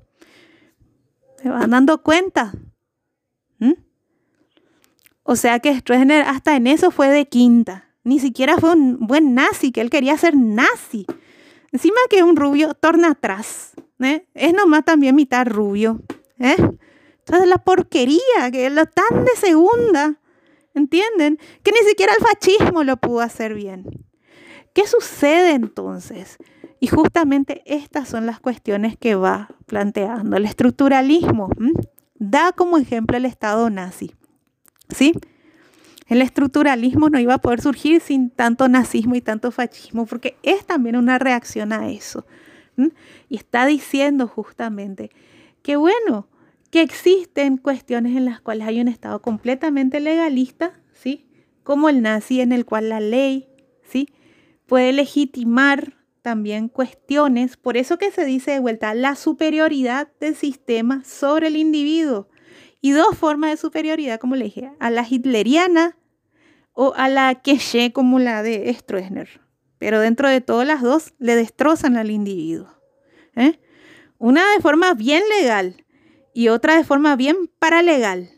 [1.42, 2.54] ¿Se van dando cuenta?
[3.60, 3.74] ¿Mm?
[5.24, 7.90] O sea que Stroessner hasta en eso fue de quinta.
[8.04, 11.06] Ni siquiera fue un buen nazi, que él quería ser nazi.
[11.72, 13.74] Encima que un rubio, torna atrás.
[14.00, 14.28] ¿eh?
[14.34, 16.02] Es nomás también mitad rubio.
[16.40, 16.56] ¿eh?
[17.20, 20.20] Entonces la porquería, que lo tan de segunda.
[20.74, 21.38] ¿Entienden?
[21.64, 24.09] Que ni siquiera el fascismo lo pudo hacer bien.
[24.80, 26.38] ¿Qué sucede entonces?
[26.80, 30.38] Y justamente estas son las cuestiones que va planteando.
[30.38, 31.50] El estructuralismo
[32.18, 34.16] da como ejemplo el Estado nazi.
[34.88, 35.12] ¿Sí?
[36.08, 40.66] El estructuralismo no iba a poder surgir sin tanto nazismo y tanto fascismo, porque es
[40.66, 42.26] también una reacción a eso.
[43.28, 45.12] Y está diciendo justamente
[45.62, 46.30] que, bueno,
[46.72, 51.28] que existen cuestiones en las cuales hay un Estado completamente legalista, ¿sí?
[51.64, 53.50] Como el nazi, en el cual la ley,
[53.84, 54.08] ¿sí?
[54.70, 61.04] Puede legitimar también cuestiones, por eso que se dice de vuelta la superioridad del sistema
[61.04, 62.30] sobre el individuo.
[62.80, 65.98] Y dos formas de superioridad, como le dije, a la hitleriana
[66.74, 69.42] o a la queche como la de Stroessner.
[69.80, 72.70] Pero dentro de todas las dos le destrozan al individuo.
[73.36, 73.60] ¿eh?
[74.20, 75.84] Una de forma bien legal
[76.34, 78.30] y otra de forma bien paralegal.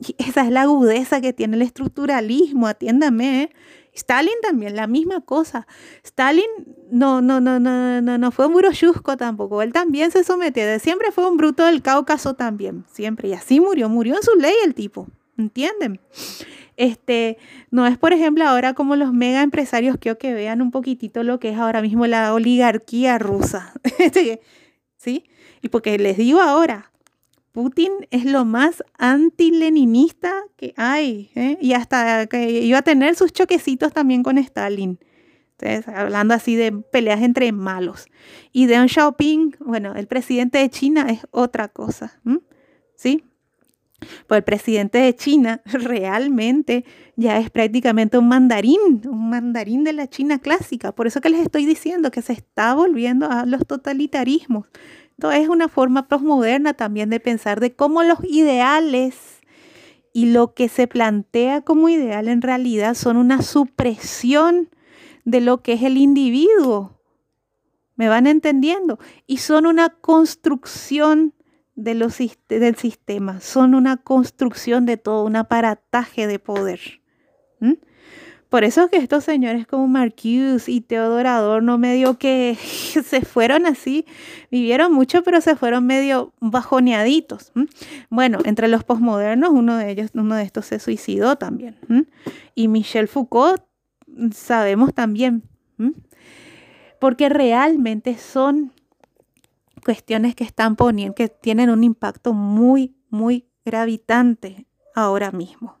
[0.00, 3.42] Y esa es la agudeza que tiene el estructuralismo, atiéndame.
[3.42, 3.50] ¿eh?
[4.00, 5.66] Stalin también, la misma cosa.
[6.02, 6.48] Stalin
[6.90, 8.54] no, no, no, no, no, no fue un
[9.18, 9.60] tampoco.
[9.60, 10.78] Él también se sometió.
[10.78, 12.84] Siempre fue un bruto del Cáucaso también.
[12.90, 13.28] Siempre.
[13.28, 13.88] Y así murió.
[13.88, 15.06] Murió en su ley el tipo.
[15.36, 16.00] ¿Entienden?
[16.76, 17.36] Este,
[17.70, 21.38] no es, por ejemplo, ahora como los mega empresarios, quiero que vean un poquitito lo
[21.38, 23.74] que es ahora mismo la oligarquía rusa.
[24.96, 25.24] ¿Sí?
[25.60, 26.90] Y porque les digo ahora,
[27.52, 31.58] Putin es lo más anti-leninista que hay, ¿eh?
[31.60, 34.98] y hasta que iba a tener sus choquecitos también con Stalin.
[35.58, 38.06] Entonces, hablando así de peleas entre malos.
[38.52, 42.20] Y Deng Xiaoping, bueno, el presidente de China es otra cosa,
[42.94, 43.24] ¿sí?
[44.26, 46.84] Pues el presidente de China realmente
[47.16, 50.92] ya es prácticamente un mandarín, un mandarín de la China clásica.
[50.92, 54.66] Por eso que les estoy diciendo que se está volviendo a los totalitarismos
[55.30, 59.40] es una forma postmoderna también de pensar de cómo los ideales
[60.12, 64.70] y lo que se plantea como ideal en realidad son una supresión
[65.24, 66.98] de lo que es el individuo.
[67.96, 68.98] ¿Me van entendiendo?
[69.26, 71.34] Y son una construcción
[71.74, 72.18] de los,
[72.48, 76.80] del sistema, son una construcción de todo un aparataje de poder.
[78.50, 82.56] Por eso es que estos señores como Marcuse y Teodoro Adorno medio que
[83.04, 84.04] se fueron así,
[84.50, 87.52] vivieron mucho, pero se fueron medio bajoneaditos.
[88.10, 91.78] Bueno, entre los posmodernos, uno de ellos, uno de estos se suicidó también.
[92.56, 93.62] Y Michel Foucault,
[94.34, 95.44] sabemos también.
[96.98, 98.72] Porque realmente son
[99.84, 105.80] cuestiones que están poniendo, que tienen un impacto muy, muy gravitante ahora mismo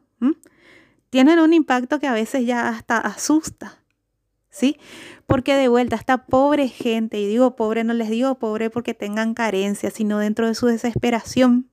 [1.10, 3.82] tienen un impacto que a veces ya hasta asusta,
[4.48, 4.78] ¿sí?
[5.26, 9.34] Porque de vuelta, esta pobre gente, y digo pobre, no les digo pobre porque tengan
[9.34, 11.70] carencia, sino dentro de su desesperación.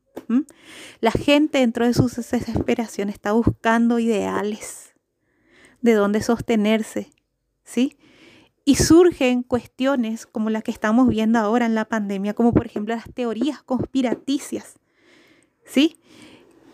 [0.99, 4.95] La gente dentro de su desesperación está buscando ideales
[5.81, 7.11] de dónde sostenerse,
[7.63, 7.97] ¿sí?
[8.65, 12.95] Y surgen cuestiones como las que estamos viendo ahora en la pandemia, como por ejemplo
[12.95, 14.79] las teorías conspiraticias,
[15.63, 15.99] ¿sí?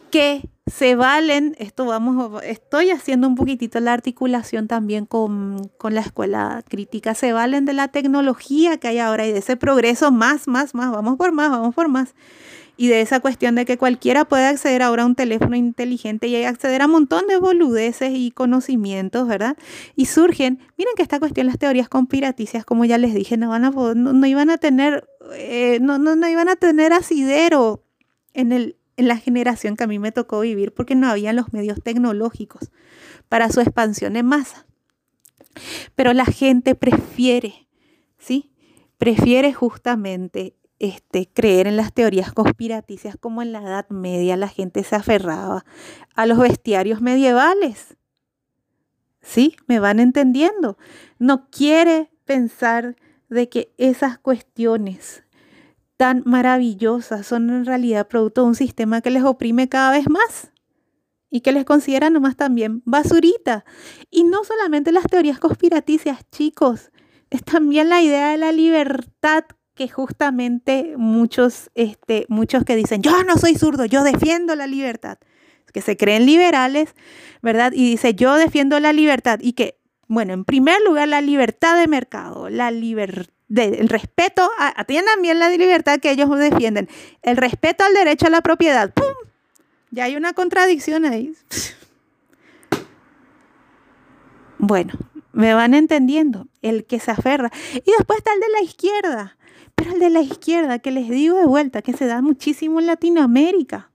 [0.09, 6.01] Que se valen, esto vamos, estoy haciendo un poquitito la articulación también con, con, la
[6.01, 10.47] escuela crítica, se valen de la tecnología que hay ahora y de ese progreso más,
[10.47, 12.15] más, más, vamos por más, vamos por más.
[12.75, 16.43] Y de esa cuestión de que cualquiera puede acceder ahora a un teléfono inteligente y
[16.43, 19.57] acceder a un montón de boludeces y conocimientos, ¿verdad?
[19.95, 23.65] Y surgen, miren que esta cuestión, las teorías conspiraticias, como ya les dije, no, van
[23.65, 27.83] a, no, iban a tener, eh, no, no, no iban a tener asidero
[28.33, 31.81] en el, la generación que a mí me tocó vivir porque no había los medios
[31.83, 32.71] tecnológicos
[33.29, 34.65] para su expansión en masa.
[35.95, 37.67] Pero la gente prefiere,
[38.17, 38.51] ¿sí?
[38.97, 44.83] Prefiere justamente este, creer en las teorías conspiraticias como en la Edad Media la gente
[44.83, 45.65] se aferraba
[46.15, 47.95] a los bestiarios medievales.
[49.21, 49.55] ¿Sí?
[49.67, 50.77] ¿Me van entendiendo?
[51.17, 52.97] No quiere pensar
[53.29, 55.22] de que esas cuestiones
[56.03, 60.51] tan maravillosas son en realidad producto de un sistema que les oprime cada vez más
[61.29, 63.63] y que les considera nomás también basurita.
[64.11, 66.91] Y no solamente las teorías conspiraticias, chicos,
[67.29, 73.23] es también la idea de la libertad que justamente muchos, este, muchos que dicen, yo
[73.23, 75.19] no soy zurdo, yo defiendo la libertad,
[75.71, 76.95] que se creen liberales,
[77.41, 77.71] ¿verdad?
[77.71, 81.87] Y dice, yo defiendo la libertad y que, bueno, en primer lugar, la libertad de
[81.87, 86.89] mercado, la libertad el respeto, atiendan bien la libertad que ellos defienden,
[87.21, 88.93] el respeto al derecho a la propiedad.
[88.93, 89.13] ¡Pum!
[89.91, 91.33] Ya hay una contradicción ahí.
[94.65, 94.93] Bueno,
[95.33, 97.51] me van entendiendo, el que se aferra.
[97.73, 99.37] Y después está el de la izquierda,
[99.75, 102.87] pero el de la izquierda, que les digo de vuelta, que se da muchísimo en
[102.87, 103.91] Latinoamérica.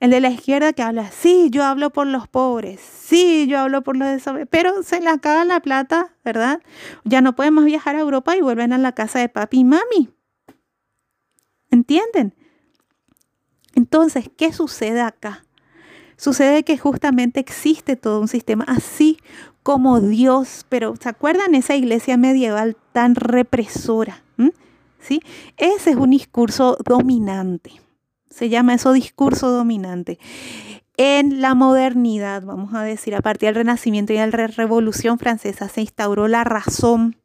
[0.00, 3.82] El de la izquierda que habla, sí, yo hablo por los pobres, sí, yo hablo
[3.82, 6.60] por los desobedientes, pero se le acaba la plata, ¿verdad?
[7.04, 10.10] Ya no podemos viajar a Europa y vuelven a la casa de papi y mami.
[11.70, 12.34] ¿Entienden?
[13.74, 15.44] Entonces, ¿qué sucede acá?
[16.16, 19.18] Sucede que justamente existe todo un sistema así
[19.62, 24.22] como Dios, pero ¿se acuerdan esa iglesia medieval tan represora?
[25.00, 25.20] ¿Sí?
[25.58, 27.83] Ese es un discurso dominante.
[28.34, 30.18] Se llama eso discurso dominante.
[30.96, 35.68] En la modernidad, vamos a decir, a partir del Renacimiento y de la Revolución Francesa,
[35.68, 37.16] se instauró la razón.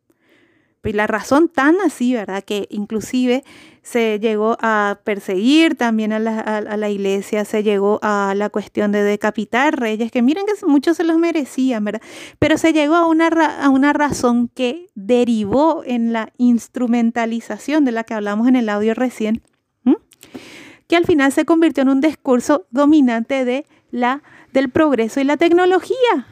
[0.83, 2.43] Y la razón tan así, ¿verdad?
[2.43, 3.43] Que inclusive
[3.81, 9.79] se llegó a perseguir también a la, iglesia, se llegó a la cuestión de decapitar
[9.79, 12.01] reyes, que miren que muchos se los merecían, ¿verdad?
[12.37, 18.03] Pero se llegó a una, a una razón que derivó en la instrumentalización de la
[18.03, 19.41] que hablamos en el audio recién
[20.89, 25.37] que al final se convirtió en un discurso dominante de la, del progreso y la
[25.37, 26.25] tecnología.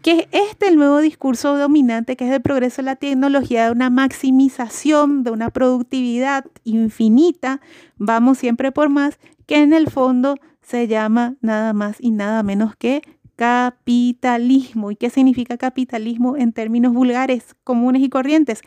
[0.00, 3.72] que es este el nuevo discurso dominante, que es el progreso de la tecnología, de
[3.72, 7.60] una maximización, de una productividad infinita,
[7.96, 12.76] vamos siempre por más, que en el fondo se llama nada más y nada menos
[12.76, 13.02] que
[13.34, 14.92] capitalismo.
[14.92, 18.60] ¿Y qué significa capitalismo en términos vulgares, comunes y corrientes?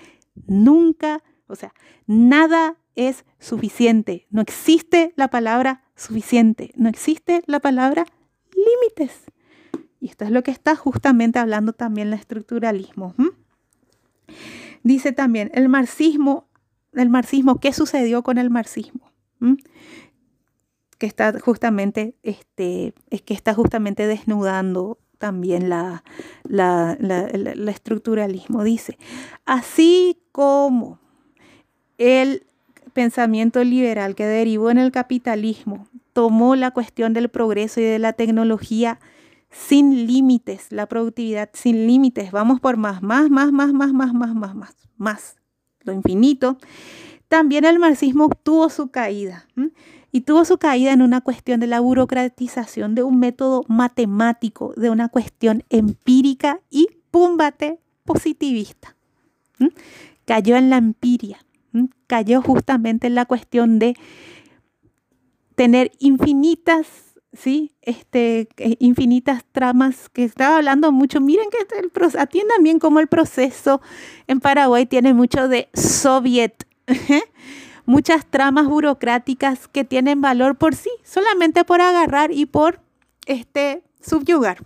[0.47, 1.73] Nunca, o sea,
[2.07, 4.27] nada es suficiente.
[4.29, 6.71] No existe la palabra suficiente.
[6.75, 8.05] No existe la palabra
[8.51, 9.23] límites.
[9.99, 13.13] Y esto es lo que está justamente hablando también el estructuralismo.
[14.83, 16.47] Dice también el marxismo,
[16.93, 19.11] el marxismo, ¿qué sucedió con el marxismo?
[20.97, 26.03] Que está justamente, este, es que está justamente desnudando también la,
[26.43, 26.97] la,
[27.69, 28.63] estructuralismo.
[28.63, 28.97] Dice,
[29.45, 30.99] así como
[31.99, 32.47] el
[32.91, 38.13] pensamiento liberal que derivó en el capitalismo tomó la cuestión del progreso y de la
[38.13, 38.99] tecnología
[39.49, 42.31] sin límites, la productividad sin límites.
[42.31, 45.35] Vamos por más, más, más, más, más, más, más, más, más, más,
[45.81, 46.57] lo infinito.
[47.27, 49.47] También el marxismo tuvo su caída.
[50.13, 54.89] Y tuvo su caída en una cuestión de la burocratización de un método matemático, de
[54.89, 58.95] una cuestión empírica y púmbate positivista.
[60.25, 61.39] Cayó en la empiria,
[62.07, 63.95] cayó justamente en la cuestión de
[65.55, 67.71] tener infinitas ¿sí?
[67.81, 71.21] Este, eh, infinitas tramas que estaba hablando mucho.
[71.21, 73.81] Miren que este, el, atiendan bien cómo el proceso
[74.27, 76.67] en Paraguay tiene mucho de soviet.
[77.85, 82.79] Muchas tramas burocráticas que tienen valor por sí, solamente por agarrar y por
[83.25, 84.63] este, subyugar.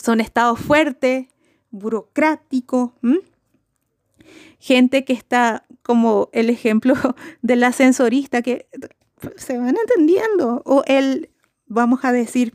[0.00, 1.26] Son estados fuertes,
[1.70, 2.92] burocráticos,
[4.64, 6.94] gente que está como el ejemplo
[7.42, 8.66] del ascensorista que
[9.36, 10.62] se van entendiendo.
[10.64, 11.28] O el,
[11.66, 12.54] vamos a decir,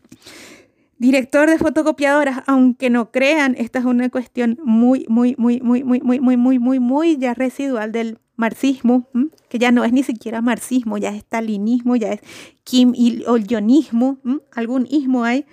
[0.98, 6.02] director de fotocopiadoras, aunque no crean, esta es una cuestión muy, muy, muy, muy, muy,
[6.02, 9.08] muy, muy, muy, muy, muy ya residual del marxismo,
[9.48, 12.22] que ya no es ni siquiera marxismo, ya es stalinismo, ya es
[12.64, 14.18] Kim Il-yonismo,
[14.52, 15.46] algún ismo hay,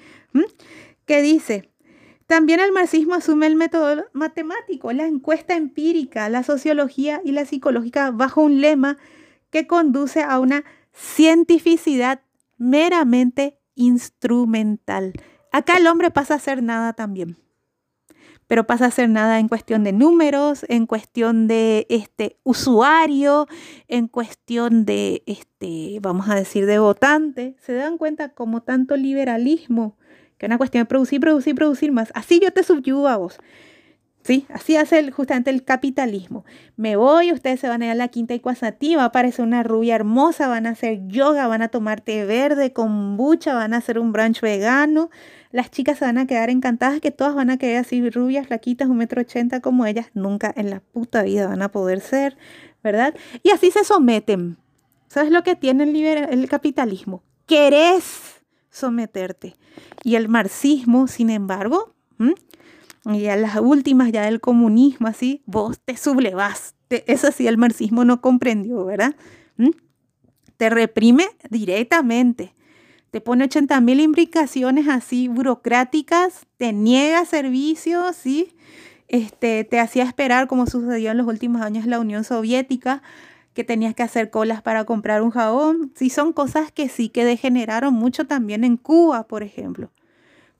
[1.05, 1.69] que dice,
[2.27, 8.11] también el marxismo asume el método matemático, la encuesta empírica, la sociología y la psicológica
[8.11, 8.98] bajo un lema
[9.51, 12.23] que conduce a una cientificidad
[12.59, 15.12] meramente instrumental.
[15.53, 17.36] Acá el hombre pasa a ser nada también,
[18.47, 23.47] pero pasa a ser nada en cuestión de números, en cuestión de este usuario,
[23.89, 27.57] en cuestión de este, vamos a decir, de votante.
[27.61, 29.97] Se dan cuenta como tanto liberalismo,
[30.39, 32.11] que es una cuestión de producir, producir, producir más.
[32.15, 33.39] Así yo te subyugo a vos.
[34.23, 34.45] ¿Sí?
[34.53, 36.45] Así hace justamente el capitalismo.
[36.75, 39.95] Me voy, ustedes se van a ir a la quinta Icuazatí, va a una rubia
[39.95, 44.11] hermosa, van a hacer yoga, van a tomar té verde, kombucha, van a hacer un
[44.11, 45.11] brunch vegano.
[45.53, 48.89] Las chicas se van a quedar encantadas que todas van a quedar así rubias, flaquitas,
[48.89, 50.09] un metro ochenta como ellas.
[50.13, 52.37] Nunca en la puta vida van a poder ser,
[52.83, 53.15] ¿verdad?
[53.45, 54.57] Y así se someten.
[55.07, 57.23] ¿Sabes lo que tiene el, el capitalismo?
[57.47, 58.36] Querés
[58.77, 59.57] someterte.
[60.05, 61.94] Y el marxismo, sin embargo,
[63.07, 66.74] y a las últimas ya del comunismo, así, vos te sublevas.
[66.89, 69.15] eso sí el marxismo no comprendió, ¿verdad?
[70.57, 72.55] Te reprime directamente.
[73.11, 78.55] Te pone 80 mil implicaciones así burocráticas, te niega servicios, ¿sí?
[79.09, 83.03] Este, te hacía esperar, como sucedió en los últimos años la Unión Soviética,
[83.57, 85.91] que tenías que hacer colas para comprar un jabón.
[85.97, 89.91] Sí, son cosas que sí que degeneraron mucho también en Cuba, por ejemplo.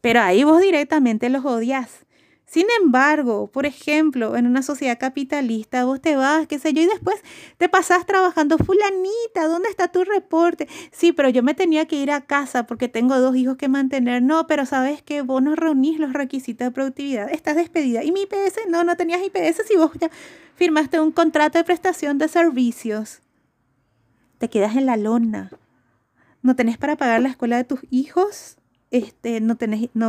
[0.01, 2.06] Pero ahí vos directamente los odias.
[2.47, 6.87] Sin embargo, por ejemplo, en una sociedad capitalista, vos te vas, qué sé yo, y
[6.87, 7.21] después
[7.59, 10.69] te pasás trabajando, fulanita, ¿dónde está tu reporte?
[10.93, 14.23] Sí, pero yo me tenía que ir a casa porque tengo dos hijos que mantener.
[14.23, 18.05] No, pero sabes que vos no reunís los requisitos de productividad, estás despedida.
[18.05, 18.69] ¿Y mi IPS?
[18.69, 20.09] No, no tenías IPS si vos ya
[20.55, 23.23] firmaste un contrato de prestación de servicios.
[24.39, 25.51] Te quedas en la lona.
[26.43, 28.56] ¿No tenés para pagar la escuela de tus hijos?
[28.91, 29.57] Este, no,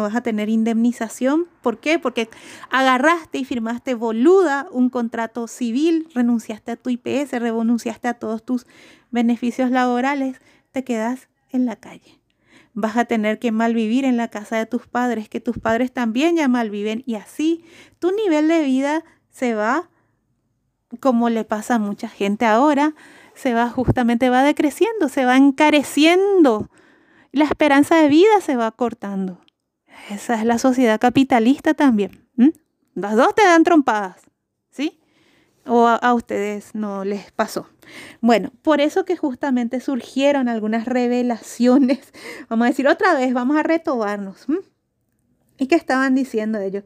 [0.01, 1.47] vas a tener indemnización.
[1.61, 1.99] ¿Por qué?
[1.99, 2.29] Porque
[2.69, 8.65] agarraste y firmaste boluda un contrato civil, renunciaste a tu IPS, renunciaste a todos tus
[9.11, 10.39] beneficios laborales,
[10.71, 12.19] te quedas en la calle.
[12.73, 16.35] Vas a tener que malvivir en la casa de tus padres, que tus padres también
[16.35, 17.63] ya malviven y así
[17.97, 19.89] tu nivel de vida se va,
[20.99, 22.93] como le pasa a mucha gente ahora,
[23.33, 26.69] se va justamente, va decreciendo, se va encareciendo
[27.31, 29.41] la esperanza de vida se va cortando.
[30.09, 32.27] Esa es la sociedad capitalista también.
[32.97, 34.21] Las dos te dan trompadas,
[34.71, 34.99] ¿sí?
[35.67, 37.69] O a, ustedes no les pasó.
[38.21, 41.99] Bueno, por eso que justamente surgieron algunas revelaciones.
[42.49, 44.47] Vamos a decir otra vez, vamos a retobarnos.
[45.59, 46.85] ¿Y qué estaban diciendo ellos?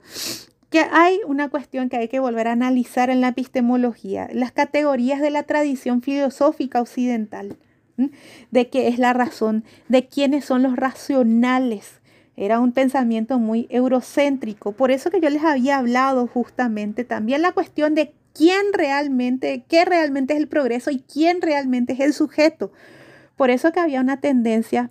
[0.69, 5.21] Que hay una cuestión que hay que volver a analizar en la epistemología, las categorías
[5.21, 7.57] de la tradición filosófica occidental,
[8.51, 11.99] de qué es la razón, de quiénes son los racionales.
[12.35, 14.71] Era un pensamiento muy eurocéntrico.
[14.71, 19.85] Por eso que yo les había hablado justamente también la cuestión de quién realmente, qué
[19.85, 22.71] realmente es el progreso y quién realmente es el sujeto.
[23.35, 24.89] Por eso que había una tendencia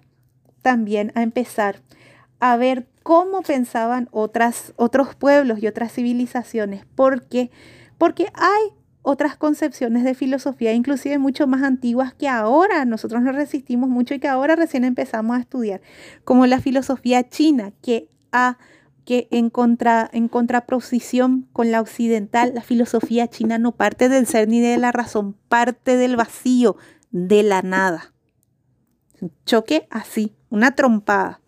[0.62, 1.80] también a empezar
[2.38, 6.84] a ver cómo pensaban otras, otros pueblos y otras civilizaciones.
[6.94, 7.50] ¿Por qué?
[7.98, 13.88] Porque hay otras concepciones de filosofía, inclusive mucho más antiguas que ahora nosotros nos resistimos
[13.88, 15.80] mucho y que ahora recién empezamos a estudiar,
[16.24, 18.58] como la filosofía china, que, ha,
[19.04, 24.48] que en, contra, en contraposición con la occidental, la filosofía china no parte del ser
[24.48, 26.76] ni de la razón, parte del vacío,
[27.10, 28.12] de la nada.
[29.44, 31.40] Choque así, una trompada.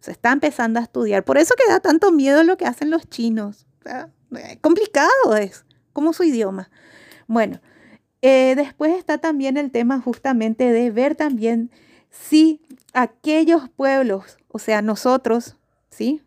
[0.00, 1.24] Se está empezando a estudiar.
[1.24, 3.66] Por eso que da tanto miedo lo que hacen los chinos.
[4.60, 6.70] Complicado es, como su idioma.
[7.28, 7.60] Bueno,
[8.22, 11.70] eh, después está también el tema justamente de ver también
[12.10, 12.60] si
[12.94, 15.56] aquellos pueblos, o sea, nosotros,
[15.90, 16.22] ¿sí?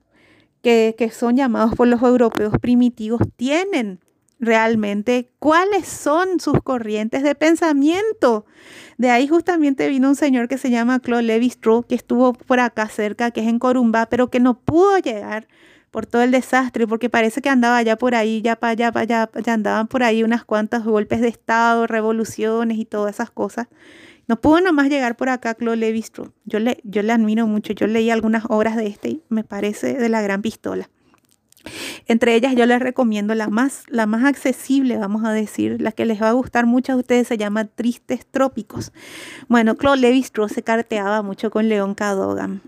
[0.62, 4.00] Que, que son llamados por los europeos primitivos, tienen
[4.40, 8.46] realmente cuáles son sus corrientes de pensamiento.
[9.00, 12.88] De ahí justamente vino un señor que se llama Claude Levi-Strauss, que estuvo por acá
[12.90, 15.48] cerca, que es en Corumbá, pero que no pudo llegar
[15.92, 19.04] por todo el desastre, porque parece que andaba ya por ahí, ya para allá, para
[19.04, 23.68] allá, ya andaban por ahí unas cuantas golpes de Estado, revoluciones y todas esas cosas.
[24.28, 26.32] No pudo nomás llegar por acá Claude Levi-Strauss.
[26.46, 29.94] Yo le, yo le admiro mucho, yo leí algunas obras de este y me parece
[29.94, 30.90] de la gran pistola.
[32.08, 36.06] Entre ellas yo les recomiendo la más, la más accesible, vamos a decir, la que
[36.06, 38.92] les va a gustar mucho a ustedes, se llama Tristes Trópicos.
[39.48, 42.62] Bueno, Claude Levi-Strauss se carteaba mucho con León Cadogan.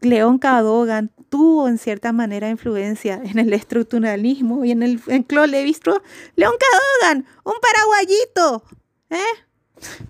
[0.00, 5.48] León Cadogan tuvo en cierta manera influencia en el estructuralismo y en, el, en Claude
[5.48, 6.00] Levi-Strauss.
[6.36, 8.64] León Cadogan, un paraguayito.
[9.10, 10.04] ¿eh?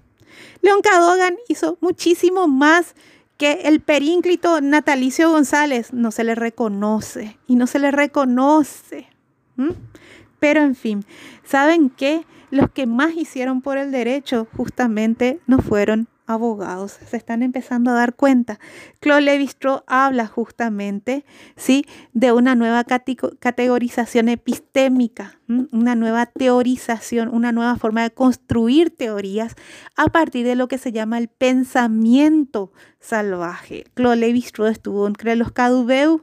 [0.63, 2.95] León Cadogan hizo muchísimo más
[3.37, 9.09] que el perínclito natalicio González no se le reconoce y no se le reconoce.
[10.39, 11.05] Pero en fin,
[11.45, 12.27] ¿saben qué?
[12.51, 17.95] Los que más hicieron por el derecho justamente no fueron abogados se están empezando a
[17.95, 18.59] dar cuenta.
[19.01, 21.25] Claude Lévi-Strauss habla justamente
[21.57, 21.85] ¿sí?
[22.13, 29.55] de una nueva categorización epistémica, una nueva teorización, una nueva forma de construir teorías
[29.97, 33.85] a partir de lo que se llama el pensamiento salvaje.
[33.95, 36.23] Claude Lévi-Strauss estuvo entre los Cadubeu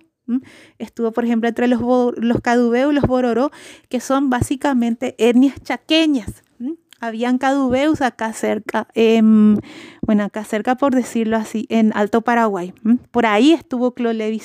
[0.77, 1.79] Estuvo, por ejemplo, entre los,
[2.17, 3.51] los y los Bororó,
[3.87, 6.43] que son básicamente etnias chaqueñas.
[6.99, 8.87] Habían cadubeus acá cerca,
[10.01, 12.73] bueno, acá cerca por decirlo así, en Alto Paraguay.
[13.11, 14.39] Por ahí estuvo Claude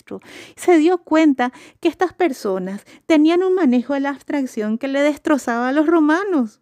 [0.57, 5.69] Se dio cuenta que estas personas tenían un manejo de la abstracción que le destrozaba
[5.69, 6.61] a los romanos.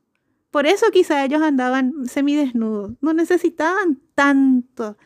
[0.51, 2.93] Por eso quizá ellos andaban semidesnudos.
[3.01, 4.97] No necesitaban tanto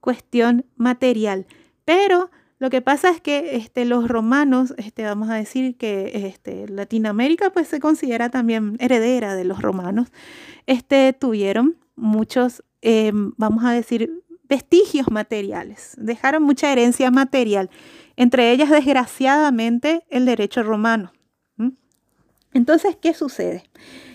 [0.00, 1.46] cuestión material.
[1.84, 2.30] Pero
[2.62, 7.50] lo que pasa es que este, los romanos, este, vamos a decir que este, Latinoamérica
[7.50, 10.12] pues se considera también heredera de los romanos,
[10.66, 14.12] este, tuvieron muchos, em, vamos a decir,
[14.44, 17.68] vestigios materiales, dejaron mucha herencia material,
[18.14, 21.12] entre ellas desgraciadamente el derecho romano.
[22.52, 23.64] Entonces, ¿qué sucede?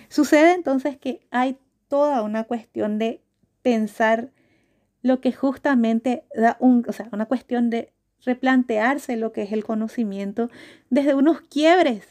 [0.07, 1.57] Sucede entonces que hay
[1.89, 3.21] toda una cuestión de
[3.61, 4.31] pensar
[5.01, 7.91] lo que justamente da o sea, una cuestión de
[8.25, 10.49] replantearse lo que es el conocimiento
[10.89, 12.03] desde unos quiebres,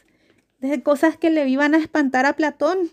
[0.59, 2.89] desde cosas que le iban a espantar a Platón.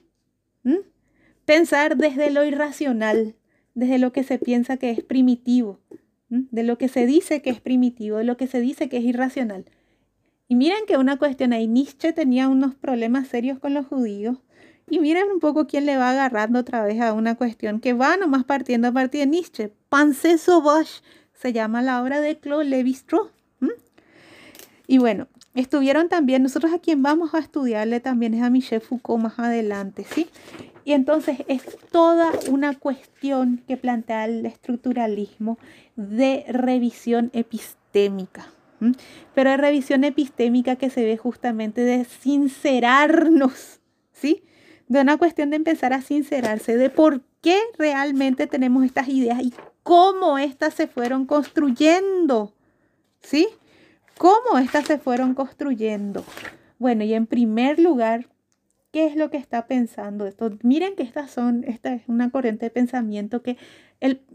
[1.44, 3.34] Pensar desde lo irracional,
[3.74, 5.80] desde lo que se piensa que es primitivo,
[6.28, 9.04] de lo que se dice que es primitivo, de lo que se dice que es
[9.04, 9.64] irracional.
[10.48, 14.38] Y miren que una cuestión ahí, Nietzsche tenía unos problemas serios con los judíos.
[14.90, 18.18] Y miren un poco quién le va agarrando otra vez a una cuestión que va
[18.18, 19.72] nomás partiendo a partir de Nietzsche.
[19.88, 21.00] Panse Sauvage,
[21.34, 23.30] se llama la obra de Claude Lévi-Strauss.
[24.86, 29.22] Y bueno, estuvieron también, nosotros a quien vamos a estudiarle también es a Michel Foucault
[29.22, 30.28] más adelante, ¿sí?
[30.84, 35.58] Y entonces es toda una cuestión que plantea el estructuralismo
[35.96, 38.46] de revisión epistémica.
[39.34, 43.80] Pero es revisión epistémica que se ve justamente de sincerarnos,
[44.12, 44.42] ¿sí?
[44.88, 49.52] De una cuestión de empezar a sincerarse de por qué realmente tenemos estas ideas y
[49.82, 52.52] cómo éstas se fueron construyendo.
[53.20, 53.48] ¿Sí?
[54.18, 56.24] ¿Cómo éstas se fueron construyendo?
[56.78, 58.28] Bueno, y en primer lugar,
[58.92, 60.56] ¿qué es lo que está pensando esto?
[60.62, 63.56] Miren que estas son, esta es una corriente de pensamiento que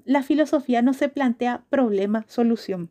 [0.05, 2.89] la filosofía no se plantea problema, solución.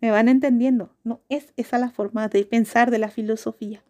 [0.00, 0.94] ¿Me van entendiendo?
[1.04, 3.82] No es esa la forma de pensar de la filosofía.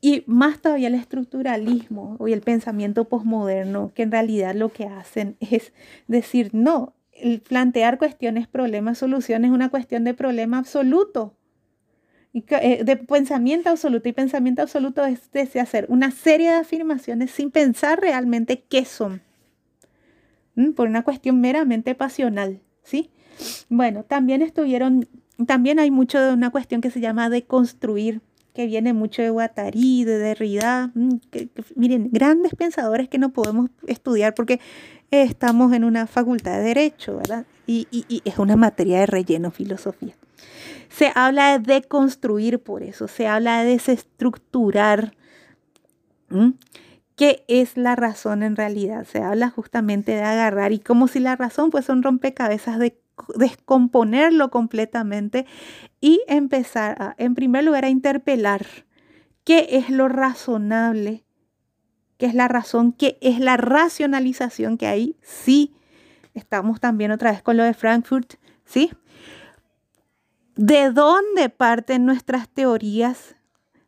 [0.00, 5.36] Y más todavía el estructuralismo y el pensamiento posmoderno, que en realidad lo que hacen
[5.40, 5.72] es
[6.08, 11.34] decir, no, el plantear cuestiones, problemas, soluciones es una cuestión de problema absoluto.
[12.32, 14.08] Eh, de pensamiento absoluto.
[14.08, 19.22] Y pensamiento absoluto es hacer una serie de afirmaciones sin pensar realmente qué son.
[20.76, 22.60] Por una cuestión meramente pasional.
[22.82, 23.10] ¿sí?
[23.68, 25.08] Bueno, también estuvieron,
[25.46, 28.20] también hay mucho de una cuestión que se llama deconstruir
[28.60, 31.14] que viene mucho de Guattari, de Derrida, mm,
[31.76, 34.60] miren, grandes pensadores que no podemos estudiar porque
[35.10, 37.46] estamos en una facultad de Derecho, ¿verdad?
[37.66, 37.86] Y,
[38.26, 40.14] es una materia de relleno, filosofía.
[40.90, 45.14] Se habla de deconstruir por eso, se habla de desestructurar.
[47.16, 49.06] ¿Qué es la razón en realidad?
[49.10, 53.00] Se habla justamente de agarrar y como si la razón fuese un rompecabezas de
[53.34, 55.46] descomponerlo completamente
[56.00, 58.66] y empezar a, en primer lugar, a interpelar
[59.44, 61.24] qué es lo razonable,
[62.18, 65.16] qué es la razón, qué es la racionalización que hay.
[65.22, 65.74] Sí,
[66.34, 68.34] estamos también otra vez con lo de Frankfurt,
[68.64, 68.90] ¿sí?
[70.56, 73.36] ¿De dónde parten nuestras teorías?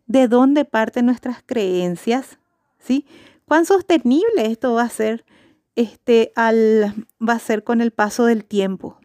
[0.06, 2.38] ¿De dónde parten nuestras creencias?
[2.78, 3.06] ¿Sí?
[3.44, 5.24] ¿Cuán sostenible esto va a ser?
[5.76, 8.98] Este, al, va a ser con el paso del tiempo.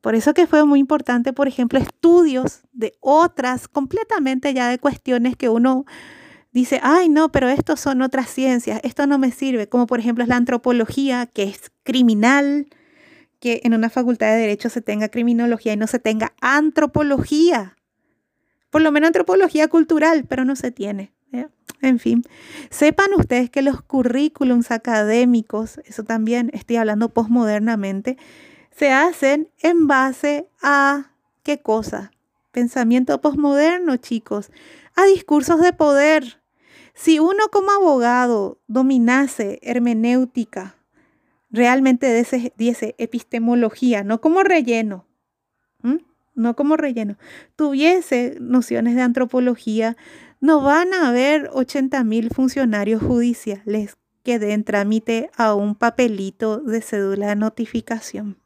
[0.00, 5.36] Por eso que fue muy importante, por ejemplo, estudios de otras, completamente ya de cuestiones
[5.36, 5.84] que uno
[6.52, 10.22] dice, ay, no, pero estos son otras ciencias, esto no me sirve, como por ejemplo
[10.22, 12.66] es la antropología, que es criminal,
[13.38, 17.76] que en una facultad de derecho se tenga criminología y no se tenga antropología.
[18.70, 21.12] Por lo menos antropología cultural, pero no se tiene.
[21.82, 22.22] En fin,
[22.70, 28.16] sepan ustedes que los currículums académicos, eso también estoy hablando postmodernamente,
[28.70, 31.10] se hacen en base a
[31.42, 32.12] qué cosa?
[32.52, 34.52] Pensamiento postmoderno, chicos,
[34.94, 36.40] a discursos de poder.
[36.94, 40.76] Si uno como abogado dominase hermenéutica,
[41.50, 42.14] realmente
[42.56, 45.04] diese, epistemología, no como relleno,
[46.34, 47.16] no como relleno,
[47.56, 49.96] tuviese nociones de antropología,
[50.42, 56.82] no van a haber 80 mil funcionarios judiciales que den trámite a un papelito de
[56.82, 58.36] cédula de notificación.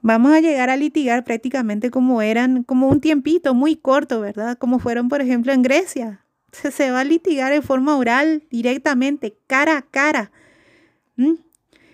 [0.00, 4.56] Vamos a llegar a litigar prácticamente como eran, como un tiempito muy corto, ¿verdad?
[4.56, 6.24] Como fueron, por ejemplo, en Grecia.
[6.50, 10.32] Se, va a litigar en forma oral, directamente, cara a cara,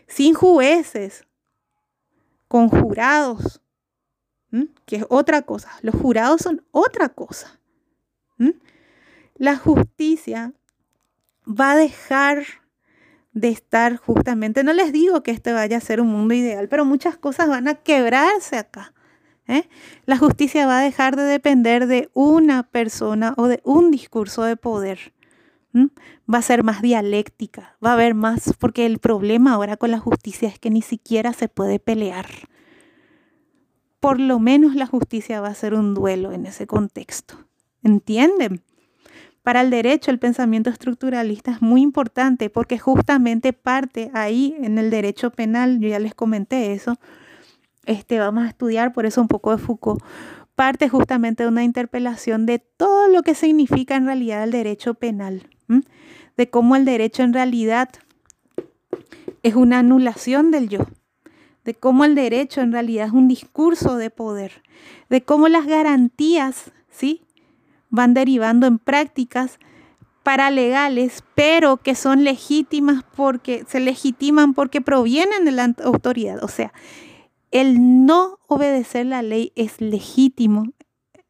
[0.07, 1.27] sin jueces,
[2.47, 3.61] con jurados,
[4.85, 5.73] que es otra cosa.
[5.83, 7.59] Los jurados son otra cosa.
[9.37, 10.53] La justicia
[11.47, 12.45] va a dejar
[13.33, 16.87] de estar justamente, no les digo que este vaya a ser un mundo ideal, pero
[16.87, 18.95] muchas cosas van a quebrarse acá.
[19.47, 19.69] ¿eh?
[20.07, 24.57] La justicia va a dejar de depender de una persona o de un discurso de
[24.57, 25.13] poder.
[26.33, 29.99] Va a ser más dialéctica, va a haber más, porque el problema ahora con la
[29.99, 32.27] justicia es que ni siquiera se puede pelear.
[34.01, 37.46] Por lo menos la justicia va a ser un duelo en ese contexto.
[37.87, 38.63] ¿Entienden?
[39.45, 44.91] Para el derecho el pensamiento estructuralista es muy importante porque justamente parte ahí en el
[44.91, 46.97] derecho penal, yo ya les comenté eso,
[47.85, 50.03] este, vamos a estudiar por eso un poco de Foucault,
[50.57, 55.49] parte justamente de una interpelación de todo lo que significa en realidad el derecho penal,
[56.37, 57.91] de cómo el derecho en realidad
[59.45, 60.89] es una anulación del yo,
[61.65, 64.61] de cómo el derecho en realidad es un discurso de poder,
[65.09, 67.23] de cómo las garantías, ¿sí?
[67.91, 69.59] Van derivando en prácticas
[70.23, 76.43] paralegales, pero que son legítimas porque se legitiman porque provienen de la autoridad.
[76.43, 76.73] O sea,
[77.53, 80.65] el no obedecer la ley es legítimo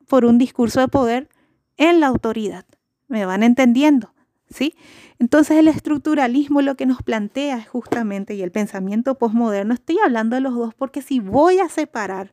[0.08, 1.28] por un discurso de poder
[1.76, 2.64] en la autoridad.
[3.08, 4.14] ¿Me van entendiendo?
[4.48, 4.74] ¿Sí?
[5.18, 10.36] Entonces el estructuralismo lo que nos plantea es justamente, y el pensamiento posmoderno, estoy hablando
[10.36, 12.32] de los dos porque si voy a separar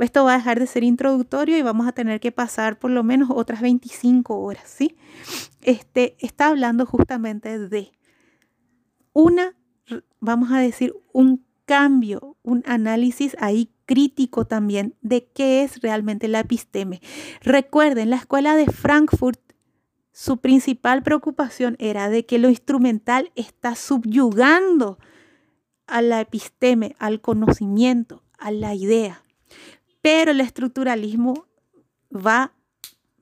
[0.00, 3.02] esto va a dejar de ser introductorio y vamos a tener que pasar por lo
[3.04, 4.96] menos otras 25 horas, ¿sí?
[5.60, 7.92] Este, está hablando justamente de
[9.12, 9.54] una,
[10.20, 16.40] vamos a decir, un cambio, un análisis ahí crítico también de qué es realmente la
[16.40, 17.00] episteme.
[17.42, 19.40] Recuerden, la escuela de Frankfurt,
[20.12, 24.98] su principal preocupación era de que lo instrumental está subyugando
[25.86, 29.22] a la episteme, al conocimiento, a la idea.
[30.02, 31.46] Pero el estructuralismo
[32.14, 32.52] va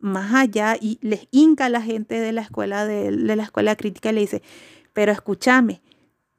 [0.01, 4.11] más allá y les hinca a la gente de la escuela de, la escuela crítica
[4.11, 4.43] y le dice,
[4.93, 5.83] pero escúchame,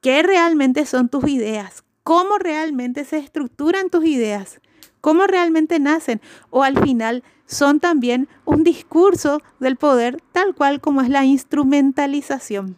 [0.02, 1.84] ¿qué realmente son tus ideas?
[2.04, 4.60] cómo realmente se estructuran tus ideas,
[5.02, 11.02] cómo realmente nacen, o al final son también un discurso del poder tal cual como
[11.02, 12.78] es la instrumentalización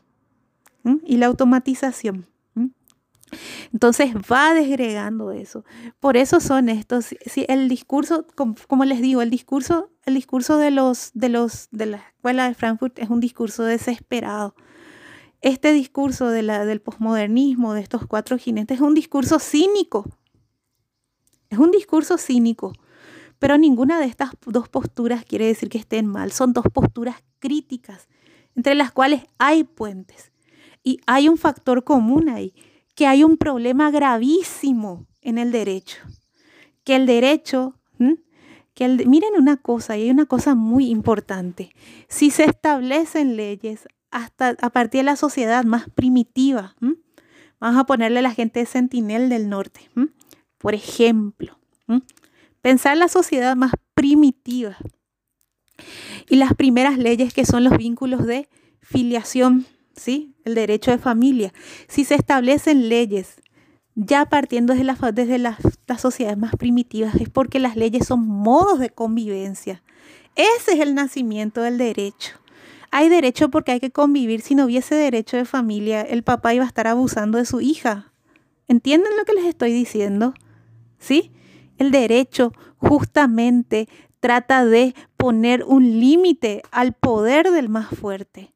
[1.05, 2.27] y la automatización.
[3.71, 5.63] Entonces va desgregando eso.
[5.99, 10.71] Por eso son estos, si el discurso, como, les digo, el discurso, el discurso de
[10.71, 14.55] los, de los, de la escuela de Frankfurt es un discurso desesperado.
[15.41, 20.05] Este discurso del posmodernismo, de estos cuatro jinetes, es un discurso cínico.
[21.49, 22.73] Es un discurso cínico.
[23.39, 26.31] Pero ninguna de estas dos posturas quiere decir que estén mal.
[26.31, 28.07] Son dos posturas críticas,
[28.55, 30.31] entre las cuales hay puentes.
[30.81, 32.53] Y hay un factor común ahí,
[32.95, 35.97] que hay un problema gravísimo en el derecho.
[36.83, 37.79] Que el derecho,
[38.73, 41.73] que miren una cosa, y hay una cosa muy importante.
[42.07, 46.75] Si se establecen leyes hasta a partir de la sociedad más primitiva,
[47.59, 49.89] vamos a ponerle a la gente de Sentinel del Norte,
[50.57, 51.57] por ejemplo,
[52.61, 54.77] pensar la sociedad más primitiva
[56.29, 58.49] y las primeras leyes que son los vínculos de
[58.81, 59.65] filiación
[59.95, 60.35] ¿sí?
[60.45, 61.53] El derecho de familia.
[61.87, 63.41] Si se establecen leyes
[63.95, 65.57] ya partiendo desde, la, desde las,
[65.87, 69.83] las, sociedades más primitivas, es porque las leyes son modos de convivencia.
[70.35, 72.39] Ese es el nacimiento del derecho.
[72.89, 74.41] Hay derecho porque hay que convivir.
[74.41, 78.11] Si no hubiese derecho de familia, el papá iba a estar abusando de su hija.
[78.67, 80.33] ¿Entienden lo que les estoy diciendo?
[80.97, 81.31] ¿Sí?
[81.77, 83.87] El derecho justamente
[84.19, 88.52] trata de poner un límite al poder del más fuerte.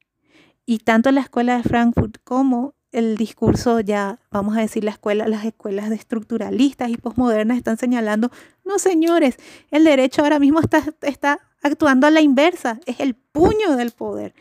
[0.69, 5.89] Y tanto la escuela de Frankfurt como el discurso ya, vamos a decir, las escuelas
[5.89, 8.31] de estructuralistas y posmodernas están señalando,
[8.65, 9.37] no señores,
[9.71, 14.33] el derecho ahora mismo está, está actuando a la inversa, es el puño del poder,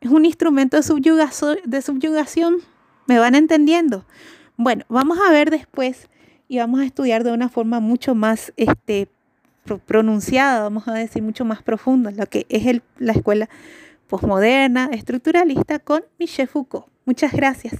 [0.00, 2.56] es un instrumento de subyugación, de subyugación,
[3.06, 4.06] ¿me van entendiendo?
[4.56, 6.08] Bueno, vamos a ver después
[6.48, 9.10] y vamos a estudiar de una forma mucho más este,
[9.84, 13.50] pronunciada, vamos a decir, mucho más profunda, lo que es el, la escuela
[14.08, 16.86] posmoderna, estructuralista con Michel Foucault.
[17.04, 17.74] Muchas gracias.